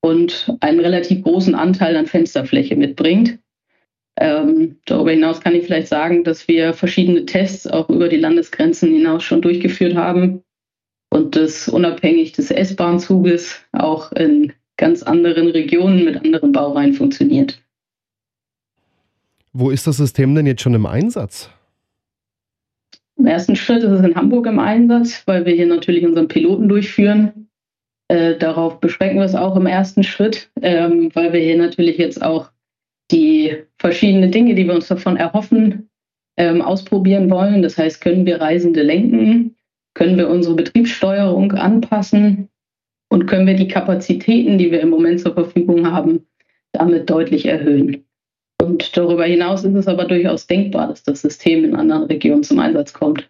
und 0.01 0.55
einen 0.59 0.79
relativ 0.79 1.23
großen 1.23 1.55
Anteil 1.55 1.95
an 1.97 2.05
Fensterfläche 2.05 2.75
mitbringt. 2.75 3.39
Ähm, 4.19 4.77
darüber 4.85 5.11
hinaus 5.11 5.41
kann 5.41 5.53
ich 5.53 5.65
vielleicht 5.65 5.87
sagen, 5.87 6.23
dass 6.23 6.47
wir 6.47 6.73
verschiedene 6.73 7.25
Tests 7.25 7.67
auch 7.67 7.89
über 7.89 8.09
die 8.09 8.17
Landesgrenzen 8.17 8.91
hinaus 8.91 9.23
schon 9.23 9.41
durchgeführt 9.41 9.95
haben 9.95 10.43
und 11.09 11.35
das 11.35 11.67
unabhängig 11.67 12.33
des 12.33 12.51
S-Bahn-Zuges 12.51 13.61
auch 13.73 14.11
in 14.13 14.53
ganz 14.77 15.03
anderen 15.03 15.47
Regionen 15.49 16.05
mit 16.05 16.23
anderen 16.23 16.51
Baureihen 16.51 16.93
funktioniert. 16.93 17.61
Wo 19.53 19.71
ist 19.71 19.87
das 19.87 19.97
System 19.97 20.35
denn 20.35 20.45
jetzt 20.45 20.61
schon 20.61 20.75
im 20.75 20.85
Einsatz? 20.85 21.49
Im 23.17 23.25
ersten 23.25 23.55
Schritt 23.55 23.83
ist 23.83 23.91
es 23.91 24.05
in 24.05 24.15
Hamburg 24.15 24.45
im 24.45 24.59
Einsatz, 24.59 25.23
weil 25.25 25.45
wir 25.45 25.53
hier 25.53 25.65
natürlich 25.65 26.05
unseren 26.05 26.27
Piloten 26.27 26.69
durchführen. 26.69 27.49
Äh, 28.07 28.37
darauf 28.37 28.79
beschränken 28.79 29.17
wir 29.17 29.25
es 29.25 29.35
auch 29.35 29.55
im 29.55 29.65
ersten 29.65 30.03
Schritt, 30.03 30.51
ähm, 30.61 31.09
weil 31.15 31.33
wir 31.33 31.39
hier 31.39 31.57
natürlich 31.57 31.97
jetzt 31.97 32.21
auch 32.21 32.51
die 33.11 33.55
verschiedenen 33.79 34.31
Dinge, 34.31 34.53
die 34.53 34.65
wir 34.65 34.75
uns 34.75 34.87
davon 34.87 35.17
erhoffen, 35.17 35.89
ähm, 36.37 36.61
ausprobieren 36.61 37.29
wollen. 37.29 37.63
Das 37.63 37.77
heißt, 37.77 37.99
können 37.99 38.25
wir 38.25 38.39
Reisende 38.39 38.83
lenken? 38.83 39.56
Können 39.97 40.19
wir 40.19 40.29
unsere 40.29 40.53
Betriebssteuerung 40.53 41.53
anpassen? 41.53 42.49
Und 43.09 43.25
können 43.25 43.47
wir 43.47 43.55
die 43.55 43.67
Kapazitäten, 43.67 44.59
die 44.59 44.71
wir 44.71 44.79
im 44.79 44.91
Moment 44.91 45.19
zur 45.19 45.33
Verfügung 45.33 45.91
haben, 45.91 46.27
damit 46.71 47.09
deutlich 47.09 47.47
erhöhen? 47.47 48.05
Und 48.61 48.95
darüber 48.95 49.25
hinaus 49.25 49.63
ist 49.63 49.73
es 49.73 49.87
aber 49.87 50.05
durchaus 50.05 50.45
denkbar, 50.45 50.89
dass 50.89 51.01
das 51.01 51.21
System 51.21 51.65
in 51.65 51.75
anderen 51.75 52.03
Regionen 52.03 52.43
zum 52.43 52.59
Einsatz 52.59 52.93
kommt. 52.93 53.27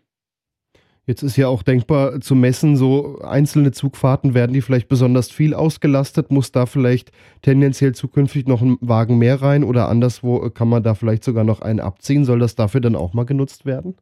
Jetzt 1.06 1.24
ist 1.24 1.38
ja 1.38 1.48
auch 1.48 1.64
denkbar 1.64 2.20
zu 2.20 2.36
messen, 2.36 2.76
so 2.76 3.20
einzelne 3.20 3.72
Zugfahrten 3.72 4.34
werden 4.34 4.52
die 4.52 4.60
vielleicht 4.60 4.90
besonders 4.90 5.32
viel 5.32 5.54
ausgelastet, 5.54 6.32
muss 6.32 6.52
da 6.52 6.66
vielleicht 6.66 7.14
tendenziell 7.44 7.96
zukünftig 7.96 8.46
noch 8.46 8.62
ein 8.62 8.76
Wagen 8.82 9.18
mehr 9.18 9.42
rein 9.42 9.64
oder 9.64 9.88
anderswo 9.88 10.50
kann 10.50 10.68
man 10.68 10.84
da 10.84 10.96
vielleicht 10.96 11.24
sogar 11.24 11.46
noch 11.46 11.62
einen 11.62 11.80
abziehen. 11.80 12.26
Soll 12.26 12.40
das 12.40 12.56
dafür 12.56 12.82
dann 12.82 12.98
auch 12.98 13.14
mal 13.14 13.26
genutzt 13.26 13.66
werden? 13.66 13.96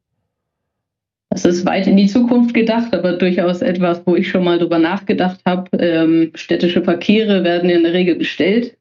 Das 1.29 1.43
ist 1.43 1.65
weit 1.65 1.87
in 1.87 1.97
die 1.97 2.07
Zukunft 2.07 2.53
gedacht, 2.53 2.93
aber 2.93 3.13
durchaus 3.13 3.61
etwas, 3.61 4.01
wo 4.05 4.15
ich 4.15 4.29
schon 4.29 4.43
mal 4.43 4.59
drüber 4.59 4.79
nachgedacht 4.79 5.41
habe. 5.45 5.69
Ähm, 5.77 6.31
städtische 6.35 6.81
Verkehre 6.81 7.43
werden 7.43 7.69
in 7.69 7.83
der 7.83 7.93
Regel 7.93 8.15
bestellt. 8.15 8.77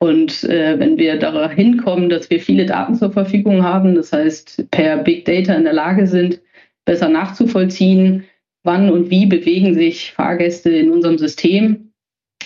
Und 0.00 0.42
äh, 0.44 0.78
wenn 0.80 0.98
wir 0.98 1.18
dahin 1.18 1.76
kommen, 1.76 2.08
dass 2.08 2.28
wir 2.28 2.40
viele 2.40 2.66
Daten 2.66 2.96
zur 2.96 3.12
Verfügung 3.12 3.62
haben, 3.62 3.94
das 3.94 4.12
heißt 4.12 4.70
per 4.72 4.96
Big 4.98 5.24
Data 5.24 5.54
in 5.54 5.62
der 5.62 5.74
Lage 5.74 6.08
sind, 6.08 6.40
besser 6.84 7.08
nachzuvollziehen, 7.08 8.24
wann 8.64 8.90
und 8.90 9.10
wie 9.10 9.26
bewegen 9.26 9.74
sich 9.74 10.12
Fahrgäste 10.12 10.70
in 10.70 10.90
unserem 10.90 11.18
System, 11.18 11.92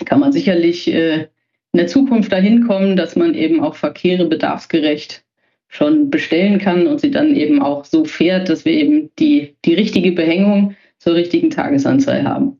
kann 0.05 0.19
man 0.19 0.31
sicherlich 0.31 0.87
äh, 0.93 1.27
in 1.73 1.79
der 1.79 1.87
Zukunft 1.87 2.31
dahin 2.31 2.67
kommen, 2.67 2.95
dass 2.95 3.15
man 3.15 3.33
eben 3.33 3.61
auch 3.61 3.75
Verkehre 3.75 4.25
bedarfsgerecht 4.25 5.23
schon 5.67 6.09
bestellen 6.09 6.59
kann 6.59 6.87
und 6.87 7.01
sie 7.01 7.11
dann 7.11 7.35
eben 7.35 7.61
auch 7.61 7.85
so 7.85 8.05
fährt, 8.05 8.49
dass 8.49 8.65
wir 8.65 8.73
eben 8.73 9.09
die, 9.19 9.55
die 9.65 9.73
richtige 9.73 10.11
Behängung 10.11 10.75
zur 10.97 11.15
richtigen 11.15 11.49
Tagesanzahl 11.49 12.23
haben. 12.23 12.57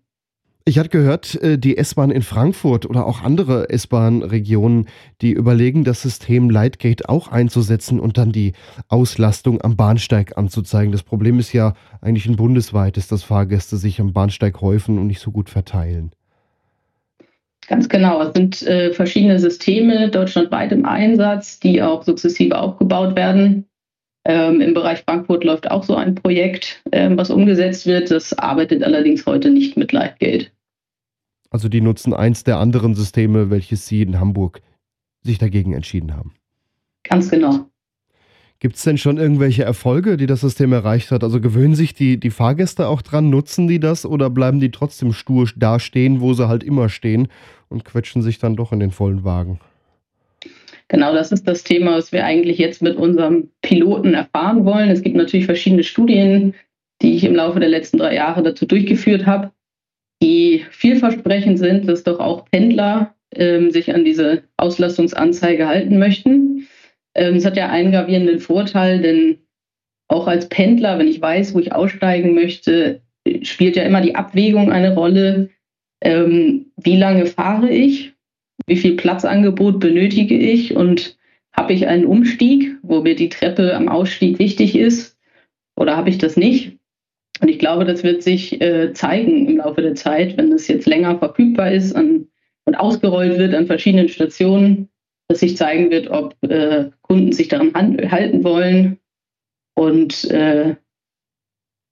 Ich 0.67 0.77
hatte 0.77 0.89
gehört, 0.89 1.41
äh, 1.41 1.57
die 1.57 1.77
S-Bahn 1.77 2.11
in 2.11 2.21
Frankfurt 2.21 2.85
oder 2.85 3.05
auch 3.05 3.21
andere 3.23 3.69
S-Bahn-Regionen, 3.69 4.87
die 5.21 5.31
überlegen, 5.31 5.85
das 5.85 6.01
System 6.01 6.49
Lightgate 6.49 7.07
auch 7.07 7.29
einzusetzen 7.29 8.01
und 8.01 8.17
dann 8.17 8.33
die 8.33 8.51
Auslastung 8.89 9.61
am 9.61 9.77
Bahnsteig 9.77 10.37
anzuzeigen. 10.37 10.91
Das 10.91 11.03
Problem 11.03 11.39
ist 11.39 11.53
ja 11.53 11.73
eigentlich 12.01 12.25
ein 12.25 12.35
bundesweites, 12.35 13.07
dass 13.07 13.23
Fahrgäste 13.23 13.77
sich 13.77 14.01
am 14.01 14.11
Bahnsteig 14.11 14.59
häufen 14.59 14.99
und 14.99 15.07
nicht 15.07 15.21
so 15.21 15.31
gut 15.31 15.49
verteilen. 15.49 16.11
Ganz 17.67 17.89
genau. 17.89 18.21
Es 18.21 18.33
sind 18.33 18.61
äh, 18.63 18.93
verschiedene 18.93 19.39
Systeme 19.39 20.09
deutschlandweit 20.09 20.71
im 20.71 20.85
Einsatz, 20.85 21.59
die 21.59 21.81
auch 21.81 22.03
sukzessive 22.03 22.57
aufgebaut 22.57 23.15
werden. 23.15 23.65
Ähm, 24.25 24.61
Im 24.61 24.73
Bereich 24.73 25.03
Frankfurt 25.03 25.43
läuft 25.43 25.69
auch 25.69 25.83
so 25.83 25.95
ein 25.95 26.15
Projekt, 26.15 26.81
ähm, 26.91 27.17
was 27.17 27.29
umgesetzt 27.29 27.85
wird. 27.85 28.09
Das 28.09 28.37
arbeitet 28.37 28.83
allerdings 28.83 29.25
heute 29.25 29.49
nicht 29.49 29.77
mit 29.77 29.91
Leitgeld. 29.91 30.51
Also 31.49 31.69
die 31.69 31.81
nutzen 31.81 32.13
eins 32.13 32.43
der 32.43 32.57
anderen 32.57 32.95
Systeme, 32.95 33.49
welches 33.49 33.87
Sie 33.87 34.01
in 34.01 34.19
Hamburg 34.19 34.61
sich 35.23 35.37
dagegen 35.37 35.73
entschieden 35.73 36.15
haben. 36.15 36.33
Ganz 37.03 37.29
genau. 37.29 37.67
Gibt 38.59 38.75
es 38.75 38.83
denn 38.83 38.97
schon 38.97 39.17
irgendwelche 39.17 39.63
Erfolge, 39.63 40.17
die 40.17 40.25
das 40.25 40.41
System 40.41 40.73
erreicht 40.73 41.11
hat? 41.11 41.23
Also 41.23 41.39
gewöhnen 41.39 41.75
sich 41.75 41.93
die, 41.93 42.19
die 42.19 42.31
Fahrgäste 42.31 42.87
auch 42.87 43.01
dran, 43.01 43.29
nutzen 43.29 43.67
die 43.67 43.79
das 43.79 44.05
oder 44.05 44.29
bleiben 44.29 44.59
die 44.59 44.71
trotzdem 44.71 45.13
stur 45.13 45.47
da 45.55 45.79
stehen, 45.79 46.21
wo 46.21 46.33
sie 46.33 46.47
halt 46.47 46.63
immer 46.63 46.89
stehen 46.89 47.27
und 47.69 47.85
quetschen 47.85 48.21
sich 48.21 48.39
dann 48.39 48.55
doch 48.55 48.71
in 48.71 48.79
den 48.79 48.91
vollen 48.91 49.23
Wagen? 49.23 49.59
Genau, 50.89 51.13
das 51.13 51.31
ist 51.31 51.47
das 51.47 51.63
Thema, 51.63 51.95
was 51.95 52.11
wir 52.11 52.23
eigentlich 52.23 52.57
jetzt 52.57 52.81
mit 52.81 52.95
unserem 52.95 53.49
Piloten 53.61 54.13
erfahren 54.13 54.63
wollen. 54.63 54.89
Es 54.89 55.01
gibt 55.01 55.17
natürlich 55.17 55.45
verschiedene 55.45 55.83
Studien, 55.83 56.53
die 57.01 57.15
ich 57.15 57.23
im 57.23 57.35
Laufe 57.35 57.59
der 57.59 57.69
letzten 57.69 57.97
drei 57.97 58.15
Jahre 58.15 58.41
dazu 58.41 58.65
durchgeführt 58.65 59.25
habe, 59.25 59.51
die 60.21 60.65
vielversprechend 60.71 61.59
sind, 61.59 61.87
dass 61.87 62.03
doch 62.03 62.19
auch 62.19 62.45
Pendler 62.45 63.15
ähm, 63.35 63.71
sich 63.71 63.93
an 63.93 64.05
diese 64.05 64.43
Auslastungsanzeige 64.55 65.67
halten 65.67 65.99
möchten. 65.99 66.67
Ähm, 67.15 67.35
es 67.35 67.45
hat 67.45 67.57
ja 67.57 67.69
einen 67.69 67.91
gravierenden 67.91 68.39
Vorteil, 68.39 69.01
denn 69.01 69.39
auch 70.07 70.27
als 70.27 70.47
Pendler, 70.47 70.97
wenn 70.97 71.07
ich 71.07 71.21
weiß, 71.21 71.53
wo 71.53 71.59
ich 71.59 71.73
aussteigen 71.73 72.33
möchte, 72.33 73.01
spielt 73.41 73.75
ja 73.75 73.83
immer 73.83 74.01
die 74.01 74.15
Abwägung 74.15 74.71
eine 74.71 74.93
Rolle. 74.93 75.49
Ähm, 76.01 76.71
wie 76.77 76.97
lange 76.97 77.25
fahre 77.25 77.69
ich? 77.69 78.13
Wie 78.65 78.77
viel 78.77 78.95
Platzangebot 78.95 79.79
benötige 79.79 80.37
ich? 80.37 80.75
Und 80.75 81.17
habe 81.53 81.73
ich 81.73 81.87
einen 81.87 82.05
Umstieg, 82.05 82.75
wo 82.83 83.01
mir 83.01 83.15
die 83.15 83.29
Treppe 83.29 83.75
am 83.75 83.89
Ausstieg 83.89 84.39
wichtig 84.39 84.75
ist? 84.75 85.17
Oder 85.75 85.97
habe 85.97 86.09
ich 86.09 86.17
das 86.17 86.37
nicht? 86.37 86.77
Und 87.39 87.49
ich 87.49 87.59
glaube, 87.59 87.85
das 87.85 88.03
wird 88.03 88.23
sich 88.23 88.61
äh, 88.61 88.93
zeigen 88.93 89.47
im 89.47 89.57
Laufe 89.57 89.81
der 89.81 89.95
Zeit, 89.95 90.37
wenn 90.37 90.51
es 90.51 90.67
jetzt 90.67 90.87
länger 90.87 91.19
verfügbar 91.19 91.71
ist 91.71 91.95
an, 91.95 92.27
und 92.65 92.75
ausgerollt 92.75 93.37
wird 93.37 93.55
an 93.55 93.65
verschiedenen 93.65 94.09
Stationen, 94.09 94.89
dass 95.27 95.39
sich 95.39 95.55
zeigen 95.55 95.89
wird, 95.89 96.09
ob 96.09 96.35
äh, 96.43 96.89
Kunden 97.01 97.31
sich 97.31 97.47
daran 97.47 97.73
halten 97.75 98.43
wollen 98.43 98.99
und 99.75 100.29
äh, 100.31 100.75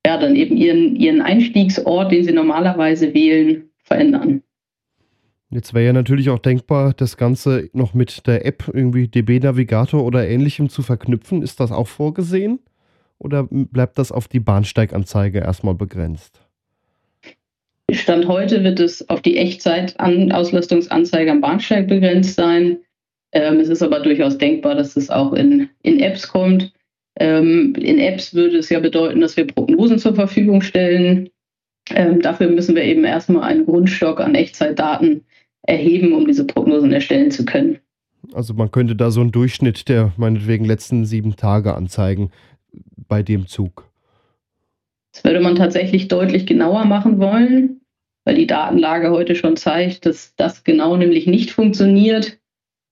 ja, 0.05 0.17
dann 0.17 0.35
eben 0.35 0.57
ihren, 0.57 0.95
ihren 0.95 1.21
Einstiegsort, 1.21 2.11
den 2.11 2.23
sie 2.23 2.33
normalerweise 2.33 3.13
wählen, 3.13 3.64
verändern. 3.85 4.41
Jetzt 5.49 5.73
wäre 5.73 5.85
ja 5.85 5.93
natürlich 5.93 6.29
auch 6.29 6.39
denkbar, 6.39 6.93
das 6.93 7.17
Ganze 7.17 7.69
noch 7.71 7.93
mit 7.93 8.27
der 8.27 8.45
App 8.45 8.69
irgendwie 8.73 9.07
DB 9.07 9.39
Navigator 9.39 10.03
oder 10.03 10.27
ähnlichem 10.27 10.69
zu 10.69 10.81
verknüpfen. 10.81 11.41
Ist 11.41 11.59
das 11.59 11.71
auch 11.71 11.87
vorgesehen? 11.87 12.59
Oder 13.19 13.47
bleibt 13.49 13.97
das 13.97 14.11
auf 14.11 14.27
die 14.27 14.41
Bahnsteiganzeige 14.41 15.39
erstmal 15.39 15.75
begrenzt? 15.75 16.41
Stand 17.91 18.27
heute 18.27 18.63
wird 18.63 18.79
es 18.79 19.07
auf 19.09 19.21
die 19.21 19.37
Echtzeit-Auslastungsanzeige 19.37 21.31
am 21.31 21.41
Bahnsteig 21.41 21.87
begrenzt 21.87 22.35
sein. 22.35 22.79
Ähm, 23.31 23.59
es 23.59 23.69
ist 23.69 23.83
aber 23.83 23.99
durchaus 23.99 24.37
denkbar, 24.37 24.75
dass 24.75 24.97
es 24.97 25.09
auch 25.09 25.33
in, 25.33 25.69
in 25.83 25.99
Apps 25.99 26.27
kommt. 26.27 26.73
Ähm, 27.17 27.75
in 27.75 27.99
Apps 27.99 28.33
würde 28.33 28.57
es 28.57 28.69
ja 28.69 28.79
bedeuten, 28.79 29.21
dass 29.21 29.37
wir 29.37 29.45
Prognosen 29.45 29.99
zur 29.99 30.15
Verfügung 30.15 30.61
stellen. 30.61 31.29
Ähm, 31.91 32.21
dafür 32.21 32.49
müssen 32.49 32.75
wir 32.75 32.83
eben 32.83 33.03
erstmal 33.03 33.43
einen 33.43 33.65
Grundstock 33.65 34.19
an 34.19 34.35
Echtzeitdaten 34.35 35.25
erheben, 35.63 36.13
um 36.13 36.27
diese 36.27 36.45
Prognosen 36.45 36.93
erstellen 36.93 37.31
zu 37.31 37.45
können. 37.45 37.79
Also 38.33 38.53
man 38.53 38.71
könnte 38.71 38.95
da 38.95 39.11
so 39.11 39.21
einen 39.21 39.31
Durchschnitt 39.31 39.87
der 39.87 40.13
meinetwegen 40.17 40.65
letzten 40.65 41.05
sieben 41.05 41.35
Tage 41.35 41.75
anzeigen 41.75 42.31
bei 43.07 43.21
dem 43.21 43.47
Zug. 43.47 43.89
Das 45.13 45.23
würde 45.23 45.39
man 45.39 45.55
tatsächlich 45.55 46.07
deutlich 46.07 46.45
genauer 46.45 46.85
machen 46.85 47.19
wollen, 47.19 47.81
weil 48.25 48.35
die 48.35 48.47
Datenlage 48.47 49.11
heute 49.11 49.35
schon 49.35 49.55
zeigt, 49.55 50.05
dass 50.05 50.35
das 50.35 50.63
genau 50.63 50.97
nämlich 50.97 51.27
nicht 51.27 51.51
funktioniert 51.51 52.39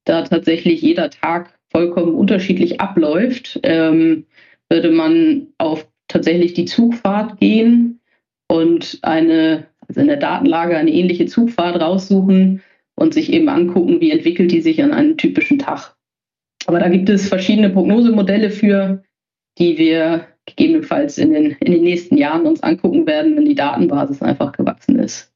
da 0.06 0.24
tatsächlich 0.24 0.82
jeder 0.82 1.10
Tag 1.10 1.58
vollkommen 1.70 2.16
unterschiedlich 2.16 2.82
abläuft, 2.82 3.60
ähm, 3.64 4.26
würde 4.70 4.92
man 4.92 5.48
auf 5.58 5.88
tatsächlich 6.08 6.54
die 6.54 6.66
Zugfahrt 6.66 7.40
gehen 7.40 8.00
und 8.48 9.00
eine, 9.02 9.68
also 9.88 10.02
in 10.02 10.08
der 10.08 10.18
Datenlage 10.18 10.78
eine 10.78 10.92
ähnliche 10.92 11.26
Zugfahrt 11.26 11.82
raussuchen 11.82 12.62
und 12.96 13.14
sich 13.14 13.32
eben 13.32 13.50
angucken, 13.50 14.00
wie 14.02 14.12
entwickelt 14.12 14.52
die 14.52 14.62
sich 14.62 14.82
an 14.84 14.92
einem 14.94 15.18
typischen 15.18 15.60
Tag. 15.60 15.96
Aber 16.66 16.80
da 16.80 16.90
gibt 16.90 17.10
es 17.10 17.28
verschiedene 17.28 17.70
Prognosemodelle 17.70 18.50
für, 18.50 19.04
die 19.58 19.78
wir 19.78 20.28
gegebenenfalls 20.46 21.18
in 21.18 21.34
den, 21.34 21.52
in 21.60 21.72
den 21.72 21.84
nächsten 21.84 22.18
Jahren 22.18 22.46
uns 22.46 22.64
angucken 22.64 23.06
werden, 23.08 23.36
wenn 23.36 23.46
die 23.46 23.56
Datenbasis 23.56 24.22
einfach 24.22 24.52
gewachsen 24.52 25.00
ist. 25.00 25.33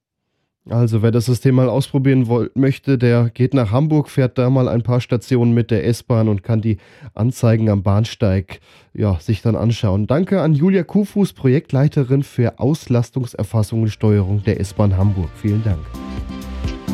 Also 0.69 1.01
wer 1.01 1.11
das 1.11 1.25
System 1.25 1.55
mal 1.55 1.69
ausprobieren 1.69 2.27
wollt, 2.27 2.55
möchte, 2.57 2.97
der 2.97 3.29
geht 3.33 3.53
nach 3.53 3.71
Hamburg, 3.71 4.09
fährt 4.09 4.37
da 4.37 4.49
mal 4.49 4.67
ein 4.67 4.83
paar 4.83 4.99
Stationen 4.99 5.53
mit 5.53 5.71
der 5.71 5.85
S-Bahn 5.85 6.27
und 6.27 6.43
kann 6.43 6.61
die 6.61 6.77
Anzeigen 7.13 7.69
am 7.69 7.83
Bahnsteig 7.83 8.59
ja, 8.93 9.17
sich 9.19 9.41
dann 9.41 9.55
anschauen. 9.55 10.07
Danke 10.07 10.41
an 10.41 10.53
Julia 10.53 10.83
Kufus, 10.83 11.33
Projektleiterin 11.33 12.23
für 12.23 12.59
Auslastungserfassung 12.59 13.83
und 13.83 13.89
Steuerung 13.89 14.43
der 14.43 14.59
S-Bahn 14.59 14.97
Hamburg. 14.97 15.29
Vielen 15.41 15.63
Dank. 15.63 15.79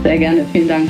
Sehr 0.03 0.17
gerne, 0.17 0.45
vielen 0.51 0.67
Dank. 0.67 0.89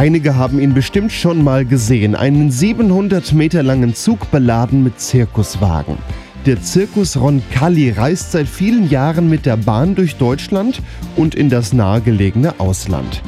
Einige 0.00 0.34
haben 0.34 0.58
ihn 0.58 0.72
bestimmt 0.72 1.12
schon 1.12 1.44
mal 1.44 1.66
gesehen, 1.66 2.14
einen 2.14 2.50
700 2.50 3.34
Meter 3.34 3.62
langen 3.62 3.94
Zug 3.94 4.30
beladen 4.30 4.82
mit 4.82 4.98
Zirkuswagen. 4.98 5.98
Der 6.46 6.62
Zirkus 6.62 7.18
Roncalli 7.20 7.90
reist 7.90 8.32
seit 8.32 8.48
vielen 8.48 8.88
Jahren 8.88 9.28
mit 9.28 9.44
der 9.44 9.58
Bahn 9.58 9.94
durch 9.94 10.16
Deutschland 10.16 10.80
und 11.16 11.34
in 11.34 11.50
das 11.50 11.74
nahegelegene 11.74 12.60
Ausland. 12.60 13.20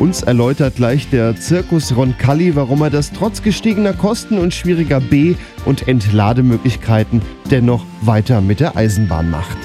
Uns 0.00 0.22
erläutert 0.22 0.76
gleich 0.76 1.08
der 1.08 1.34
Zirkus 1.34 1.96
Roncalli, 1.96 2.56
warum 2.56 2.82
er 2.82 2.90
das 2.90 3.10
trotz 3.12 3.40
gestiegener 3.40 3.94
Kosten 3.94 4.36
und 4.36 4.52
schwieriger 4.52 5.00
B- 5.00 5.36
und 5.64 5.88
Entlademöglichkeiten 5.88 7.22
dennoch 7.50 7.86
weiter 8.02 8.42
mit 8.42 8.60
der 8.60 8.76
Eisenbahn 8.76 9.30
macht. 9.30 9.56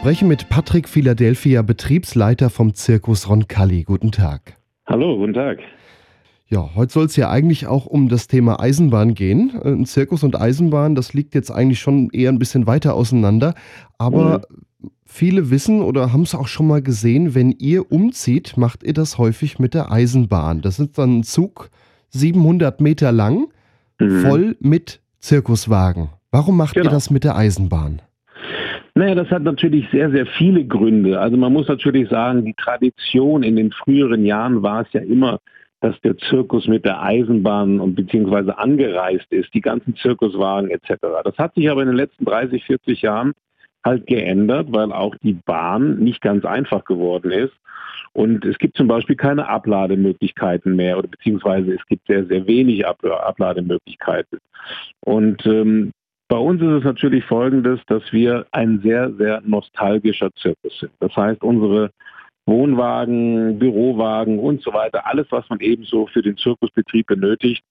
Spreche 0.00 0.24
mit 0.24 0.48
Patrick 0.48 0.88
Philadelphia, 0.88 1.60
Betriebsleiter 1.60 2.48
vom 2.48 2.72
Zirkus 2.72 3.28
Roncalli. 3.28 3.82
Guten 3.82 4.10
Tag. 4.10 4.56
Hallo, 4.86 5.18
guten 5.18 5.34
Tag. 5.34 5.58
Ja, 6.46 6.70
heute 6.74 6.90
soll 6.90 7.04
es 7.04 7.16
ja 7.16 7.28
eigentlich 7.28 7.66
auch 7.66 7.84
um 7.84 8.08
das 8.08 8.26
Thema 8.26 8.60
Eisenbahn 8.60 9.12
gehen. 9.12 9.60
Ein 9.62 9.84
Zirkus 9.84 10.22
und 10.22 10.40
Eisenbahn, 10.40 10.94
das 10.94 11.12
liegt 11.12 11.34
jetzt 11.34 11.50
eigentlich 11.50 11.80
schon 11.80 12.08
eher 12.12 12.30
ein 12.30 12.38
bisschen 12.38 12.66
weiter 12.66 12.94
auseinander. 12.94 13.52
Aber 13.98 14.38
mhm. 14.80 14.90
viele 15.04 15.50
wissen 15.50 15.82
oder 15.82 16.14
haben 16.14 16.22
es 16.22 16.34
auch 16.34 16.48
schon 16.48 16.66
mal 16.66 16.80
gesehen, 16.80 17.34
wenn 17.34 17.50
ihr 17.50 17.92
umzieht, 17.92 18.56
macht 18.56 18.82
ihr 18.82 18.94
das 18.94 19.18
häufig 19.18 19.58
mit 19.58 19.74
der 19.74 19.92
Eisenbahn. 19.92 20.62
Das 20.62 20.78
ist 20.78 20.96
dann 20.96 21.18
ein 21.18 21.24
Zug 21.24 21.68
700 22.08 22.80
Meter 22.80 23.12
lang, 23.12 23.48
mhm. 24.00 24.22
voll 24.22 24.56
mit 24.60 25.02
Zirkuswagen. 25.18 26.08
Warum 26.30 26.56
macht 26.56 26.72
genau. 26.72 26.86
ihr 26.88 26.90
das 26.90 27.10
mit 27.10 27.22
der 27.22 27.36
Eisenbahn? 27.36 28.00
Naja, 28.94 29.14
das 29.14 29.30
hat 29.30 29.42
natürlich 29.42 29.88
sehr, 29.90 30.10
sehr 30.10 30.26
viele 30.26 30.64
Gründe. 30.64 31.20
Also 31.20 31.36
man 31.36 31.52
muss 31.52 31.68
natürlich 31.68 32.08
sagen, 32.08 32.44
die 32.44 32.54
Tradition 32.54 33.42
in 33.42 33.56
den 33.56 33.70
früheren 33.72 34.24
Jahren 34.24 34.62
war 34.62 34.82
es 34.82 34.92
ja 34.92 35.00
immer, 35.00 35.40
dass 35.80 35.98
der 36.02 36.18
Zirkus 36.18 36.66
mit 36.66 36.84
der 36.84 37.02
Eisenbahn 37.02 37.80
und 37.80 37.94
beziehungsweise 37.94 38.58
angereist 38.58 39.32
ist, 39.32 39.54
die 39.54 39.62
ganzen 39.62 39.96
Zirkuswagen 39.96 40.70
etc. 40.70 40.96
Das 41.24 41.38
hat 41.38 41.54
sich 41.54 41.70
aber 41.70 41.82
in 41.82 41.88
den 41.88 41.96
letzten 41.96 42.24
30, 42.24 42.64
40 42.64 43.02
Jahren 43.02 43.32
halt 43.82 44.06
geändert, 44.06 44.68
weil 44.70 44.92
auch 44.92 45.14
die 45.22 45.32
Bahn 45.32 45.98
nicht 45.98 46.20
ganz 46.20 46.44
einfach 46.44 46.84
geworden 46.84 47.30
ist. 47.30 47.54
Und 48.12 48.44
es 48.44 48.58
gibt 48.58 48.76
zum 48.76 48.88
Beispiel 48.88 49.16
keine 49.16 49.48
Ablademöglichkeiten 49.48 50.74
mehr 50.76 50.98
oder 50.98 51.08
beziehungsweise 51.08 51.74
es 51.74 51.86
gibt 51.86 52.06
sehr, 52.08 52.26
sehr 52.26 52.46
wenig 52.46 52.86
Ablademöglichkeiten. 52.86 54.38
Und 55.00 55.46
ähm, 55.46 55.92
bei 56.30 56.38
uns 56.38 56.62
ist 56.62 56.68
es 56.68 56.84
natürlich 56.84 57.24
folgendes, 57.24 57.80
dass 57.88 58.04
wir 58.12 58.46
ein 58.52 58.80
sehr, 58.82 59.12
sehr 59.14 59.42
nostalgischer 59.44 60.30
Zirkus 60.36 60.78
sind. 60.78 60.92
Das 61.00 61.14
heißt, 61.16 61.42
unsere 61.42 61.90
Wohnwagen, 62.46 63.58
Bürowagen 63.58 64.38
und 64.38 64.62
so 64.62 64.72
weiter, 64.72 65.06
alles, 65.06 65.26
was 65.30 65.48
man 65.50 65.58
ebenso 65.58 66.06
für 66.06 66.22
den 66.22 66.36
Zirkusbetrieb 66.36 67.08
benötigt, 67.08 67.64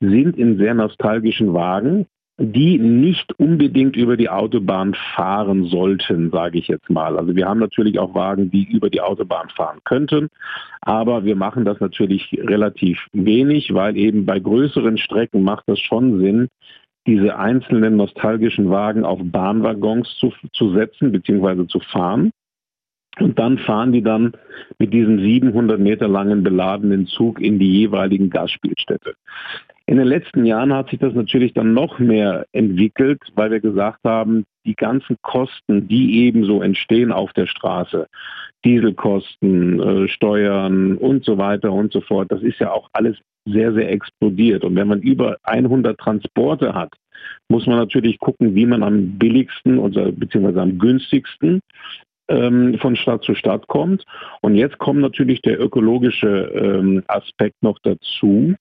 sind 0.00 0.36
in 0.36 0.58
sehr 0.58 0.74
nostalgischen 0.74 1.54
Wagen, 1.54 2.06
die 2.38 2.78
nicht 2.78 3.32
unbedingt 3.38 3.96
über 3.96 4.18
die 4.18 4.28
Autobahn 4.28 4.94
fahren 5.14 5.64
sollten, 5.64 6.30
sage 6.30 6.58
ich 6.58 6.68
jetzt 6.68 6.90
mal. 6.90 7.16
Also 7.16 7.34
wir 7.34 7.46
haben 7.46 7.60
natürlich 7.60 7.98
auch 7.98 8.14
Wagen, 8.14 8.50
die 8.50 8.64
über 8.64 8.90
die 8.90 9.00
Autobahn 9.00 9.48
fahren 9.48 9.78
könnten, 9.84 10.28
aber 10.82 11.24
wir 11.24 11.36
machen 11.36 11.64
das 11.64 11.80
natürlich 11.80 12.30
relativ 12.42 13.06
wenig, 13.12 13.72
weil 13.72 13.96
eben 13.96 14.26
bei 14.26 14.38
größeren 14.38 14.98
Strecken 14.98 15.42
macht 15.42 15.64
das 15.66 15.78
schon 15.78 16.20
Sinn, 16.20 16.48
diese 17.06 17.36
einzelnen 17.36 17.96
nostalgischen 17.96 18.70
Wagen 18.70 19.04
auf 19.04 19.20
Bahnwaggons 19.22 20.16
zu, 20.18 20.32
zu 20.52 20.72
setzen 20.72 21.12
bzw. 21.12 21.66
zu 21.66 21.80
fahren. 21.80 22.30
Und 23.18 23.38
dann 23.38 23.58
fahren 23.58 23.92
die 23.92 24.02
dann 24.02 24.32
mit 24.78 24.92
diesem 24.94 25.18
700 25.20 25.78
Meter 25.78 26.08
langen 26.08 26.42
beladenen 26.42 27.06
Zug 27.06 27.40
in 27.40 27.58
die 27.58 27.70
jeweiligen 27.70 28.30
Gasspielstätte. 28.30 29.14
In 29.86 29.96
den 29.96 30.06
letzten 30.06 30.44
Jahren 30.44 30.72
hat 30.72 30.90
sich 30.90 31.00
das 31.00 31.14
natürlich 31.14 31.54
dann 31.54 31.74
noch 31.74 31.98
mehr 31.98 32.46
entwickelt, 32.52 33.20
weil 33.34 33.50
wir 33.50 33.60
gesagt 33.60 34.00
haben, 34.04 34.44
die 34.64 34.74
ganzen 34.74 35.16
Kosten, 35.22 35.88
die 35.88 36.24
ebenso 36.24 36.62
entstehen 36.62 37.10
auf 37.10 37.32
der 37.32 37.46
Straße, 37.46 38.06
Dieselkosten, 38.64 39.80
äh, 39.80 40.08
Steuern 40.08 40.96
und 40.96 41.24
so 41.24 41.36
weiter 41.36 41.72
und 41.72 41.92
so 41.92 42.00
fort, 42.00 42.30
das 42.30 42.42
ist 42.42 42.60
ja 42.60 42.70
auch 42.70 42.88
alles 42.92 43.18
sehr, 43.44 43.72
sehr 43.72 43.90
explodiert. 43.90 44.64
Und 44.64 44.76
wenn 44.76 44.86
man 44.86 45.00
über 45.00 45.36
100 45.42 45.98
Transporte 45.98 46.74
hat, 46.74 46.92
muss 47.48 47.66
man 47.66 47.76
natürlich 47.76 48.18
gucken, 48.18 48.54
wie 48.54 48.66
man 48.66 48.82
am 48.82 49.18
billigsten 49.18 49.76
beziehungsweise 50.18 50.60
am 50.60 50.78
günstigsten 50.78 51.60
ähm, 52.28 52.78
von 52.78 52.96
Stadt 52.96 53.24
zu 53.24 53.34
Stadt 53.34 53.66
kommt. 53.68 54.04
Und 54.40 54.54
jetzt 54.54 54.78
kommt 54.78 55.00
natürlich 55.00 55.42
der 55.42 55.60
ökologische 55.60 56.50
ähm, 56.54 57.02
Aspekt 57.08 57.62
noch 57.62 57.78
dazu, 57.82 58.54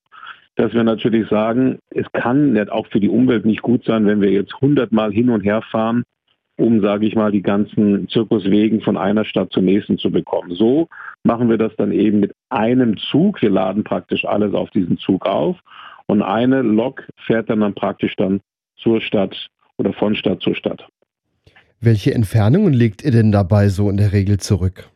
dass 0.61 0.73
wir 0.73 0.83
natürlich 0.83 1.27
sagen, 1.27 1.79
es 1.89 2.05
kann 2.13 2.55
auch 2.69 2.85
für 2.85 2.99
die 2.99 3.09
Umwelt 3.09 3.45
nicht 3.45 3.63
gut 3.63 3.83
sein, 3.83 4.05
wenn 4.05 4.21
wir 4.21 4.29
jetzt 4.29 4.53
hundertmal 4.61 5.11
hin 5.11 5.31
und 5.31 5.41
her 5.41 5.63
fahren, 5.63 6.03
um, 6.55 6.81
sage 6.81 7.07
ich 7.07 7.15
mal, 7.15 7.31
die 7.31 7.41
ganzen 7.41 8.07
Zirkuswegen 8.09 8.81
von 8.81 8.95
einer 8.95 9.25
Stadt 9.25 9.51
zur 9.51 9.63
nächsten 9.63 9.97
zu 9.97 10.11
bekommen. 10.11 10.53
So 10.53 10.87
machen 11.23 11.49
wir 11.49 11.57
das 11.57 11.75
dann 11.77 11.91
eben 11.91 12.19
mit 12.19 12.35
einem 12.49 12.95
Zug. 12.97 13.41
Wir 13.41 13.49
laden 13.49 13.83
praktisch 13.83 14.23
alles 14.23 14.53
auf 14.53 14.69
diesen 14.69 14.99
Zug 14.99 15.25
auf 15.25 15.57
und 16.05 16.21
eine 16.21 16.61
Lok 16.61 17.07
fährt 17.25 17.49
dann, 17.49 17.61
dann 17.61 17.73
praktisch 17.73 18.15
dann 18.15 18.39
zur 18.77 19.01
Stadt 19.01 19.35
oder 19.77 19.93
von 19.93 20.13
Stadt 20.13 20.43
zu 20.43 20.53
Stadt. 20.53 20.87
Welche 21.79 22.13
Entfernungen 22.13 22.73
legt 22.73 23.03
ihr 23.03 23.09
denn 23.09 23.31
dabei 23.31 23.69
so 23.69 23.89
in 23.89 23.97
der 23.97 24.13
Regel 24.13 24.37
zurück? 24.37 24.91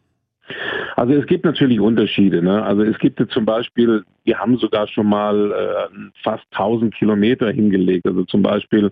Also 0.96 1.14
es 1.14 1.26
gibt 1.28 1.44
natürlich 1.44 1.80
Unterschiede. 1.80 2.42
Ne? 2.42 2.64
Also 2.64 2.84
es 2.84 2.98
gibt 3.00 3.20
zum 3.32 3.46
Beispiel, 3.46 4.04
wir 4.24 4.40
haben 4.40 4.58
sogar 4.58 4.88
schon 4.88 5.08
mal 5.08 5.52
äh, 5.52 6.00
fast 6.24 6.46
1000 6.52 6.96
Kilometer 6.96 7.52
hingelegt. 7.52 8.08
Also 8.08 8.24
zum 8.24 8.42
Beispiel 8.42 8.92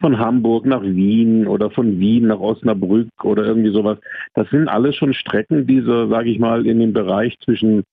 von 0.00 0.18
Hamburg 0.18 0.64
nach 0.64 0.82
Wien 0.82 1.46
oder 1.46 1.70
von 1.70 2.00
Wien 2.00 2.28
nach 2.28 2.40
Osnabrück 2.40 3.08
oder 3.22 3.44
irgendwie 3.44 3.72
sowas. 3.72 3.98
Das 4.34 4.48
sind 4.50 4.68
alles 4.68 4.96
schon 4.96 5.12
Strecken, 5.12 5.66
die 5.66 5.80
so, 5.80 6.08
sage 6.08 6.30
ich 6.30 6.38
mal, 6.38 6.66
in 6.66 6.80
dem 6.80 6.92
Bereich 6.92 7.38
zwischen 7.40 7.84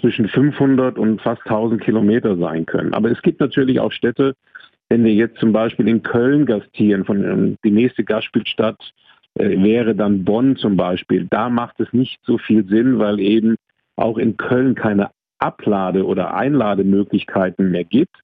zwischen 0.00 0.26
500 0.28 0.98
und 0.98 1.22
fast 1.22 1.42
1000 1.42 1.80
Kilometer 1.80 2.36
sein 2.36 2.66
können. 2.66 2.94
Aber 2.94 3.12
es 3.12 3.22
gibt 3.22 3.38
natürlich 3.38 3.78
auch 3.78 3.92
Städte, 3.92 4.34
wenn 4.88 5.04
wir 5.04 5.12
jetzt 5.12 5.38
zum 5.38 5.52
Beispiel 5.52 5.86
in 5.86 6.02
Köln 6.02 6.46
gastieren, 6.46 7.04
von 7.04 7.24
ähm, 7.24 7.56
die 7.64 7.70
nächste 7.70 8.02
Gastspielstadt 8.02 8.92
äh, 9.34 9.62
wäre 9.62 9.94
dann 9.94 10.24
Bonn 10.24 10.56
zum 10.56 10.76
Beispiel. 10.76 11.26
Da 11.28 11.48
macht 11.48 11.80
es 11.80 11.92
nicht 11.92 12.20
so 12.24 12.38
viel 12.38 12.64
Sinn, 12.66 12.98
weil 12.98 13.20
eben 13.20 13.56
auch 13.96 14.18
in 14.18 14.36
Köln 14.36 14.74
keine 14.74 15.10
Ablade- 15.38 16.06
oder 16.06 16.34
Einlademöglichkeiten 16.34 17.70
mehr 17.70 17.84
gibt. 17.84 18.16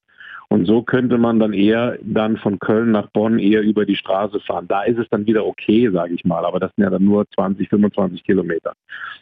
Und 0.49 0.67
so 0.67 0.83
könnte 0.83 1.17
man 1.17 1.39
dann 1.39 1.53
eher 1.53 1.97
dann 2.03 2.37
von 2.37 2.59
Köln 2.59 2.91
nach 2.91 3.09
Bonn 3.11 3.39
eher 3.39 3.63
über 3.63 3.87
die 3.87 3.95
Straße 3.95 4.41
fahren. 4.41 4.67
Da 4.67 4.83
ist 4.83 4.99
es 4.99 5.09
dann 5.09 5.27
wieder 5.27 5.47
okay, 5.47 5.89
sage 5.93 6.15
ich 6.15 6.25
mal. 6.25 6.45
Aber 6.45 6.59
das 6.59 6.73
sind 6.75 6.83
ja 6.83 6.91
dann 6.91 7.05
nur 7.05 7.25
20, 7.35 7.69
25 7.69 8.25
Kilometer. 8.25 8.73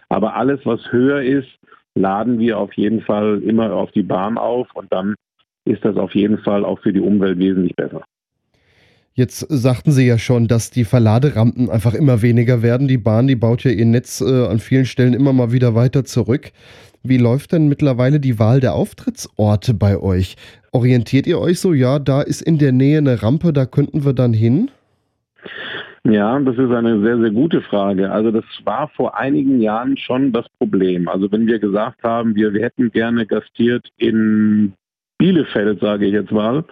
Aber 0.09 0.37
alles, 0.37 0.61
was 0.65 0.81
höher 0.91 1.23
ist, 1.23 1.49
laden 1.95 2.39
wir 2.39 2.59
auf 2.59 2.73
jeden 2.75 3.03
Fall 3.03 3.43
immer 3.43 3.73
auf 3.75 3.91
die 3.93 4.03
Bahn 4.03 4.39
auf 4.39 4.69
und 4.75 4.91
dann 4.91 5.17
ist 5.67 5.85
das 5.85 5.97
auf 5.97 6.15
jeden 6.15 6.39
Fall 6.39 6.65
auch 6.65 6.79
für 6.81 6.95
die 6.95 7.01
Umwelt 7.01 7.39
wesentlich 7.39 7.77
besser. 7.77 8.03
Jetzt 9.19 9.41
sagten 9.49 9.91
Sie 9.91 10.07
ja 10.07 10.17
schon, 10.17 10.47
dass 10.47 10.71
die 10.71 10.85
Verladerampen 10.85 11.69
einfach 11.71 11.93
immer 11.93 12.23
weniger 12.23 12.63
werden. 12.63 12.87
Die 12.87 12.99
Bahn, 12.99 13.27
die 13.27 13.35
baut 13.35 13.65
ja 13.65 13.73
ihr 13.73 13.85
Netz 13.85 14.21
äh, 14.21 14.47
an 14.47 14.61
vielen 14.61 14.85
Stellen 14.85 15.13
immer 15.13 15.33
mal 15.33 15.51
wieder 15.51 15.75
weiter 15.75 16.05
zurück. 16.05 16.53
Wie 17.03 17.19
läuft 17.19 17.51
denn 17.51 17.67
mittlerweile 17.67 18.21
die 18.21 18.39
Wahl 18.39 18.61
der 18.61 18.75
Auftrittsorte 18.75 19.75
bei 19.75 19.99
euch? 19.99 20.37
Orientiert 20.71 21.27
ihr 21.27 21.41
euch 21.41 21.59
so, 21.59 21.73
ja, 21.73 21.99
da 21.99 22.23
ist 22.23 22.43
in 22.43 22.59
der 22.59 22.71
Nähe 22.71 22.99
eine 22.99 23.21
Rampe, 23.21 23.53
da 23.53 23.67
könnten 23.67 24.05
wir 24.05 24.13
dann 24.13 24.33
hin? 24.33 24.71
Ja, 26.05 26.39
das 26.39 26.57
ist 26.57 26.71
eine 26.71 27.01
sehr, 27.03 27.19
sehr 27.19 27.33
gute 27.33 27.61
Frage. 27.63 28.13
Also 28.13 28.31
das 28.31 28.45
war 28.63 28.89
vor 28.95 29.19
einigen 29.19 29.61
Jahren 29.61 29.97
schon 29.97 30.33
das 30.33 30.47
Problem. 30.61 31.09
Also 31.09 31.33
wenn 31.33 31.49
wir 31.49 31.59
gesagt 31.59 32.05
haben, 32.05 32.37
wir, 32.37 32.53
wir 32.53 32.63
hätten 32.63 32.93
gerne 32.93 33.27
gastiert 33.27 33.89
in 33.97 34.75
Bielefeld, 35.19 35.81
sage 35.81 36.07
ich 36.07 36.13
jetzt 36.13 36.31
mal, 36.31 36.63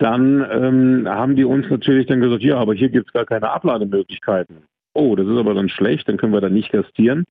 dann 0.00 0.46
ähm, 0.50 1.06
haben 1.06 1.36
die 1.36 1.44
uns 1.44 1.68
natürlich 1.68 2.06
dann 2.06 2.22
gesagt, 2.22 2.42
ja, 2.42 2.56
aber 2.56 2.72
hier 2.72 2.88
gibt 2.88 3.08
es 3.08 3.12
gar 3.12 3.26
keine 3.26 3.50
Ablademöglichkeiten. 3.50 4.64
Oh, 4.94 5.14
das 5.14 5.26
ist 5.26 5.36
aber 5.36 5.52
dann 5.52 5.68
schlecht, 5.68 6.08
dann 6.08 6.16
können 6.16 6.32
wir 6.32 6.40
da 6.40 6.48
nicht 6.48 6.72
gastieren. 6.72 7.24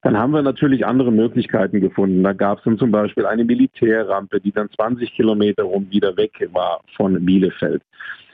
Dann 0.00 0.16
haben 0.16 0.32
wir 0.32 0.40
natürlich 0.40 0.86
andere 0.86 1.12
Möglichkeiten 1.12 1.80
gefunden. 1.80 2.22
Da 2.22 2.32
gab 2.32 2.58
es 2.58 2.64
dann 2.64 2.78
zum 2.78 2.90
Beispiel 2.90 3.26
eine 3.26 3.44
Militärrampe, 3.44 4.40
die 4.40 4.52
dann 4.52 4.70
20 4.70 5.12
Kilometer 5.12 5.64
rum 5.64 5.86
wieder 5.90 6.16
weg 6.16 6.48
war 6.52 6.80
von 6.96 7.24
Bielefeld. 7.26 7.82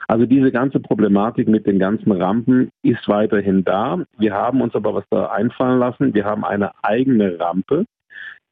Also 0.07 0.25
diese 0.25 0.53
ganze 0.53 0.79
Problematik 0.79 1.49
mit 1.49 1.66
den 1.66 1.81
ganzen 1.81 2.12
Rampen 2.12 2.70
ist 2.83 3.09
weiterhin 3.09 3.64
da. 3.64 4.05
Wir 4.18 4.35
haben 4.35 4.61
uns 4.61 4.77
aber 4.77 4.95
was 4.95 5.05
da 5.11 5.27
einfallen 5.27 5.81
lassen. 5.81 6.14
Wir 6.14 6.25
haben 6.25 6.45
eine 6.45 6.70
eigene 6.83 7.41
Rampe, 7.41 7.87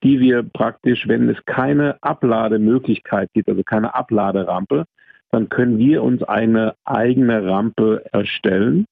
die 0.03 0.19
wir 0.19 0.43
praktisch, 0.43 1.07
wenn 1.07 1.29
es 1.29 1.37
keine 1.45 2.03
Ablademöglichkeit 2.03 3.31
gibt, 3.35 3.49
also 3.49 3.63
keine 3.63 3.95
Abladerampe, 3.95 4.85
dann 5.33 5.49
können 5.49 5.79
wir 5.79 6.03
uns 6.03 6.23
eine 6.23 6.75
eigene 6.85 7.45
Rampe 7.45 8.05
erstellen, 8.13 8.85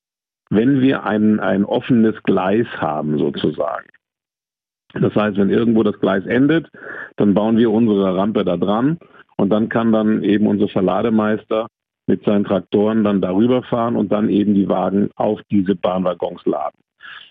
wenn 0.48 0.80
wir 0.80 1.04
ein, 1.04 1.38
ein 1.38 1.64
offenes 1.64 2.20
Gleis 2.24 2.66
haben 2.78 3.18
sozusagen. 3.18 3.86
Das 4.94 5.14
heißt, 5.14 5.36
wenn 5.36 5.50
irgendwo 5.50 5.84
das 5.84 6.00
Gleis 6.00 6.26
endet, 6.26 6.68
dann 7.16 7.34
bauen 7.34 7.56
wir 7.56 7.70
unsere 7.70 8.16
Rampe 8.16 8.44
da 8.44 8.56
dran 8.56 8.98
und 9.36 9.50
dann 9.50 9.68
kann 9.68 9.92
dann 9.92 10.24
eben 10.24 10.46
unser 10.46 10.66
Verlademeister 10.68 11.68
mit 12.06 12.24
seinen 12.24 12.44
Traktoren 12.44 13.04
dann 13.04 13.20
darüber 13.20 13.62
fahren 13.62 13.94
und 13.94 14.10
dann 14.10 14.28
eben 14.28 14.54
die 14.54 14.68
Wagen 14.68 15.10
auf 15.14 15.40
diese 15.50 15.76
Bahnwaggons 15.76 16.44
laden. 16.44 16.80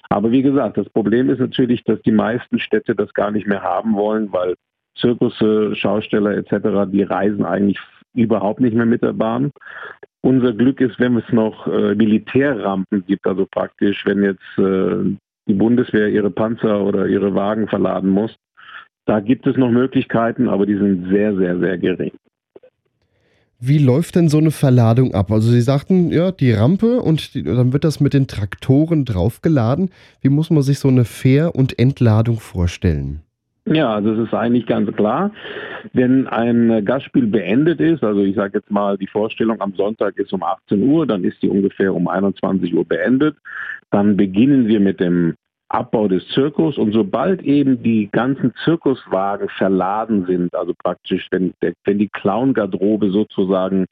Aber 0.07 0.31
wie 0.31 0.41
gesagt, 0.41 0.77
das 0.77 0.89
Problem 0.89 1.29
ist 1.29 1.39
natürlich, 1.39 1.83
dass 1.83 2.01
die 2.03 2.11
meisten 2.11 2.59
Städte 2.59 2.95
das 2.95 3.13
gar 3.13 3.31
nicht 3.31 3.45
mehr 3.45 3.61
haben 3.61 3.95
wollen, 3.95 4.31
weil 4.31 4.55
Zirkusse, 4.95 5.75
Schausteller 5.75 6.37
etc., 6.37 6.89
die 6.91 7.03
reisen 7.03 7.43
eigentlich 7.43 7.79
überhaupt 8.23 8.59
nicht 8.59 8.75
mehr 8.75 8.85
mit 8.85 9.01
der 9.01 9.13
Bahn. 9.13 9.51
Unser 10.21 10.53
Glück 10.53 10.81
ist, 10.81 10.99
wenn 10.99 11.17
es 11.17 11.31
noch 11.31 11.67
äh, 11.67 11.95
Militärrampen 11.95 13.05
gibt, 13.05 13.25
also 13.25 13.47
praktisch, 13.49 14.03
wenn 14.05 14.23
jetzt 14.23 14.57
äh, 14.57 15.15
die 15.47 15.53
Bundeswehr 15.53 16.09
ihre 16.09 16.29
Panzer 16.29 16.81
oder 16.83 17.07
ihre 17.07 17.33
Wagen 17.33 17.67
verladen 17.67 18.09
muss. 18.09 18.35
Da 19.05 19.21
gibt 19.21 19.47
es 19.47 19.57
noch 19.57 19.71
Möglichkeiten, 19.71 20.47
aber 20.47 20.65
die 20.65 20.77
sind 20.77 21.09
sehr, 21.09 21.35
sehr, 21.35 21.57
sehr 21.59 21.77
gering. 21.77 22.11
Wie 23.61 23.77
läuft 23.77 24.15
denn 24.15 24.29
so 24.29 24.37
eine 24.37 24.51
Verladung 24.51 25.13
ab? 25.13 25.31
Also 25.31 25.49
Sie 25.51 25.61
sagten, 25.61 26.11
ja, 26.11 26.31
die 26.31 26.53
Rampe 26.53 27.01
und 27.01 27.33
die, 27.33 27.43
dann 27.43 27.73
wird 27.73 27.83
das 27.83 27.99
mit 27.99 28.13
den 28.13 28.27
Traktoren 28.27 29.03
draufgeladen. 29.03 29.89
Wie 30.21 30.29
muss 30.29 30.49
man 30.49 30.63
sich 30.63 30.79
so 30.79 30.87
eine 30.87 31.03
Fähr- 31.03 31.55
und 31.55 31.77
Entladung 31.77 32.39
vorstellen? 32.39 33.21
Ja, 33.71 33.99
es 33.99 34.17
ist 34.17 34.33
eigentlich 34.33 34.65
ganz 34.65 34.91
klar, 34.95 35.31
wenn 35.93 36.25
ein 36.27 36.83
Gastspiel 36.85 37.27
beendet 37.27 37.79
ist, 37.79 38.03
also 38.03 38.21
ich 38.23 38.35
sage 38.35 38.57
jetzt 38.57 38.71
mal, 38.71 38.97
die 38.97 39.05
Vorstellung 39.05 39.61
am 39.61 39.73
Sonntag 39.75 40.17
ist 40.17 40.33
um 40.33 40.41
18 40.41 40.81
Uhr, 40.81 41.05
dann 41.05 41.23
ist 41.23 41.39
die 41.43 41.49
ungefähr 41.49 41.93
um 41.93 42.07
21 42.07 42.73
Uhr 42.73 42.83
beendet, 42.83 43.37
dann 43.91 44.17
beginnen 44.17 44.67
wir 44.67 44.79
mit 44.79 44.99
dem 44.99 45.35
Abbau 45.67 46.07
des 46.07 46.27
Zirkus. 46.29 46.79
Und 46.79 46.93
sobald 46.93 47.43
eben 47.43 47.83
die 47.83 48.09
ganzen 48.11 48.53
Zirkuswagen 48.63 49.49
verladen 49.49 50.25
sind, 50.25 50.55
also 50.55 50.73
praktisch, 50.83 51.27
wenn, 51.29 51.53
wenn 51.61 51.99
die 51.99 52.09
Clown-Garderobe 52.09 53.11
sozusagen 53.11 53.85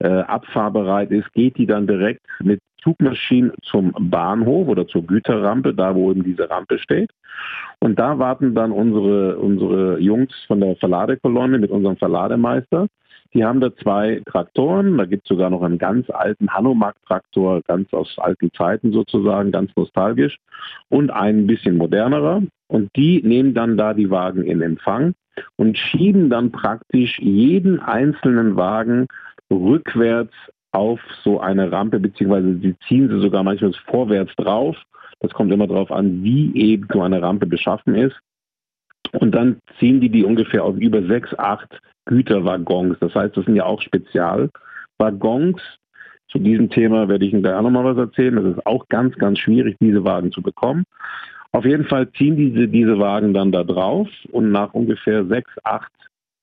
äh, 0.00 0.08
abfahrbereit 0.08 1.12
ist, 1.12 1.32
geht 1.34 1.56
die 1.56 1.66
dann 1.66 1.86
direkt 1.86 2.26
mit 2.42 2.60
Zugmaschinen 2.82 3.52
zum 3.62 3.92
Bahnhof 3.98 4.68
oder 4.68 4.86
zur 4.86 5.06
Güterrampe, 5.06 5.74
da 5.74 5.94
wo 5.94 6.10
eben 6.10 6.24
diese 6.24 6.48
Rampe 6.50 6.78
steht. 6.78 7.10
Und 7.78 7.98
da 7.98 8.18
warten 8.18 8.54
dann 8.54 8.72
unsere, 8.72 9.38
unsere 9.38 9.98
Jungs 9.98 10.34
von 10.46 10.60
der 10.60 10.76
Verladekolonne 10.76 11.58
mit 11.58 11.70
unserem 11.70 11.96
Verlademeister 11.96 12.86
die 13.32 13.44
haben 13.44 13.60
da 13.60 13.74
zwei 13.76 14.22
Traktoren. 14.26 14.98
Da 14.98 15.04
gibt 15.04 15.24
es 15.24 15.28
sogar 15.28 15.50
noch 15.50 15.62
einen 15.62 15.78
ganz 15.78 16.10
alten 16.10 16.50
Hanomag-Traktor, 16.50 17.62
ganz 17.62 17.92
aus 17.92 18.18
alten 18.18 18.52
Zeiten 18.52 18.92
sozusagen, 18.92 19.52
ganz 19.52 19.70
nostalgisch. 19.76 20.38
Und 20.88 21.10
einen 21.10 21.46
bisschen 21.46 21.76
modernerer. 21.76 22.42
Und 22.66 22.90
die 22.96 23.22
nehmen 23.22 23.54
dann 23.54 23.76
da 23.76 23.94
die 23.94 24.10
Wagen 24.10 24.44
in 24.44 24.62
Empfang 24.62 25.14
und 25.56 25.78
schieben 25.78 26.28
dann 26.28 26.50
praktisch 26.50 27.18
jeden 27.20 27.80
einzelnen 27.80 28.56
Wagen 28.56 29.06
rückwärts 29.50 30.34
auf 30.72 31.00
so 31.24 31.40
eine 31.40 31.70
Rampe, 31.72 31.98
beziehungsweise 31.98 32.58
sie 32.58 32.76
ziehen 32.86 33.08
sie 33.08 33.20
sogar 33.20 33.42
manchmal 33.42 33.72
vorwärts 33.86 34.34
drauf. 34.36 34.76
Das 35.20 35.32
kommt 35.32 35.52
immer 35.52 35.66
darauf 35.66 35.90
an, 35.90 36.22
wie 36.22 36.54
eben 36.54 36.86
so 36.92 37.02
eine 37.02 37.20
Rampe 37.20 37.46
beschaffen 37.46 37.94
ist. 37.94 38.16
Und 39.12 39.34
dann 39.34 39.58
ziehen 39.78 40.00
die 40.00 40.08
die 40.08 40.24
ungefähr 40.24 40.64
auf 40.64 40.76
über 40.76 41.02
sechs, 41.02 41.36
acht 41.38 41.80
Güterwaggons. 42.06 42.98
Das 43.00 43.14
heißt, 43.14 43.36
das 43.36 43.44
sind 43.44 43.56
ja 43.56 43.64
auch 43.64 43.80
Spezialwagen, 43.82 44.50
Waggons. 44.98 45.60
Zu 46.28 46.38
diesem 46.38 46.70
Thema 46.70 47.08
werde 47.08 47.24
ich 47.24 47.32
Ihnen 47.32 47.42
gleich 47.42 47.54
auch 47.54 47.62
nochmal 47.62 47.84
was 47.84 47.96
erzählen. 47.96 48.38
Es 48.38 48.56
ist 48.56 48.66
auch 48.66 48.86
ganz, 48.88 49.16
ganz 49.16 49.40
schwierig, 49.40 49.76
diese 49.80 50.04
Wagen 50.04 50.30
zu 50.30 50.42
bekommen. 50.42 50.84
Auf 51.52 51.64
jeden 51.64 51.84
Fall 51.86 52.08
ziehen 52.12 52.36
diese, 52.36 52.68
diese 52.68 53.00
Wagen 53.00 53.34
dann 53.34 53.50
da 53.50 53.64
drauf 53.64 54.08
und 54.30 54.52
nach 54.52 54.72
ungefähr 54.72 55.24
sechs, 55.26 55.50
acht 55.64 55.90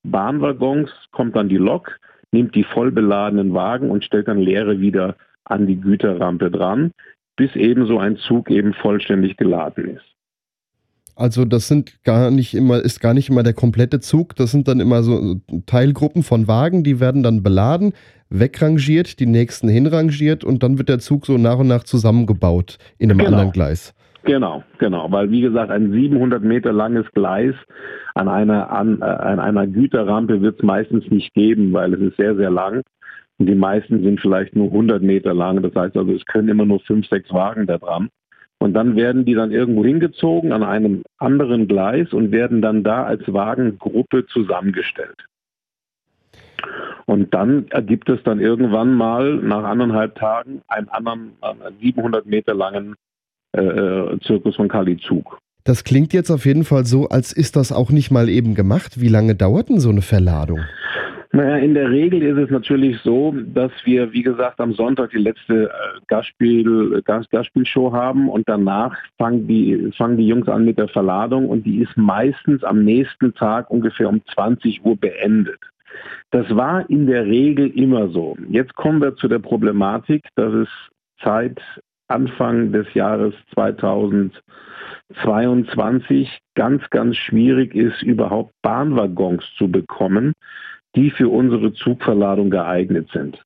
Bahnwaggons 0.03 0.89
kommt 1.11 1.36
dann 1.38 1.47
die 1.47 1.57
Lok, 1.57 1.97
nimmt 2.32 2.55
die 2.55 2.63
voll 2.63 2.91
beladenen 2.91 3.53
Wagen 3.53 3.89
und 3.89 4.03
stellt 4.03 4.28
dann 4.28 4.39
leere 4.39 4.80
wieder 4.80 5.15
an 5.45 5.67
die 5.67 5.80
Güterrampe 5.80 6.51
dran, 6.51 6.91
bis 7.36 7.55
eben 7.55 7.88
so 7.88 7.99
ein 7.99 8.17
Zug 8.17 8.49
eben 8.49 8.73
vollständig 8.73 9.38
geladen 9.38 9.95
ist. 9.95 10.05
Also 11.15 11.45
das 11.45 11.67
sind 11.67 12.03
gar 12.03 12.30
nicht 12.30 12.53
immer, 12.53 12.80
ist 12.80 12.99
gar 12.99 13.15
nicht 13.15 13.30
immer 13.30 13.41
der 13.41 13.53
komplette 13.53 13.99
Zug, 13.99 14.36
das 14.36 14.51
sind 14.51 14.67
dann 14.67 14.80
immer 14.80 15.01
so 15.01 15.41
Teilgruppen 15.65 16.21
von 16.21 16.47
Wagen, 16.47 16.84
die 16.84 16.99
werden 16.99 17.23
dann 17.23 17.41
beladen, 17.41 17.93
wegrangiert, 18.30 19.19
die 19.19 19.25
nächsten 19.25 19.67
hinrangiert 19.67 20.43
und 20.43 20.61
dann 20.61 20.78
wird 20.78 20.89
der 20.89 20.99
Zug 20.99 21.25
so 21.25 21.39
nach 21.39 21.57
und 21.57 21.67
nach 21.67 21.84
zusammengebaut 21.84 22.78
in 22.99 23.09
einem 23.09 23.17
genau. 23.17 23.32
anderen 23.32 23.51
Gleis. 23.51 23.95
Genau, 24.28 24.61
genau, 24.78 25.09
weil 25.09 25.32
wie 25.32 25.39
gesagt, 25.39 25.71
ein 25.71 25.93
700 25.93 26.43
Meter 26.43 26.73
langes 26.73 27.09
Gleis 27.13 27.55
an 28.13 28.28
einer, 28.28 28.69
an, 28.69 28.99
äh, 28.99 29.05
an 29.05 29.39
einer 29.39 29.65
Güterrampe 29.65 30.41
wird 30.41 30.57
es 30.57 30.63
meistens 30.63 31.09
nicht 31.09 31.34
geben, 31.34 31.71
weil 31.71 31.93
es 31.93 32.01
ist 32.01 32.17
sehr, 32.17 32.36
sehr 32.36 32.49
lang. 32.49 32.82
Und 33.38 33.45
die 33.45 33.55
meisten 33.55 34.03
sind 34.03 34.19
vielleicht 34.19 34.53
nur 34.53 34.67
100 34.67 35.01
Meter 35.01 35.34
lang. 35.34 35.61
Das 35.61 35.73
heißt 35.73 35.95
also, 35.95 36.11
es 36.11 36.25
können 36.25 36.49
immer 36.49 36.65
nur 36.65 36.82
fünf, 36.82 37.07
sechs 37.07 37.32
Wagen 37.32 37.67
da 37.67 37.78
dran. 37.78 38.09
Und 38.59 38.73
dann 38.73 38.97
werden 38.97 39.23
die 39.23 39.34
dann 39.34 39.51
irgendwo 39.51 39.86
hingezogen 39.86 40.51
an 40.51 40.63
einem 40.63 41.03
anderen 41.19 41.69
Gleis 41.69 42.11
und 42.11 42.34
werden 42.34 42.61
dann 42.61 42.84
da 42.84 43.05
als 43.05 43.21
Wagengruppe 43.32 44.25
zusammengestellt. 44.25 45.23
Und 47.05 47.34
dann 47.34 47.67
ergibt 47.69 48.09
es 48.09 48.21
dann 48.23 48.41
irgendwann 48.41 48.93
mal 48.93 49.36
nach 49.36 49.63
anderthalb 49.63 50.15
Tagen 50.15 50.63
einen 50.67 50.89
anderen 50.89 51.32
700 51.80 52.25
Meter 52.25 52.53
langen 52.53 52.95
äh, 53.55 53.61
äh, 53.61 54.19
Zirkus 54.21 54.55
von 54.55 54.67
Kali-Zug. 54.67 55.39
Das 55.63 55.83
klingt 55.83 56.13
jetzt 56.13 56.31
auf 56.31 56.45
jeden 56.45 56.63
Fall 56.63 56.85
so, 56.85 57.09
als 57.09 57.33
ist 57.33 57.55
das 57.55 57.71
auch 57.71 57.89
nicht 57.89 58.09
mal 58.09 58.29
eben 58.29 58.55
gemacht. 58.55 59.01
Wie 59.01 59.09
lange 59.09 59.35
dauert 59.35 59.69
denn 59.69 59.79
so 59.79 59.89
eine 59.89 60.01
Verladung? 60.01 60.61
Naja, 61.33 61.57
in 61.57 61.73
der 61.73 61.91
Regel 61.91 62.23
ist 62.23 62.37
es 62.37 62.49
natürlich 62.49 62.99
so, 63.01 63.35
dass 63.53 63.71
wir, 63.83 64.13
wie 64.13 64.23
gesagt, 64.23 64.61
am 64.61 64.73
Sonntag 64.73 65.11
die 65.11 65.17
letzte 65.17 65.65
äh, 65.65 65.99
Gastspiel, 66.07 67.01
Gast, 67.03 67.29
Gastspielshow 67.31 67.91
haben 67.91 68.29
und 68.29 68.47
danach 68.47 68.95
fangen 69.17 69.45
die, 69.45 69.91
fangen 69.97 70.17
die 70.17 70.27
Jungs 70.27 70.47
an 70.47 70.63
mit 70.63 70.77
der 70.77 70.87
Verladung 70.87 71.49
und 71.49 71.65
die 71.65 71.81
ist 71.81 71.97
meistens 71.97 72.63
am 72.63 72.83
nächsten 72.83 73.33
Tag 73.33 73.69
ungefähr 73.69 74.07
um 74.07 74.21
20 74.33 74.85
Uhr 74.85 74.95
beendet. 74.95 75.59
Das 76.31 76.49
war 76.55 76.89
in 76.89 77.07
der 77.07 77.25
Regel 77.25 77.69
immer 77.71 78.09
so. 78.09 78.37
Jetzt 78.49 78.75
kommen 78.75 79.01
wir 79.01 79.15
zu 79.15 79.27
der 79.27 79.39
Problematik, 79.39 80.23
dass 80.35 80.53
es 80.53 80.69
seit 81.23 81.59
Anfang 82.07 82.71
des 82.71 82.93
Jahres 82.93 83.33
2022 83.53 86.39
ganz, 86.55 86.89
ganz 86.89 87.17
schwierig 87.17 87.75
ist, 87.75 88.01
überhaupt 88.01 88.53
Bahnwaggons 88.61 89.43
zu 89.57 89.69
bekommen, 89.69 90.31
die 90.95 91.11
für 91.11 91.27
unsere 91.29 91.73
Zugverladung 91.73 92.49
geeignet 92.49 93.09
sind. 93.11 93.43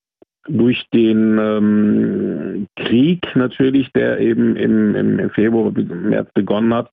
Durch 0.48 0.88
den 0.92 1.38
ähm, 1.38 2.66
Krieg 2.76 3.36
natürlich, 3.36 3.92
der 3.92 4.18
eben 4.18 4.56
im, 4.56 4.94
im, 4.96 5.30
Februar, 5.30 5.70
März 5.70 6.30
begonnen 6.34 6.74
hat, 6.74 6.90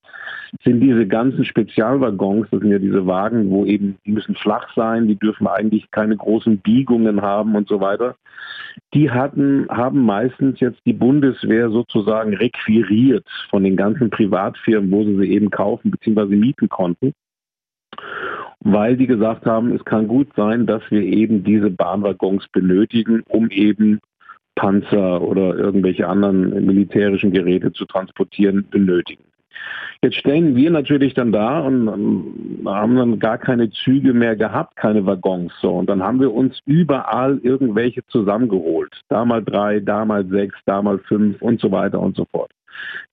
sind 0.64 0.82
diese 0.82 1.08
ganzen 1.08 1.46
Spezialwaggons, 1.46 2.48
das 2.52 2.60
sind 2.62 2.72
ja 2.72 2.80
diese 2.80 3.08
Wagen, 3.08 3.50
wo 3.50 3.66
eben, 3.66 3.98
die 4.06 4.12
müssen 4.12 4.36
flach 4.36 4.68
sein, 4.76 5.08
die 5.08 5.16
dürfen 5.16 5.48
eigentlich 5.48 5.90
keine 5.92 6.16
großen 6.16 6.58
Biegungen 6.60 7.22
haben 7.22 7.56
und 7.56 7.68
so 7.68 7.82
weiter. 7.82 8.16
Die 8.94 9.10
hatten, 9.10 9.68
haben 9.70 10.06
meistens 10.06 10.60
jetzt 10.60 10.80
die 10.86 10.94
Bundeswehr 10.94 11.70
sozusagen 11.70 12.36
requiriert 12.36 13.26
von 13.50 13.64
den 13.64 13.76
ganzen 13.76 14.10
Privatfirmen, 14.10 14.92
wo 14.92 15.04
sie 15.04 15.18
sie 15.18 15.32
eben 15.32 15.50
kaufen 15.50 15.92
bzw. 15.92 16.36
mieten 16.36 16.70
konnten 16.70 17.14
weil 18.62 18.98
die 18.98 19.08
gesagt 19.08 19.46
haben, 19.46 19.74
es 19.74 19.84
kann 19.86 20.08
gut 20.08 20.28
sein, 20.36 20.66
dass 20.66 20.84
wir 20.90 21.02
eben 21.02 21.44
diese 21.44 21.70
Bahnwaggons 21.70 22.48
benötigen, 22.50 23.24
um 23.28 23.50
eben 23.50 24.00
Panzer 24.56 25.22
oder 25.22 25.56
irgendwelche 25.56 26.08
anderen 26.08 26.66
militärischen 26.66 27.32
Geräte 27.32 27.72
zu 27.72 27.86
transportieren, 27.86 28.68
benötigen. 28.70 29.24
Jetzt 30.02 30.16
stehen 30.16 30.56
wir 30.56 30.72
natürlich 30.72 31.14
dann 31.14 31.34
da 31.34 31.60
und 31.60 31.88
ähm, 31.88 32.62
haben 32.66 32.96
dann 32.96 33.20
gar 33.20 33.38
keine 33.38 33.70
Züge 33.70 34.14
mehr 34.14 34.38
gehabt, 34.38 34.78
keine 34.78 35.06
Waggons. 35.06 35.52
So. 35.62 35.72
Und 35.74 35.90
dann 35.90 36.02
haben 36.02 36.22
wir 36.22 36.34
uns 36.34 36.60
überall 36.66 37.40
irgendwelche 37.44 38.06
zusammengeholt. 38.08 38.94
Da 39.10 39.26
mal 39.26 39.44
drei, 39.44 39.82
da 39.82 40.06
mal 40.06 40.26
sechs, 40.26 40.56
da 40.66 40.82
mal 40.82 41.00
fünf 41.00 41.42
und 41.42 41.60
so 41.60 41.72
weiter 41.72 42.00
und 42.00 42.16
so 42.16 42.26
fort. 42.32 42.52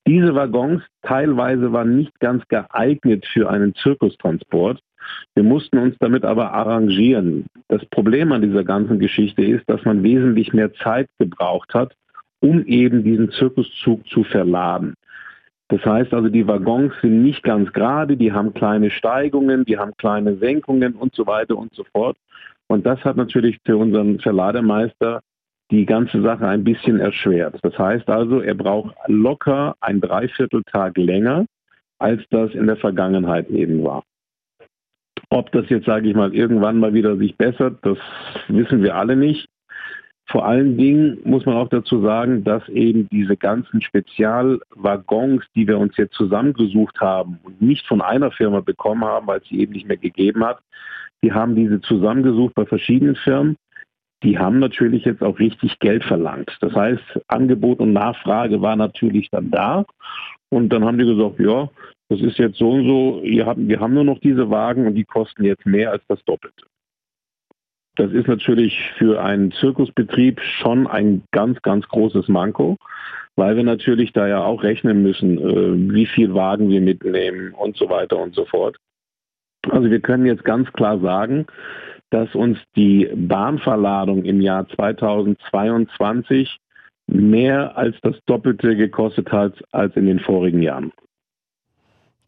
Diese 0.07 0.35
Waggons 0.35 0.83
teilweise 1.03 1.73
waren 1.73 1.97
nicht 1.97 2.19
ganz 2.21 2.47
geeignet 2.49 3.27
für 3.27 3.51
einen 3.51 3.75
Zirkustransport. 3.75 4.81
Wir 5.35 5.45
mussten 5.45 5.79
uns 5.79 5.97
damit 5.99 6.25
aber 6.25 6.53
arrangieren. 6.53 7.47
Das 7.69 7.85
Problem 7.87 8.33
an 8.33 8.43
dieser 8.43 8.65
ganzen 8.65 8.99
Geschichte 8.99 9.45
ist, 9.45 9.69
dass 9.69 9.85
man 9.85 10.03
wesentlich 10.03 10.53
mehr 10.53 10.73
Zeit 10.75 11.09
gebraucht 11.19 11.75
hat, 11.75 11.95
um 12.41 12.65
eben 12.67 13.05
diesen 13.05 13.31
Zirkuszug 13.31 14.07
zu 14.09 14.25
verladen. 14.25 14.95
Das 15.69 15.85
heißt 15.85 16.15
also, 16.15 16.29
die 16.29 16.47
Waggons 16.47 16.93
sind 17.03 17.23
nicht 17.23 17.43
ganz 17.43 17.73
gerade, 17.73 18.17
die 18.17 18.33
haben 18.33 18.55
kleine 18.55 18.91
Steigungen, 18.91 19.65
die 19.65 19.79
haben 19.79 19.93
kleine 19.97 20.37
Senkungen 20.37 20.95
und 20.95 21.15
so 21.15 21.27
weiter 21.27 21.57
und 21.57 21.75
so 21.75 21.85
fort. 21.93 22.17
Und 22.69 22.87
das 22.87 23.05
hat 23.05 23.17
natürlich 23.17 23.59
für 23.65 23.77
unseren 23.77 24.21
Verlademeister 24.21 25.21
die 25.71 25.87
ganze 25.87 26.23
Sache 26.23 26.47
ein 26.47 26.65
bisschen 26.65 27.01
erschwert. 27.01 27.59
Das 27.63 27.77
heißt 27.79 28.09
also, 28.09 28.41
er 28.41 28.55
braucht 28.55 28.95
locker 29.07 29.77
ein 29.81 30.01
Dreivierteltag 30.01 30.97
länger, 30.97 31.47
als 31.99 32.23
das 32.31 32.53
in 32.55 32.67
der 32.67 32.77
Vergangenheit 32.77 33.49
eben 33.51 33.83
war. 33.83 34.03
Ob 35.31 35.51
das 35.53 35.69
jetzt, 35.69 35.87
sage 35.87 36.09
ich 36.09 36.15
mal, 36.15 36.35
irgendwann 36.35 36.79
mal 36.79 36.95
wieder 36.95 37.17
sich 37.17 37.37
bessert, 37.37 37.79
das 37.83 37.99
wissen 38.49 38.83
wir 38.83 38.95
alle 38.95 39.17
nicht. 39.17 39.49
Vor 40.29 40.45
allen 40.45 40.77
Dingen 40.77 41.19
muss 41.25 41.47
man 41.47 41.57
auch 41.57 41.69
dazu 41.69 42.01
sagen, 42.01 42.43
dass 42.43 42.69
eben 42.69 43.09
diese 43.11 43.37
ganzen 43.37 43.81
Spezialwaggons, 43.81 45.45
die 45.55 45.69
wir 45.69 45.79
uns 45.79 45.97
jetzt 45.97 46.15
zusammengesucht 46.15 47.01
haben 47.01 47.39
und 47.45 47.63
nicht 47.63 47.87
von 47.87 48.01
einer 48.01 48.33
Firma 48.33 48.61
bekommen 48.61 49.05
haben, 49.05 49.29
weil 49.29 49.41
es 49.41 49.49
sie 49.49 49.61
eben 49.61 49.73
nicht 49.73 49.87
mehr 49.87 49.97
gegeben 49.97 50.45
hat, 50.45 50.59
die 51.23 51.33
haben 51.33 51.55
diese 51.55 51.81
zusammengesucht 51.81 52.55
bei 52.55 52.67
verschiedenen 52.67 53.17
Firmen. 53.17 53.57
Die 54.23 54.39
haben 54.39 54.59
natürlich 54.59 55.05
jetzt 55.05 55.23
auch 55.23 55.39
richtig 55.39 55.79
Geld 55.79 56.05
verlangt. 56.05 56.57
Das 56.61 56.75
heißt, 56.75 57.21
Angebot 57.29 57.81
und 57.81 57.93
Nachfrage 57.93 58.63
war 58.63 58.77
natürlich 58.77 59.29
dann 59.31 59.51
da. 59.51 59.85
Und 60.49 60.71
dann 60.71 60.85
haben 60.85 60.99
die 60.99 61.05
gesagt, 61.05 61.39
ja, 61.39 61.69
das 62.09 62.21
ist 62.21 62.39
jetzt 62.39 62.59
so 62.59 62.71
und 62.71 62.87
so, 62.87 63.21
wir 63.23 63.81
haben 63.81 63.95
nur 63.95 64.05
noch 64.05 64.21
diese 64.21 64.49
Wagen 64.49 64.87
und 64.87 64.95
die 64.95 65.05
kosten 65.05 65.45
jetzt 65.45 65.67
mehr 65.67 65.91
als 65.91 66.03
das 66.09 66.23
Doppelte. 66.25 66.65
Das 67.97 68.13
ist 68.13 68.29
natürlich 68.29 68.79
für 68.99 69.23
einen 69.23 69.53
Zirkusbetrieb 69.53 70.41
schon 70.41 70.87
ein 70.87 71.23
ganz, 71.33 71.61
ganz 71.63 71.89
großes 71.89 72.29
Manko, 72.29 72.77
weil 73.37 73.57
wir 73.57 73.65
natürlich 73.65 74.13
da 74.13 74.29
ja 74.29 74.45
auch 74.45 74.63
rechnen 74.63 75.03
müssen, 75.03 75.39
äh, 75.39 75.95
wie 75.95 76.07
viel 76.07 76.35
Wagen 76.35 76.69
wir 76.69 76.81
mitnehmen 76.81 77.53
und 77.55 77.77
so 77.77 77.89
weiter 77.89 78.19
und 78.19 78.35
so 78.35 78.45
fort. 78.45 78.77
Also 79.71 79.91
wir 79.91 80.01
können 80.01 80.27
jetzt 80.27 80.45
ganz 80.45 80.71
klar 80.73 81.01
sagen, 81.01 81.47
dass 82.11 82.35
uns 82.35 82.59
die 82.77 83.09
Bahnverladung 83.15 84.25
im 84.25 84.41
Jahr 84.41 84.69
2022 84.69 86.59
mehr 87.09 87.77
als 87.77 87.97
das 88.03 88.17
Doppelte 88.27 88.77
gekostet 88.77 89.31
hat 89.31 89.55
als 89.73 89.97
in 89.97 90.07
den 90.07 90.21
vorigen 90.21 90.63
Jahren. 90.63 90.93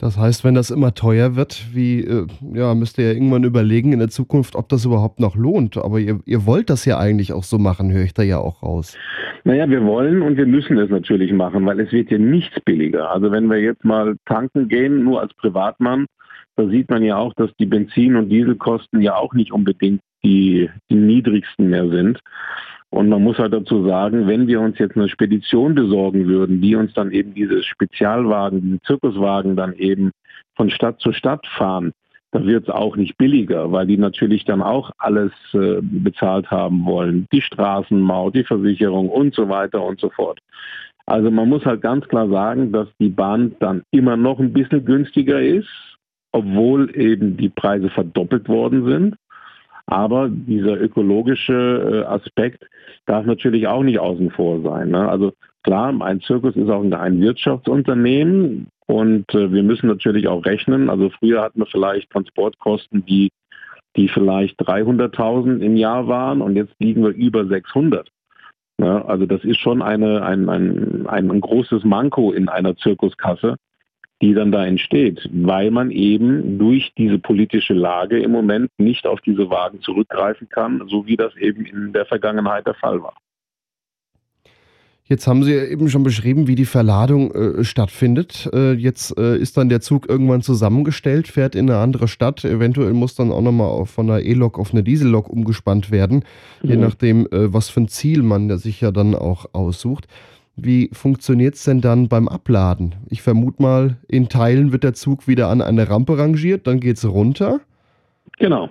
Das 0.01 0.17
heißt, 0.17 0.45
wenn 0.45 0.55
das 0.55 0.71
immer 0.71 0.95
teuer 0.95 1.35
wird, 1.35 1.75
wie, 1.75 2.05
äh, 2.05 2.27
ja, 2.55 2.73
müsst 2.77 2.99
ihr 2.99 3.07
ja 3.07 3.13
irgendwann 3.13 3.43
überlegen 3.43 3.93
in 3.93 3.99
der 3.99 4.09
Zukunft, 4.09 4.55
ob 4.55 4.69
das 4.69 4.85
überhaupt 4.85 5.19
noch 5.19 5.35
lohnt. 5.35 5.77
Aber 5.77 5.99
ihr, 5.99 6.21
ihr 6.25 6.47
wollt 6.47 6.71
das 6.71 6.85
ja 6.85 6.99
eigentlich 6.99 7.33
auch 7.33 7.43
so 7.43 7.59
machen, 7.59 7.93
höre 7.93 8.05
ich 8.05 8.15
da 8.15 8.23
ja 8.23 8.39
auch 8.39 8.63
raus. 8.63 8.97
Naja, 9.43 9.69
wir 9.69 9.85
wollen 9.85 10.23
und 10.23 10.37
wir 10.37 10.47
müssen 10.47 10.79
es 10.79 10.89
natürlich 10.89 11.33
machen, 11.33 11.67
weil 11.67 11.81
es 11.81 11.91
wird 11.91 12.13
ja 12.13 12.19
nichts 12.19 12.61
billiger. 12.61 13.11
Also 13.11 13.33
wenn 13.33 13.51
wir 13.51 13.61
jetzt 13.61 13.85
mal 13.85 14.17
tanken 14.25 14.69
gehen, 14.69 15.03
nur 15.03 15.21
als 15.21 15.35
Privatmann, 15.35 16.07
da 16.59 16.67
sieht 16.67 16.91
man 16.91 17.05
ja 17.05 17.17
auch, 17.17 17.35
dass 17.35 17.55
die 17.61 17.67
Benzin- 17.67 18.17
und 18.17 18.31
Dieselkosten 18.31 19.01
ja 19.01 19.15
auch 19.15 19.33
nicht 19.33 19.53
unbedingt 19.53 20.01
die, 20.25 20.69
die 20.91 20.97
niedrigsten 20.97 21.71
mehr 21.71 21.89
sind. 21.89 22.21
Und 22.91 23.09
man 23.09 23.23
muss 23.23 23.39
halt 23.39 23.53
dazu 23.53 23.87
sagen, 23.87 24.27
wenn 24.27 24.49
wir 24.49 24.61
uns 24.61 24.77
jetzt 24.79 24.97
eine 24.97 25.09
Spedition 25.09 25.77
besorgen 25.77 26.27
würden, 26.27 26.61
die 26.61 26.75
uns 26.75 26.93
dann 26.95 27.13
eben 27.13 27.33
diese 27.33 27.63
Spezialwagen, 27.63 28.61
diese 28.63 28.81
Zirkuswagen 28.83 29.55
dann 29.55 29.73
eben 29.75 30.11
von 30.57 30.69
Stadt 30.71 30.99
zu 30.99 31.13
Stadt 31.13 31.47
fahren, 31.47 31.93
dann 32.33 32.47
wird 32.47 32.65
es 32.65 32.75
auch 32.75 32.97
nicht 32.97 33.17
billiger, 33.19 33.71
weil 33.71 33.87
die 33.87 33.97
natürlich 33.97 34.45
dann 34.45 34.61
auch 34.61 34.91
alles 34.99 35.33
äh, 35.55 35.79
bezahlt 35.81 36.51
haben 36.51 36.85
wollen. 36.85 37.27
Die 37.33 37.41
Straßenmaut, 37.41 38.35
die 38.35 38.45
Versicherung 38.45 39.09
und 39.09 39.33
so 39.35 39.49
weiter 39.49 39.83
und 39.83 40.01
so 40.01 40.11
fort. 40.11 40.41
Also 41.07 41.31
man 41.31 41.49
muss 41.49 41.65
halt 41.65 41.83
ganz 41.83 42.07
klar 42.09 42.29
sagen, 42.29 42.73
dass 42.73 42.89
die 42.99 43.09
Bahn 43.09 43.55
dann 43.61 43.83
immer 43.93 44.17
noch 44.17 44.41
ein 44.41 44.53
bisschen 44.53 44.85
günstiger 44.85 45.41
ist, 45.41 45.69
obwohl 46.39 46.97
eben 46.97 47.37
die 47.37 47.49
Preise 47.49 47.91
verdoppelt 47.91 48.49
worden 48.49 48.85
sind. 48.87 49.17
Aber 49.87 50.29
dieser 50.29 50.79
ökologische 50.79 52.05
äh, 52.05 52.07
Aspekt 52.07 52.69
darf 53.07 53.25
natürlich 53.25 53.67
auch 53.67 53.83
nicht 53.83 53.99
außen 53.99 54.31
vor 54.31 54.61
sein. 54.61 54.91
Ne? 54.91 55.09
Also 55.09 55.33
klar, 55.63 55.95
ein 56.03 56.21
Zirkus 56.21 56.57
ist 56.57 56.69
auch 56.69 56.83
ein 56.83 57.21
Wirtschaftsunternehmen 57.21 58.69
und 58.87 59.35
äh, 59.35 59.51
wir 59.51 59.63
müssen 59.63 59.89
natürlich 59.89 60.29
auch 60.29 60.45
rechnen. 60.45 60.91
Also 60.91 61.09
früher 61.09 61.41
hatten 61.41 61.61
wir 61.61 61.67
vielleicht 61.67 62.11
Transportkosten, 62.11 63.07
die, 63.07 63.31
die 63.97 64.09
vielleicht 64.09 64.61
300.000 64.61 65.61
im 65.61 65.77
Jahr 65.77 66.07
waren 66.07 66.43
und 66.43 66.57
jetzt 66.57 66.75
liegen 66.79 67.03
wir 67.03 67.11
über 67.11 67.47
600. 67.47 68.11
Ja, 68.81 69.05
also 69.07 69.27
das 69.27 69.43
ist 69.43 69.59
schon 69.59 69.81
eine, 69.83 70.23
ein, 70.23 70.49
ein, 70.49 71.07
ein 71.07 71.41
großes 71.41 71.83
Manko 71.85 72.31
in 72.33 72.49
einer 72.49 72.77
Zirkuskasse 72.77 73.57
die 74.21 74.35
dann 74.35 74.51
da 74.51 74.67
entsteht, 74.67 75.29
weil 75.33 75.71
man 75.71 75.91
eben 75.91 76.59
durch 76.59 76.93
diese 76.99 77.19
politische 77.19 77.75
Lage 77.75 78.19
im 78.19 78.33
Moment 78.33 78.71
nicht 78.79 79.07
auf 79.07 79.21
diese 79.21 79.49
Wagen 79.51 79.81
zurückgreifen 79.81 80.49
kann, 80.49 80.83
so 80.89 81.07
wie 81.07 81.17
das 81.17 81.37
eben 81.37 81.65
in 81.65 81.93
der 81.93 82.07
Vergangenheit 82.07 82.67
der 82.67 82.75
Fall 82.75 83.03
war. 83.03 83.15
Jetzt 85.09 85.27
haben 85.27 85.43
Sie 85.43 85.55
ja 85.55 85.65
eben 85.65 85.89
schon 85.89 86.03
beschrieben, 86.03 86.49
wie 86.49 86.55
die 86.55 86.67
Verladung 86.67 87.33
äh, 87.33 87.65
stattfindet. 87.65 88.51
Äh, 88.53 88.73
jetzt 88.73 89.17
äh, 89.17 89.39
ist 89.39 89.57
dann 89.57 89.71
der 89.71 89.81
Zug 89.81 90.07
irgendwann 90.07 90.43
zusammengestellt, 90.43 91.29
fährt 91.29 91.55
in 91.55 91.71
eine 91.71 91.79
andere 91.79 92.09
Stadt. 92.09 92.45
Eventuell 92.45 92.93
muss 92.93 93.15
dann 93.15 93.33
auch 93.33 93.41
nochmal 93.41 93.87
von 93.87 94.11
einer 94.11 94.21
E-Lok 94.21 94.59
auf 94.59 94.75
eine 94.75 94.83
Diesellok 94.83 95.31
umgespannt 95.31 95.91
werden, 95.91 96.25
mhm. 96.63 96.71
je 96.71 96.77
nachdem, 96.77 97.27
äh, 97.27 97.51
was 97.55 97.71
für 97.71 97.81
ein 97.81 97.89
Ziel 97.89 98.23
man 98.23 98.55
sich 98.59 98.83
ja 98.83 98.91
dann 98.91 99.15
auch 99.15 99.47
aussucht. 99.55 100.09
Wie 100.61 100.91
funktioniert 100.93 101.55
es 101.55 101.65
denn 101.65 101.81
dann 101.81 102.09
beim 102.09 102.27
Abladen? 102.27 102.97
Ich 103.09 103.23
vermute 103.23 103.63
mal, 103.63 103.97
in 104.09 104.29
Teilen 104.29 104.73
wird 104.73 104.83
der 104.83 104.95
Zug 104.95 105.29
wieder 105.29 105.49
an 105.49 105.63
eine 105.63 105.89
Rampe 105.89 106.19
rangiert, 106.19 106.67
dann 106.67 106.81
geht 106.81 106.97
es 106.97 107.09
runter. 107.09 107.61
Genau. 108.39 108.69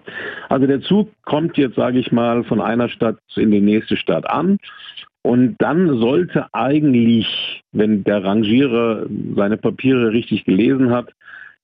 Also 0.50 0.68
der 0.68 0.82
Zug 0.82 1.10
kommt 1.24 1.58
jetzt, 1.58 1.76
sage 1.76 2.00
ich 2.00 2.12
mal, 2.12 2.44
von 2.44 2.60
einer 2.60 2.90
Stadt 2.90 3.18
in 3.36 3.52
die 3.52 3.62
nächste 3.62 3.96
Stadt 3.96 4.30
an. 4.30 4.58
Und 5.22 5.56
dann 5.60 6.00
sollte 6.00 6.48
eigentlich, 6.54 7.64
wenn 7.72 8.04
der 8.04 8.24
Rangierer 8.24 9.06
seine 9.36 9.58
Papiere 9.58 10.12
richtig 10.12 10.46
gelesen 10.46 10.92
hat, 10.92 11.14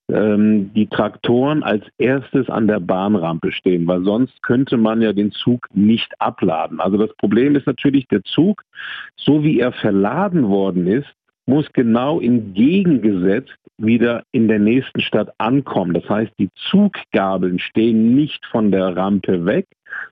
die 0.09 0.87
Traktoren 0.91 1.63
als 1.63 1.85
erstes 1.97 2.49
an 2.49 2.67
der 2.67 2.81
Bahnrampe 2.81 3.53
stehen, 3.53 3.87
weil 3.87 4.03
sonst 4.03 4.43
könnte 4.43 4.75
man 4.75 5.01
ja 5.01 5.13
den 5.13 5.31
Zug 5.31 5.67
nicht 5.73 6.11
abladen. 6.19 6.81
Also 6.81 6.97
das 6.97 7.15
Problem 7.15 7.55
ist 7.55 7.65
natürlich, 7.65 8.07
der 8.09 8.21
Zug, 8.23 8.63
so 9.15 9.43
wie 9.43 9.59
er 9.59 9.71
verladen 9.71 10.49
worden 10.49 10.87
ist, 10.87 11.07
muss 11.45 11.65
genau 11.73 12.19
entgegengesetzt 12.19 13.57
wieder 13.77 14.23
in 14.31 14.47
der 14.47 14.59
nächsten 14.59 15.01
Stadt 15.01 15.33
ankommen. 15.37 15.93
Das 15.93 16.07
heißt, 16.09 16.31
die 16.37 16.49
Zuggabeln 16.69 17.59
stehen 17.59 18.13
nicht 18.13 18.45
von 18.47 18.71
der 18.71 18.95
Rampe 18.95 19.45
weg, 19.45 19.67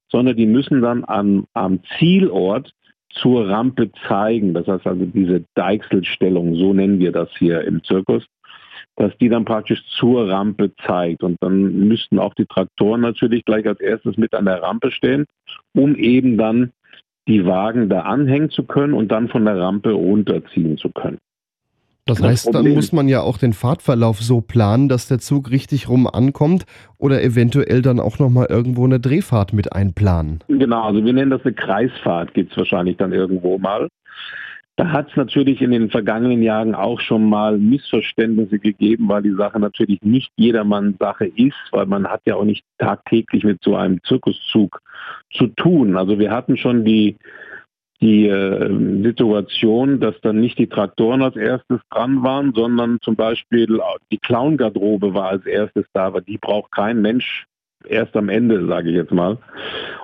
sondern 0.09 0.35
die 0.35 0.45
müssen 0.45 0.81
dann 0.81 1.03
am, 1.05 1.45
am 1.53 1.79
Zielort 1.97 2.71
zur 3.09 3.49
Rampe 3.49 3.91
zeigen. 4.07 4.53
Das 4.53 4.67
heißt 4.67 4.87
also 4.87 5.05
diese 5.05 5.43
Deichselstellung, 5.55 6.55
so 6.55 6.73
nennen 6.73 6.99
wir 6.99 7.11
das 7.11 7.29
hier 7.37 7.61
im 7.61 7.83
Zirkus 7.83 8.25
dass 9.01 9.17
die 9.17 9.29
dann 9.29 9.45
praktisch 9.45 9.83
zur 9.97 10.29
Rampe 10.29 10.71
zeigt. 10.85 11.23
Und 11.23 11.37
dann 11.41 11.87
müssten 11.87 12.19
auch 12.19 12.35
die 12.35 12.45
Traktoren 12.45 13.01
natürlich 13.01 13.43
gleich 13.45 13.65
als 13.65 13.79
erstes 13.79 14.15
mit 14.15 14.35
an 14.35 14.45
der 14.45 14.61
Rampe 14.61 14.91
stehen, 14.91 15.25
um 15.73 15.95
eben 15.95 16.37
dann 16.37 16.71
die 17.27 17.43
Wagen 17.45 17.89
da 17.89 18.01
anhängen 18.01 18.51
zu 18.51 18.63
können 18.63 18.93
und 18.93 19.11
dann 19.11 19.27
von 19.27 19.45
der 19.45 19.57
Rampe 19.57 19.91
runterziehen 19.91 20.77
zu 20.77 20.89
können. 20.89 21.17
Das, 22.05 22.19
das 22.19 22.27
heißt, 22.27 22.45
Problem, 22.45 22.65
dann 22.65 22.73
muss 22.75 22.91
man 22.91 23.07
ja 23.07 23.21
auch 23.21 23.39
den 23.39 23.53
Fahrtverlauf 23.53 24.21
so 24.21 24.41
planen, 24.41 24.87
dass 24.87 25.07
der 25.07 25.17
Zug 25.17 25.49
richtig 25.49 25.89
rum 25.89 26.05
ankommt 26.05 26.65
oder 26.99 27.23
eventuell 27.23 27.81
dann 27.81 27.99
auch 27.99 28.19
nochmal 28.19 28.47
irgendwo 28.49 28.85
eine 28.85 28.99
Drehfahrt 28.99 29.53
mit 29.53 29.73
einplanen. 29.73 30.43
Genau, 30.47 30.83
also 30.83 31.03
wir 31.03 31.13
nennen 31.13 31.31
das 31.31 31.43
eine 31.43 31.53
Kreisfahrt, 31.53 32.35
gibt 32.35 32.51
es 32.51 32.57
wahrscheinlich 32.57 32.97
dann 32.97 33.13
irgendwo 33.13 33.57
mal. 33.57 33.87
Da 34.81 34.91
hat 34.91 35.11
es 35.11 35.15
natürlich 35.15 35.61
in 35.61 35.69
den 35.69 35.91
vergangenen 35.91 36.41
Jahren 36.41 36.73
auch 36.73 36.99
schon 36.99 37.29
mal 37.29 37.59
Missverständnisse 37.59 38.57
gegeben, 38.57 39.07
weil 39.09 39.21
die 39.21 39.35
Sache 39.35 39.59
natürlich 39.59 40.01
nicht 40.01 40.31
jedermanns 40.37 40.97
Sache 40.97 41.27
ist, 41.27 41.53
weil 41.69 41.85
man 41.85 42.07
hat 42.07 42.21
ja 42.25 42.35
auch 42.35 42.45
nicht 42.45 42.65
tagtäglich 42.79 43.43
mit 43.43 43.61
so 43.63 43.75
einem 43.75 44.01
Zirkuszug 44.01 44.81
zu 45.33 45.45
tun. 45.49 45.97
Also 45.97 46.17
wir 46.17 46.31
hatten 46.31 46.57
schon 46.57 46.83
die, 46.83 47.17
die 48.01 48.25
äh, 48.25 49.03
Situation, 49.03 49.99
dass 49.99 50.19
dann 50.21 50.39
nicht 50.39 50.57
die 50.57 50.65
Traktoren 50.65 51.21
als 51.21 51.35
erstes 51.35 51.79
dran 51.91 52.23
waren, 52.23 52.51
sondern 52.55 52.97
zum 53.01 53.15
Beispiel 53.15 53.79
die 54.11 54.17
Clown-Garderobe 54.17 55.13
war 55.13 55.29
als 55.29 55.45
erstes 55.45 55.85
da, 55.93 56.07
aber 56.07 56.21
die 56.21 56.39
braucht 56.39 56.71
kein 56.71 57.03
Mensch 57.03 57.45
erst 57.87 58.15
am 58.15 58.29
Ende, 58.29 58.65
sage 58.67 58.89
ich 58.89 58.95
jetzt 58.95 59.11
mal. 59.11 59.37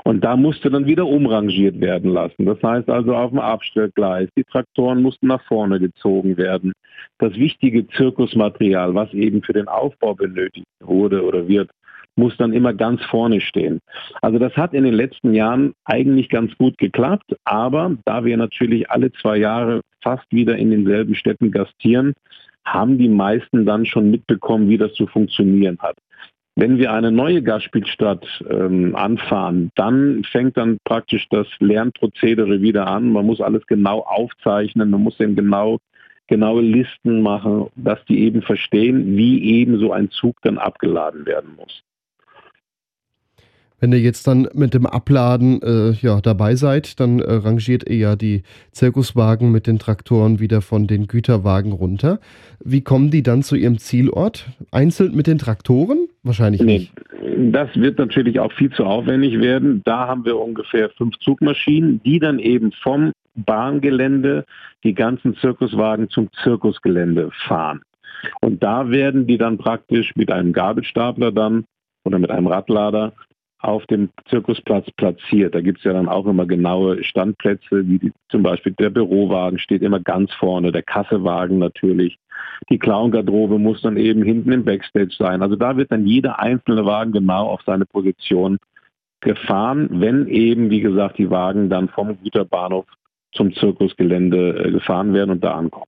Und 0.04 0.24
da 0.24 0.36
musste 0.36 0.70
dann 0.70 0.86
wieder 0.86 1.06
umrangiert 1.06 1.80
werden 1.82 2.12
lassen. 2.12 2.46
Das 2.46 2.62
heißt 2.64 2.90
also 2.90 3.16
auf 3.16 3.32
dem 3.32 3.40
Abstellgleis, 3.40 4.30
die 4.38 4.44
Traktoren 4.44 5.02
mussten 5.02 5.28
nach 5.28 5.44
vorne 5.46 5.80
gezogen 5.80 6.38
werden. 6.38 6.74
Das 7.18 7.34
wichtige 7.36 7.88
Zirkusmaterial, 7.88 8.96
was 8.96 9.14
eben 9.14 9.42
für 9.44 9.54
den 9.54 9.68
Aufbau 9.68 10.16
benötigt 10.16 10.66
wurde 10.80 11.24
oder 11.24 11.48
wird, 11.48 11.70
muss 12.16 12.36
dann 12.38 12.54
immer 12.54 12.74
ganz 12.74 13.04
vorne 13.06 13.42
stehen. 13.42 13.80
Also 14.22 14.40
das 14.40 14.56
hat 14.58 14.74
in 14.74 14.84
den 14.84 14.94
letzten 14.94 15.34
Jahren 15.34 15.74
eigentlich 15.86 16.30
ganz 16.30 16.56
gut 16.58 16.78
geklappt, 16.78 17.36
aber 17.46 17.96
da 18.06 18.26
wir 18.26 18.38
natürlich 18.38 18.90
alle 18.90 19.12
zwei 19.12 19.38
Jahre 19.38 19.82
fast 20.02 20.26
wieder 20.32 20.56
in 20.58 20.72
denselben 20.72 21.16
Städten 21.16 21.52
gastieren, 21.52 22.14
haben 22.66 22.98
die 22.98 23.08
meisten 23.08 23.66
dann 23.66 23.86
schon 23.86 24.12
mitbekommen, 24.12 24.68
wie 24.68 24.78
das 24.78 24.94
zu 24.94 25.08
funktionieren 25.08 25.78
hat. 25.80 25.96
Wenn 26.60 26.80
wir 26.80 26.92
eine 26.92 27.12
neue 27.12 27.44
Gastspielstadt 27.44 28.26
ähm, 28.50 28.96
anfahren, 28.96 29.72
dann 29.76 30.24
fängt 30.24 30.58
dann 30.58 30.80
praktisch 30.86 31.28
das 31.30 31.46
Lernprozedere 31.60 32.62
wieder 32.62 32.88
an. 32.88 33.12
Man 33.12 33.28
muss 33.28 33.42
alles 33.42 33.68
genau 33.68 34.00
aufzeichnen, 34.00 34.90
man 34.90 35.04
muss 35.04 35.18
dann 35.18 35.36
genau 35.36 35.78
genaue 36.26 36.64
Listen 36.64 37.22
machen, 37.22 37.68
dass 37.76 38.04
die 38.06 38.24
eben 38.24 38.42
verstehen, 38.42 39.16
wie 39.16 39.44
eben 39.60 39.78
so 39.78 39.92
ein 39.92 40.10
Zug 40.10 40.42
dann 40.42 40.58
abgeladen 40.58 41.28
werden 41.28 41.56
muss. 41.58 41.84
Wenn 43.80 43.92
ihr 43.92 44.00
jetzt 44.00 44.28
dann 44.28 44.48
mit 44.54 44.74
dem 44.74 44.88
Abladen 44.88 45.62
äh, 45.62 45.92
ja, 46.02 46.20
dabei 46.20 46.56
seid, 46.56 47.00
dann 47.00 47.20
äh, 47.20 47.32
rangiert 47.32 47.88
ihr 47.88 47.98
ja 47.98 48.16
die 48.16 48.42
Zirkuswagen 48.72 49.52
mit 49.52 49.68
den 49.68 49.78
Traktoren 49.78 50.40
wieder 50.40 50.62
von 50.62 50.88
den 50.88 51.06
Güterwagen 51.06 51.72
runter. 51.72 52.20
Wie 52.64 52.82
kommen 52.82 53.12
die 53.12 53.22
dann 53.22 53.44
zu 53.44 53.56
ihrem 53.56 53.78
Zielort? 53.78 54.48
Einzeln 54.72 55.16
mit 55.16 55.28
den 55.28 55.38
Traktoren? 55.38 56.08
Wahrscheinlich 56.24 56.62
nee, 56.62 56.80
nicht. 56.80 56.94
Das 57.54 57.70
wird 57.76 58.00
natürlich 58.00 58.40
auch 58.40 58.52
viel 58.52 58.72
zu 58.72 58.84
aufwendig 58.84 59.40
werden. 59.40 59.84
Da 59.86 60.08
haben 60.08 60.26
wir 60.26 60.40
ungefähr 60.40 60.90
fünf 60.90 61.16
Zugmaschinen, 61.20 62.02
die 62.04 62.18
dann 62.18 62.40
eben 62.40 62.72
vom 62.72 63.12
Bahngelände 63.36 64.46
die 64.84 64.96
ganzen 64.96 65.36
Zirkuswagen 65.36 66.10
zum 66.10 66.30
Zirkusgelände 66.44 67.30
fahren. 67.46 67.82
Und 68.42 68.64
da 68.64 68.90
werden 68.90 69.28
die 69.28 69.38
dann 69.38 69.60
praktisch 69.60 70.16
mit 70.16 70.32
einem 70.32 70.52
Gabelstapler 70.52 71.32
dann 71.32 71.66
oder 72.04 72.18
mit 72.18 72.32
einem 72.32 72.48
Radlader 72.48 73.14
auf 73.60 73.86
dem 73.88 74.10
Zirkusplatz 74.30 74.90
platziert. 74.92 75.56
Da 75.56 75.62
gibt 75.62 75.80
es 75.80 75.84
ja 75.84 75.94
dann 75.94 76.08
auch 76.08 76.26
immer 76.28 76.46
genaue 76.46 77.04
Standplätze, 77.04 77.88
wie 77.88 78.00
die, 78.00 78.14
zum 78.30 78.44
Beispiel 78.44 78.74
der 78.74 78.90
Bürowagen 78.90 79.58
steht 79.58 79.82
immer 79.82 80.00
ganz 80.00 80.32
vorne, 80.34 80.72
der 80.72 80.84
Kassewagen 80.84 81.58
natürlich. 81.58 82.18
Die 82.70 82.78
Clown-Garderobe 82.78 83.58
muss 83.58 83.82
dann 83.82 83.98
eben 83.98 84.24
hinten 84.24 84.52
im 84.52 84.64
Backstage 84.64 85.16
sein. 85.18 85.42
Also 85.42 85.56
da 85.56 85.76
wird 85.76 85.92
dann 85.92 86.06
jeder 86.06 86.40
einzelne 86.40 86.86
Wagen 86.86 87.12
genau 87.12 87.48
auf 87.48 87.62
seine 87.66 87.86
Position 87.86 88.58
gefahren, 89.22 89.90
wenn 89.92 90.28
eben, 90.28 90.70
wie 90.70 90.82
gesagt, 90.82 91.18
die 91.18 91.30
Wagen 91.30 91.70
dann 91.70 91.90
vom 91.90 92.22
Güterbahnhof 92.24 92.86
zum 93.34 93.54
Zirkusgelände 93.54 94.66
äh, 94.66 94.72
gefahren 94.72 95.14
werden 95.14 95.32
und 95.32 95.44
da 95.44 95.56
ankommen. 95.56 95.88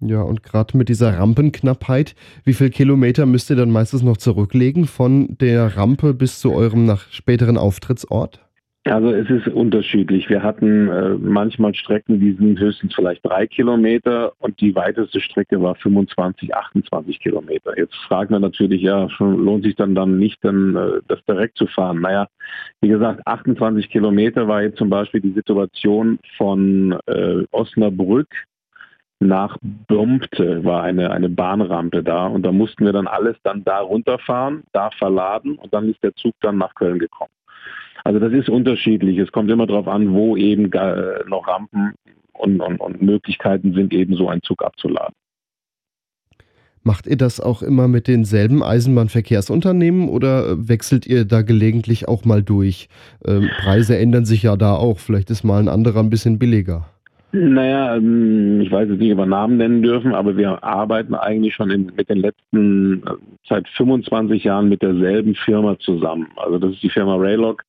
Ja, 0.00 0.22
und 0.22 0.42
gerade 0.42 0.76
mit 0.78 0.88
dieser 0.88 1.18
Rampenknappheit, 1.18 2.14
wie 2.44 2.54
viele 2.54 2.70
Kilometer 2.70 3.26
müsst 3.26 3.50
ihr 3.50 3.56
dann 3.56 3.70
meistens 3.70 4.02
noch 4.02 4.16
zurücklegen 4.16 4.86
von 4.86 5.36
der 5.40 5.76
Rampe 5.76 6.14
bis 6.14 6.40
zu 6.40 6.52
eurem 6.52 6.86
nach 6.86 7.10
späteren 7.10 7.58
Auftrittsort? 7.58 8.40
Also 8.84 9.10
es 9.10 9.28
ist 9.28 9.46
unterschiedlich. 9.46 10.30
Wir 10.30 10.42
hatten 10.42 10.88
äh, 10.88 11.10
manchmal 11.10 11.74
Strecken, 11.74 12.18
die 12.18 12.32
sind 12.32 12.58
höchstens 12.58 12.94
vielleicht 12.94 13.24
drei 13.26 13.46
Kilometer 13.46 14.32
und 14.38 14.58
die 14.62 14.74
weiteste 14.74 15.20
Strecke 15.20 15.60
war 15.60 15.74
25, 15.74 16.54
28 16.54 17.20
Kilometer. 17.20 17.76
Jetzt 17.76 17.94
fragt 18.08 18.30
man 18.30 18.40
natürlich, 18.40 18.80
ja, 18.80 19.06
lohnt 19.18 19.64
sich 19.64 19.76
dann 19.76 19.94
dann 19.94 20.18
nicht, 20.18 20.42
dann 20.42 20.76
äh, 20.76 21.02
das 21.08 21.22
direkt 21.26 21.58
zu 21.58 21.66
fahren? 21.66 22.00
Naja, 22.00 22.26
wie 22.80 22.88
gesagt, 22.88 23.20
28 23.26 23.90
Kilometer 23.90 24.48
war 24.48 24.62
jetzt 24.62 24.78
zum 24.78 24.88
Beispiel 24.88 25.20
die 25.20 25.34
Situation 25.34 26.18
von 26.38 26.98
äh, 27.04 27.44
Osnabrück 27.50 28.28
nach 29.20 29.58
Bompte 29.60 30.64
war 30.64 30.82
eine, 30.82 31.10
eine 31.10 31.28
Bahnrampe 31.28 32.02
da 32.02 32.26
und 32.26 32.42
da 32.42 32.52
mussten 32.52 32.86
wir 32.86 32.92
dann 32.92 33.06
alles 33.06 33.36
dann 33.42 33.62
da 33.64 33.80
runterfahren, 33.80 34.62
da 34.72 34.90
verladen 34.90 35.56
und 35.56 35.72
dann 35.72 35.90
ist 35.90 36.02
der 36.02 36.14
Zug 36.14 36.34
dann 36.40 36.58
nach 36.58 36.74
Köln 36.74 36.98
gekommen. 36.98 37.32
Also 38.02 38.18
das 38.18 38.32
ist 38.32 38.48
unterschiedlich. 38.48 39.18
Es 39.18 39.30
kommt 39.30 39.50
immer 39.50 39.66
darauf 39.66 39.86
an, 39.86 40.14
wo 40.14 40.36
eben 40.36 40.70
noch 41.28 41.46
Rampen 41.46 41.92
und, 42.32 42.60
und, 42.60 42.80
und 42.80 43.02
Möglichkeiten 43.02 43.74
sind, 43.74 43.92
eben 43.92 44.16
so 44.16 44.28
einen 44.30 44.42
Zug 44.42 44.64
abzuladen. 44.64 45.14
Macht 46.82 47.06
ihr 47.06 47.18
das 47.18 47.40
auch 47.40 47.62
immer 47.62 47.88
mit 47.88 48.08
denselben 48.08 48.62
Eisenbahnverkehrsunternehmen 48.62 50.08
oder 50.08 50.66
wechselt 50.66 51.06
ihr 51.06 51.26
da 51.26 51.42
gelegentlich 51.42 52.08
auch 52.08 52.24
mal 52.24 52.42
durch? 52.42 52.88
Ähm, 53.26 53.50
Preise 53.60 53.98
ändern 53.98 54.24
sich 54.24 54.44
ja 54.44 54.56
da 54.56 54.76
auch. 54.76 54.98
Vielleicht 54.98 55.28
ist 55.28 55.44
mal 55.44 55.60
ein 55.60 55.68
anderer 55.68 56.00
ein 56.00 56.08
bisschen 56.08 56.38
billiger. 56.38 56.86
Naja, 57.32 57.96
ähm, 57.96 58.60
ich 58.60 58.70
weiß 58.70 58.88
jetzt 58.88 58.98
nicht, 58.98 59.12
ob 59.12 59.18
wir 59.18 59.26
Namen 59.26 59.56
nennen 59.56 59.82
dürfen, 59.82 60.14
aber 60.14 60.36
wir 60.36 60.64
arbeiten 60.64 61.14
eigentlich 61.14 61.54
schon 61.54 61.70
in, 61.70 61.92
mit 61.96 62.08
den 62.08 62.18
letzten, 62.18 63.02
äh, 63.06 63.14
seit 63.48 63.68
25 63.68 64.44
Jahren 64.44 64.68
mit 64.68 64.82
derselben 64.82 65.34
Firma 65.34 65.78
zusammen. 65.78 66.28
Also 66.36 66.58
das 66.58 66.72
ist 66.72 66.82
die 66.82 66.90
Firma 66.90 67.16
Raylog, 67.16 67.62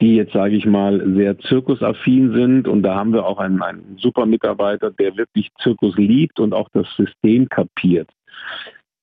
die 0.00 0.16
jetzt, 0.16 0.32
sage 0.32 0.56
ich 0.56 0.66
mal, 0.66 1.02
sehr 1.14 1.38
zirkusaffin 1.38 2.32
sind. 2.32 2.68
Und 2.68 2.82
da 2.82 2.96
haben 2.96 3.12
wir 3.12 3.24
auch 3.24 3.38
einen, 3.38 3.62
einen 3.62 3.96
super 3.98 4.26
Mitarbeiter, 4.26 4.90
der 4.90 5.16
wirklich 5.16 5.50
Zirkus 5.60 5.96
liebt 5.96 6.40
und 6.40 6.52
auch 6.52 6.68
das 6.72 6.86
System 6.96 7.48
kapiert 7.48 8.10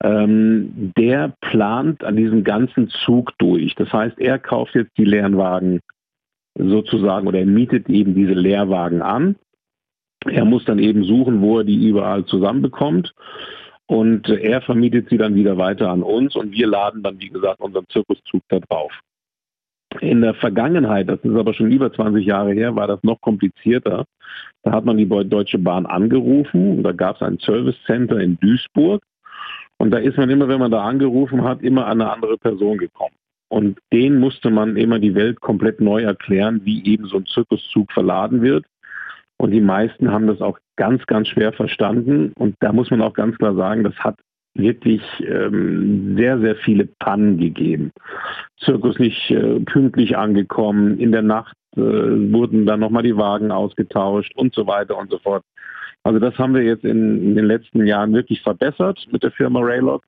ähm, 0.03 0.93
der 0.97 1.33
plant 1.39 2.03
an 2.03 2.17
diesem 2.17 2.43
ganzen 2.43 2.89
Zug 2.89 3.31
durch. 3.37 3.73
Das 3.75 3.91
heißt, 3.91 4.19
er 4.19 4.37
kauft 4.37 4.75
jetzt 4.75 4.91
die 4.97 5.05
leeren 5.05 5.37
Wagen 5.37 5.79
sozusagen 6.55 7.25
oder 7.25 7.39
er 7.39 7.45
mietet 7.45 7.89
eben 7.89 8.13
diese 8.13 8.33
Leerwagen 8.33 9.01
an. 9.01 9.35
Er 10.25 10.45
muss 10.45 10.65
dann 10.65 10.79
eben 10.79 11.03
suchen, 11.03 11.41
wo 11.41 11.59
er 11.59 11.63
die 11.63 11.87
überall 11.87 12.25
zusammenbekommt. 12.25 13.13
Und 13.85 14.29
er 14.29 14.61
vermietet 14.61 15.09
sie 15.09 15.17
dann 15.17 15.35
wieder 15.35 15.57
weiter 15.57 15.89
an 15.89 16.03
uns 16.03 16.35
und 16.35 16.53
wir 16.53 16.67
laden 16.67 17.03
dann, 17.03 17.19
wie 17.19 17.29
gesagt, 17.29 17.59
unseren 17.59 17.87
Zirkuszug 17.89 18.41
da 18.47 18.59
drauf. 18.59 18.91
In 19.99 20.21
der 20.21 20.33
Vergangenheit, 20.33 21.09
das 21.09 21.19
ist 21.21 21.35
aber 21.35 21.53
schon 21.53 21.71
über 21.71 21.91
20 21.93 22.25
Jahre 22.25 22.53
her, 22.53 22.75
war 22.75 22.87
das 22.87 23.03
noch 23.03 23.21
komplizierter. 23.21 24.05
Da 24.63 24.71
hat 24.71 24.85
man 24.85 24.97
die 24.97 25.07
Deutsche 25.07 25.59
Bahn 25.59 25.85
angerufen 25.85 26.77
und 26.77 26.83
da 26.83 26.93
gab 26.93 27.17
es 27.17 27.21
ein 27.21 27.37
Service 27.39 27.75
Center 27.85 28.19
in 28.19 28.39
Duisburg 28.39 29.03
und 29.77 29.91
da 29.91 29.97
ist 29.97 30.17
man 30.17 30.29
immer, 30.29 30.47
wenn 30.47 30.59
man 30.59 30.71
da 30.71 30.83
angerufen 30.83 31.43
hat, 31.43 31.61
immer 31.61 31.85
an 31.87 32.01
eine 32.01 32.11
andere 32.11 32.37
Person 32.37 32.77
gekommen. 32.77 33.15
Und 33.49 33.79
denen 33.91 34.19
musste 34.19 34.49
man 34.49 34.77
immer 34.77 34.97
die 34.97 35.13
Welt 35.13 35.41
komplett 35.41 35.79
neu 35.79 36.01
erklären, 36.01 36.61
wie 36.63 36.85
eben 36.85 37.05
so 37.05 37.17
ein 37.17 37.25
Zirkuszug 37.25 37.91
verladen 37.91 38.41
wird. 38.41 38.65
Und 39.43 39.51
die 39.51 39.59
meisten 39.59 40.09
haben 40.09 40.27
das 40.27 40.39
auch 40.39 40.57
ganz, 40.77 41.05
ganz 41.05 41.27
schwer 41.27 41.51
verstanden. 41.51 42.31
Und 42.37 42.55
da 42.61 42.71
muss 42.71 42.89
man 42.89 43.01
auch 43.01 43.13
ganz 43.13 43.37
klar 43.37 43.53
sagen, 43.55 43.83
das 43.83 43.93
hat 43.95 44.15
wirklich 44.53 45.01
ähm, 45.19 46.15
sehr, 46.15 46.39
sehr 46.39 46.55
viele 46.55 46.85
Pannen 46.85 47.37
gegeben. 47.37 47.91
Zirkus 48.61 48.99
nicht 48.99 49.31
äh, 49.31 49.59
pünktlich 49.59 50.15
angekommen, 50.15 50.97
in 50.97 51.11
der 51.11 51.23
Nacht 51.23 51.57
äh, 51.75 51.81
wurden 51.81 52.65
dann 52.65 52.79
nochmal 52.79 53.03
die 53.03 53.17
Wagen 53.17 53.51
ausgetauscht 53.51 54.31
und 54.37 54.55
so 54.55 54.65
weiter 54.65 54.97
und 54.97 55.11
so 55.11 55.19
fort. 55.19 55.43
Also 56.03 56.19
das 56.19 56.37
haben 56.37 56.53
wir 56.53 56.63
jetzt 56.63 56.85
in, 56.85 57.21
in 57.21 57.35
den 57.35 57.45
letzten 57.45 57.85
Jahren 57.85 58.13
wirklich 58.13 58.41
verbessert 58.43 59.05
mit 59.11 59.23
der 59.23 59.31
Firma 59.31 59.59
Raylog 59.61 60.05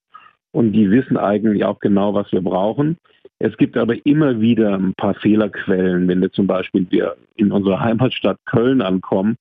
und 0.53 0.71
die 0.71 0.89
wissen 0.89 1.17
eigentlich 1.17 1.65
auch 1.65 1.79
genau, 1.81 2.13
was 2.13 2.31
wir 2.31 2.41
brauchen. 2.41 2.95
Es 3.39 3.57
gibt 3.57 3.77
aber 3.77 4.05
immer 4.05 4.39
wieder 4.39 4.75
ein 4.75 4.93
paar 4.95 5.13
Fehlerquellen, 5.15 6.07
wenn 6.07 6.21
wir 6.21 6.31
zum 6.31 6.47
Beispiel 6.47 6.87
wir 6.89 7.17
in 7.35 7.51
unserer 7.51 7.81
Heimatstadt 7.81 8.37
Köln 8.45 8.81
ankommen, 8.81 9.35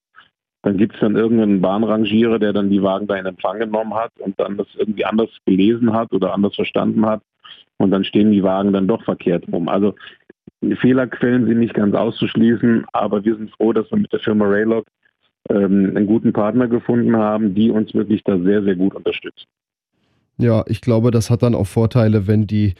dann 0.62 0.78
gibt 0.78 0.94
es 0.94 1.00
dann 1.00 1.14
irgendeinen 1.14 1.60
Bahnrangierer, 1.60 2.38
der 2.38 2.52
dann 2.52 2.70
die 2.70 2.82
Wagen 2.82 3.06
da 3.06 3.16
in 3.16 3.26
Empfang 3.26 3.58
genommen 3.58 3.94
hat 3.94 4.10
und 4.18 4.38
dann 4.40 4.56
das 4.56 4.66
irgendwie 4.76 5.04
anders 5.04 5.28
gelesen 5.44 5.92
hat 5.92 6.12
oder 6.12 6.32
anders 6.32 6.54
verstanden 6.54 7.04
hat 7.06 7.22
und 7.76 7.90
dann 7.90 8.04
stehen 8.04 8.32
die 8.32 8.42
Wagen 8.42 8.72
dann 8.72 8.88
doch 8.88 9.04
verkehrt 9.04 9.44
rum. 9.52 9.68
Also 9.68 9.94
Fehlerquellen 10.80 11.46
sind 11.46 11.58
nicht 11.58 11.74
ganz 11.74 11.94
auszuschließen, 11.94 12.86
aber 12.92 13.24
wir 13.24 13.36
sind 13.36 13.50
froh, 13.50 13.72
dass 13.72 13.90
wir 13.90 13.98
mit 13.98 14.12
der 14.12 14.20
Firma 14.20 14.46
Raylog 14.46 14.86
ähm, 15.50 15.92
einen 15.94 16.06
guten 16.06 16.32
Partner 16.32 16.66
gefunden 16.66 17.16
haben, 17.16 17.54
die 17.54 17.70
uns 17.70 17.92
wirklich 17.92 18.24
da 18.24 18.38
sehr, 18.38 18.62
sehr 18.62 18.76
gut 18.76 18.94
unterstützen. 18.94 19.44
Ja, 20.38 20.64
ich 20.66 20.80
glaube, 20.80 21.10
das 21.10 21.30
hat 21.30 21.42
dann 21.42 21.54
auch 21.54 21.66
Vorteile, 21.66 22.26
wenn 22.26 22.46
die 22.46 22.74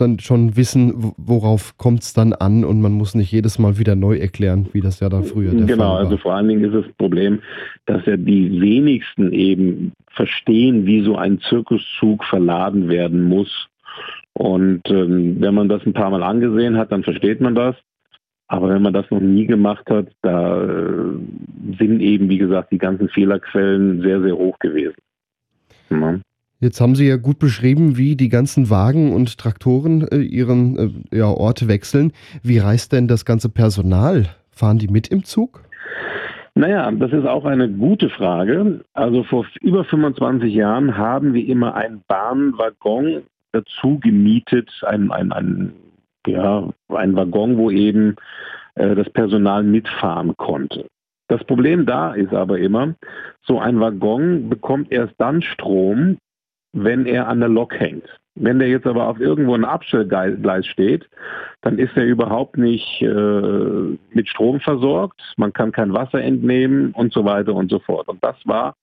dann 0.00 0.18
schon 0.18 0.56
wissen, 0.56 1.14
worauf 1.16 1.76
kommt 1.78 2.02
es 2.02 2.12
dann 2.12 2.32
an 2.32 2.64
und 2.64 2.80
man 2.80 2.92
muss 2.92 3.14
nicht 3.14 3.30
jedes 3.30 3.58
Mal 3.58 3.78
wieder 3.78 3.94
neu 3.94 4.16
erklären, 4.16 4.68
wie 4.72 4.80
das 4.80 5.00
ja 5.00 5.08
dann 5.08 5.24
früher 5.24 5.52
der 5.52 5.60
genau, 5.60 5.68
Fall 5.68 5.78
war. 5.78 5.98
Genau, 5.98 6.10
also 6.10 6.16
vor 6.16 6.34
allen 6.34 6.48
Dingen 6.48 6.64
ist 6.64 6.74
das 6.74 6.92
Problem, 6.96 7.40
dass 7.86 8.04
ja 8.06 8.16
die 8.16 8.60
wenigsten 8.60 9.32
eben 9.32 9.92
verstehen, 10.10 10.86
wie 10.86 11.02
so 11.02 11.16
ein 11.16 11.40
Zirkuszug 11.40 12.24
verladen 12.24 12.88
werden 12.88 13.22
muss. 13.22 13.68
Und 14.32 14.82
ähm, 14.88 15.36
wenn 15.40 15.54
man 15.54 15.68
das 15.68 15.86
ein 15.86 15.92
paar 15.92 16.10
Mal 16.10 16.22
angesehen 16.22 16.76
hat, 16.76 16.90
dann 16.90 17.04
versteht 17.04 17.40
man 17.40 17.54
das. 17.54 17.76
Aber 18.48 18.68
wenn 18.68 18.82
man 18.82 18.92
das 18.92 19.10
noch 19.10 19.20
nie 19.20 19.46
gemacht 19.46 19.88
hat, 19.88 20.08
da 20.22 20.62
äh, 20.62 21.18
sind 21.78 22.00
eben, 22.00 22.28
wie 22.28 22.38
gesagt, 22.38 22.72
die 22.72 22.78
ganzen 22.78 23.08
Fehlerquellen 23.08 24.02
sehr, 24.02 24.20
sehr 24.20 24.36
hoch 24.36 24.58
gewesen. 24.58 24.96
Ja. 25.90 26.18
Jetzt 26.64 26.80
haben 26.80 26.94
Sie 26.94 27.06
ja 27.06 27.18
gut 27.18 27.38
beschrieben, 27.38 27.98
wie 27.98 28.16
die 28.16 28.30
ganzen 28.30 28.70
Wagen 28.70 29.12
und 29.12 29.36
Traktoren 29.36 30.08
äh, 30.08 30.16
ihren 30.16 31.04
äh, 31.12 31.18
ja, 31.18 31.26
Ort 31.26 31.68
wechseln. 31.68 32.10
Wie 32.42 32.56
reist 32.56 32.94
denn 32.94 33.06
das 33.06 33.26
ganze 33.26 33.50
Personal? 33.50 34.30
Fahren 34.50 34.78
die 34.78 34.88
mit 34.88 35.08
im 35.08 35.24
Zug? 35.24 35.60
Naja, 36.54 36.90
das 36.90 37.12
ist 37.12 37.26
auch 37.26 37.44
eine 37.44 37.68
gute 37.68 38.08
Frage. 38.08 38.80
Also 38.94 39.24
vor 39.24 39.44
über 39.60 39.84
25 39.84 40.54
Jahren 40.54 40.96
haben 40.96 41.34
wir 41.34 41.46
immer 41.46 41.74
einen 41.74 42.02
Bahnwaggon 42.08 43.24
dazu 43.52 43.98
gemietet, 43.98 44.70
ein, 44.86 45.12
ein, 45.12 45.32
ein 45.32 45.72
ja, 46.26 46.70
ein 46.88 47.14
Waggon, 47.14 47.58
wo 47.58 47.70
eben 47.70 48.16
äh, 48.76 48.94
das 48.94 49.10
Personal 49.10 49.64
mitfahren 49.64 50.34
konnte. 50.38 50.86
Das 51.28 51.44
Problem 51.44 51.84
da 51.84 52.14
ist 52.14 52.32
aber 52.32 52.58
immer, 52.58 52.94
so 53.42 53.58
ein 53.58 53.80
Waggon 53.80 54.48
bekommt 54.48 54.90
erst 54.90 55.14
dann 55.18 55.42
Strom, 55.42 56.16
wenn 56.74 57.06
er 57.06 57.28
an 57.28 57.40
der 57.40 57.48
Lok 57.48 57.78
hängt. 57.78 58.04
Wenn 58.36 58.58
der 58.58 58.68
jetzt 58.68 58.86
aber 58.86 59.08
auf 59.08 59.20
irgendwo 59.20 59.54
einem 59.54 59.64
Abstellgleis 59.64 60.66
steht, 60.66 61.08
dann 61.62 61.78
ist 61.78 61.96
er 61.96 62.04
überhaupt 62.04 62.58
nicht 62.58 63.00
äh, 63.00 63.96
mit 64.12 64.28
Strom 64.28 64.58
versorgt, 64.60 65.22
man 65.36 65.52
kann 65.52 65.70
kein 65.70 65.92
Wasser 65.92 66.20
entnehmen 66.20 66.90
und 66.92 67.12
so 67.12 67.24
weiter 67.24 67.54
und 67.54 67.70
so 67.70 67.78
fort. 67.78 68.08
Und 68.08 68.22
das 68.24 68.36
war 68.44 68.74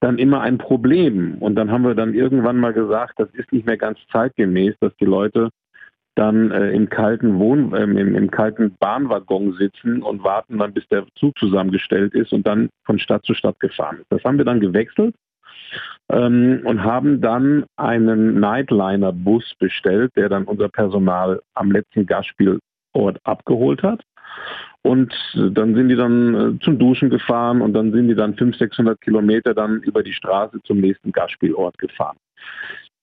dann 0.00 0.18
immer 0.18 0.40
ein 0.40 0.58
Problem. 0.58 1.36
Und 1.38 1.54
dann 1.54 1.70
haben 1.70 1.84
wir 1.84 1.94
dann 1.94 2.14
irgendwann 2.14 2.56
mal 2.56 2.72
gesagt, 2.72 3.14
das 3.18 3.28
ist 3.34 3.52
nicht 3.52 3.66
mehr 3.66 3.76
ganz 3.76 3.98
zeitgemäß, 4.10 4.74
dass 4.80 4.96
die 4.96 5.04
Leute 5.04 5.50
dann 6.16 6.50
äh, 6.50 6.70
im 6.72 6.88
kalten 6.88 7.38
Wohn 7.38 7.72
äh, 7.72 7.84
im, 7.84 8.16
im, 8.16 8.30
kalten 8.30 8.74
Bahnwaggon 8.80 9.52
sitzen 9.52 10.02
und 10.02 10.24
warten 10.24 10.58
dann, 10.58 10.74
bis 10.74 10.86
der 10.88 11.06
Zug 11.14 11.38
zusammengestellt 11.38 12.14
ist 12.14 12.32
und 12.32 12.46
dann 12.46 12.70
von 12.84 12.98
Stadt 12.98 13.24
zu 13.24 13.34
Stadt 13.34 13.60
gefahren 13.60 13.98
ist. 14.00 14.06
Das 14.10 14.24
haben 14.24 14.36
wir 14.36 14.44
dann 14.44 14.58
gewechselt 14.58 15.14
ähm, 16.10 16.62
und 16.64 16.84
haben 16.84 17.20
dann 17.20 17.64
einen 17.76 18.40
Nightliner-Bus 18.40 19.54
bestellt, 19.58 20.12
der 20.16 20.28
dann 20.28 20.44
unser 20.44 20.68
Personal 20.68 21.40
am 21.54 21.70
letzten 21.70 22.06
Gastspielort 22.06 22.60
abgeholt 23.24 23.82
hat. 23.82 24.02
Und 24.82 25.12
dann 25.34 25.74
sind 25.74 25.88
die 25.88 25.96
dann 25.96 26.34
äh, 26.34 26.58
zum 26.64 26.78
Duschen 26.78 27.10
gefahren 27.10 27.60
und 27.60 27.74
dann 27.74 27.92
sind 27.92 28.08
die 28.08 28.14
dann 28.14 28.34
500, 28.34 28.58
600 28.58 29.00
Kilometer 29.00 29.54
dann 29.54 29.82
über 29.82 30.02
die 30.02 30.12
Straße 30.12 30.58
zum 30.64 30.80
nächsten 30.80 31.12
Gastspielort 31.12 31.76
gefahren. 31.78 32.16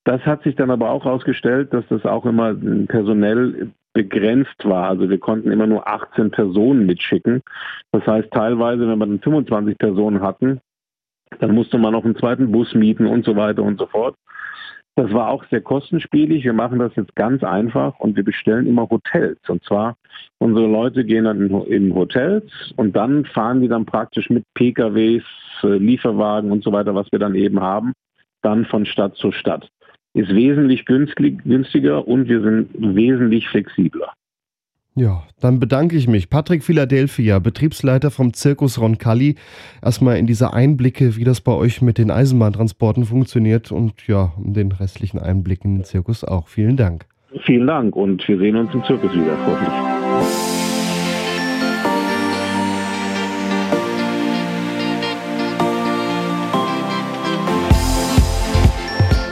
Das 0.05 0.21
hat 0.21 0.41
sich 0.43 0.55
dann 0.55 0.71
aber 0.71 0.89
auch 0.89 1.05
herausgestellt, 1.05 1.73
dass 1.73 1.85
das 1.89 2.05
auch 2.05 2.25
immer 2.25 2.55
personell 2.87 3.71
begrenzt 3.93 4.63
war. 4.63 4.89
Also 4.89 5.09
wir 5.09 5.19
konnten 5.19 5.51
immer 5.51 5.67
nur 5.67 5.87
18 5.87 6.31
Personen 6.31 6.85
mitschicken. 6.85 7.41
Das 7.91 8.05
heißt, 8.07 8.31
teilweise, 8.31 8.87
wenn 8.87 8.99
wir 8.99 9.05
dann 9.05 9.19
25 9.19 9.77
Personen 9.77 10.21
hatten, 10.21 10.61
dann 11.39 11.53
musste 11.53 11.77
man 11.77 11.93
noch 11.93 12.05
einen 12.05 12.15
zweiten 12.15 12.51
Bus 12.51 12.73
mieten 12.73 13.05
und 13.05 13.25
so 13.25 13.35
weiter 13.35 13.63
und 13.63 13.79
so 13.79 13.87
fort. 13.87 14.15
Das 14.95 15.13
war 15.13 15.29
auch 15.29 15.43
sehr 15.51 15.61
kostenspielig. 15.61 16.43
Wir 16.43 16.53
machen 16.53 16.79
das 16.79 16.95
jetzt 16.95 17.15
ganz 17.15 17.43
einfach 17.43 17.99
und 17.99 18.15
wir 18.15 18.23
bestellen 18.23 18.65
immer 18.65 18.89
Hotels. 18.89 19.37
Und 19.47 19.63
zwar, 19.63 19.95
unsere 20.39 20.65
Leute 20.65 21.05
gehen 21.05 21.25
dann 21.25 21.49
in, 21.67 21.93
Hotels 21.93 22.51
und 22.77 22.95
dann 22.95 23.25
fahren 23.25 23.61
die 23.61 23.67
dann 23.67 23.85
praktisch 23.85 24.29
mit 24.31 24.43
PKWs, 24.55 25.23
äh, 25.63 25.77
Lieferwagen 25.77 26.51
und 26.51 26.63
so 26.63 26.71
weiter, 26.71 26.95
was 26.95 27.11
wir 27.11 27.19
dann 27.19 27.35
eben 27.35 27.59
haben, 27.59 27.93
dann 28.41 28.65
von 28.65 28.85
Stadt 28.87 29.15
zu 29.15 29.31
Stadt 29.31 29.69
ist 30.17 30.33
wesentlich 30.33 30.85
günstig, 30.85 31.43
günstiger 31.43 32.07
und 32.07 32.27
wir 32.27 32.41
sind 32.41 32.69
wesentlich 32.73 33.47
flexibler. 33.49 34.13
Ja, 34.97 35.21
dann 35.39 35.59
bedanke 35.59 35.95
ich 35.95 36.07
mich. 36.07 36.27
Patrick 36.27 36.63
Philadelphia, 36.63 37.37
Betriebsleiter 37.37 38.09
vom 38.09 38.33
Zirkus 38.33 38.81
Roncalli, 38.81 39.35
erstmal 39.79 40.17
in 40.17 40.25
diese 40.25 40.53
Einblicke, 40.53 41.15
wie 41.17 41.23
das 41.23 41.39
bei 41.39 41.51
euch 41.51 41.83
mit 41.83 41.99
den 41.99 42.09
Eisenbahntransporten 42.09 43.05
funktioniert 43.05 43.71
und 43.71 44.07
ja, 44.07 44.33
um 44.37 44.55
den 44.55 44.71
restlichen 44.71 45.19
Einblicken 45.19 45.69
in 45.69 45.77
den 45.77 45.83
Zirkus 45.83 46.23
auch. 46.23 46.47
Vielen 46.47 46.77
Dank. 46.77 47.05
Vielen 47.45 47.67
Dank 47.67 47.95
und 47.95 48.27
wir 48.27 48.39
sehen 48.39 48.55
uns 48.55 48.73
im 48.73 48.83
Zirkus 48.85 49.13
wieder, 49.13 49.37
hoffentlich. 49.45 50.66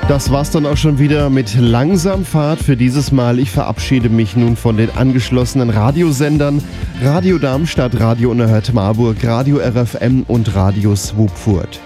Das 0.07 0.29
war's 0.29 0.51
dann 0.51 0.67
auch 0.67 0.77
schon 0.77 0.99
wieder 0.99 1.31
mit 1.31 1.55
Langsamfahrt 1.59 2.59
für 2.59 2.77
dieses 2.77 3.11
Mal. 3.11 3.39
Ich 3.39 3.49
verabschiede 3.49 4.07
mich 4.07 4.35
nun 4.35 4.55
von 4.55 4.77
den 4.77 4.91
angeschlossenen 4.91 5.71
Radiosendern 5.71 6.61
Radio 7.01 7.39
Darmstadt, 7.39 7.99
Radio 7.99 8.29
Unerhört 8.29 8.71
Marburg, 8.71 9.17
Radio 9.23 9.57
RFM 9.57 10.23
und 10.27 10.53
Radio 10.53 10.95
Swupfurt. 10.95 11.79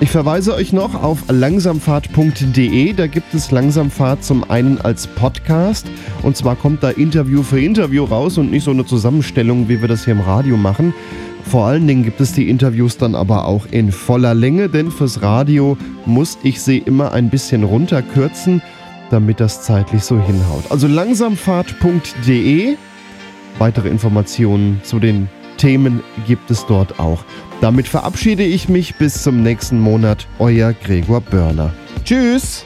Ich 0.00 0.10
verweise 0.10 0.54
euch 0.54 0.72
noch 0.72 1.00
auf 1.00 1.22
langsamfahrt.de. 1.28 2.92
Da 2.92 3.06
gibt 3.06 3.34
es 3.34 3.52
Langsamfahrt 3.52 4.24
zum 4.24 4.50
einen 4.50 4.80
als 4.80 5.06
Podcast. 5.06 5.86
Und 6.22 6.36
zwar 6.36 6.56
kommt 6.56 6.82
da 6.82 6.90
Interview 6.90 7.44
für 7.44 7.60
Interview 7.60 8.02
raus 8.02 8.36
und 8.36 8.50
nicht 8.50 8.64
so 8.64 8.72
eine 8.72 8.84
Zusammenstellung, 8.84 9.68
wie 9.68 9.80
wir 9.80 9.88
das 9.88 10.04
hier 10.04 10.14
im 10.14 10.20
Radio 10.22 10.56
machen. 10.56 10.92
Vor 11.44 11.66
allen 11.66 11.86
Dingen 11.86 12.04
gibt 12.04 12.20
es 12.20 12.32
die 12.32 12.48
Interviews 12.48 12.96
dann 12.96 13.14
aber 13.14 13.46
auch 13.46 13.66
in 13.70 13.92
voller 13.92 14.34
Länge, 14.34 14.68
denn 14.68 14.90
fürs 14.90 15.22
Radio 15.22 15.76
muss 16.06 16.38
ich 16.42 16.60
sie 16.60 16.78
immer 16.78 17.12
ein 17.12 17.30
bisschen 17.30 17.64
runterkürzen, 17.64 18.62
damit 19.10 19.40
das 19.40 19.62
zeitlich 19.62 20.02
so 20.02 20.20
hinhaut. 20.20 20.64
Also 20.70 20.86
langsamfahrt.de. 20.86 22.76
Weitere 23.58 23.88
Informationen 23.88 24.80
zu 24.84 25.00
den 25.00 25.28
Themen 25.56 26.02
gibt 26.26 26.50
es 26.50 26.64
dort 26.66 26.98
auch. 26.98 27.24
Damit 27.60 27.88
verabschiede 27.88 28.44
ich 28.44 28.68
mich 28.68 28.94
bis 28.94 29.22
zum 29.22 29.42
nächsten 29.42 29.78
Monat. 29.78 30.26
Euer 30.38 30.72
Gregor 30.72 31.20
Börner. 31.20 31.72
Tschüss! 32.04 32.64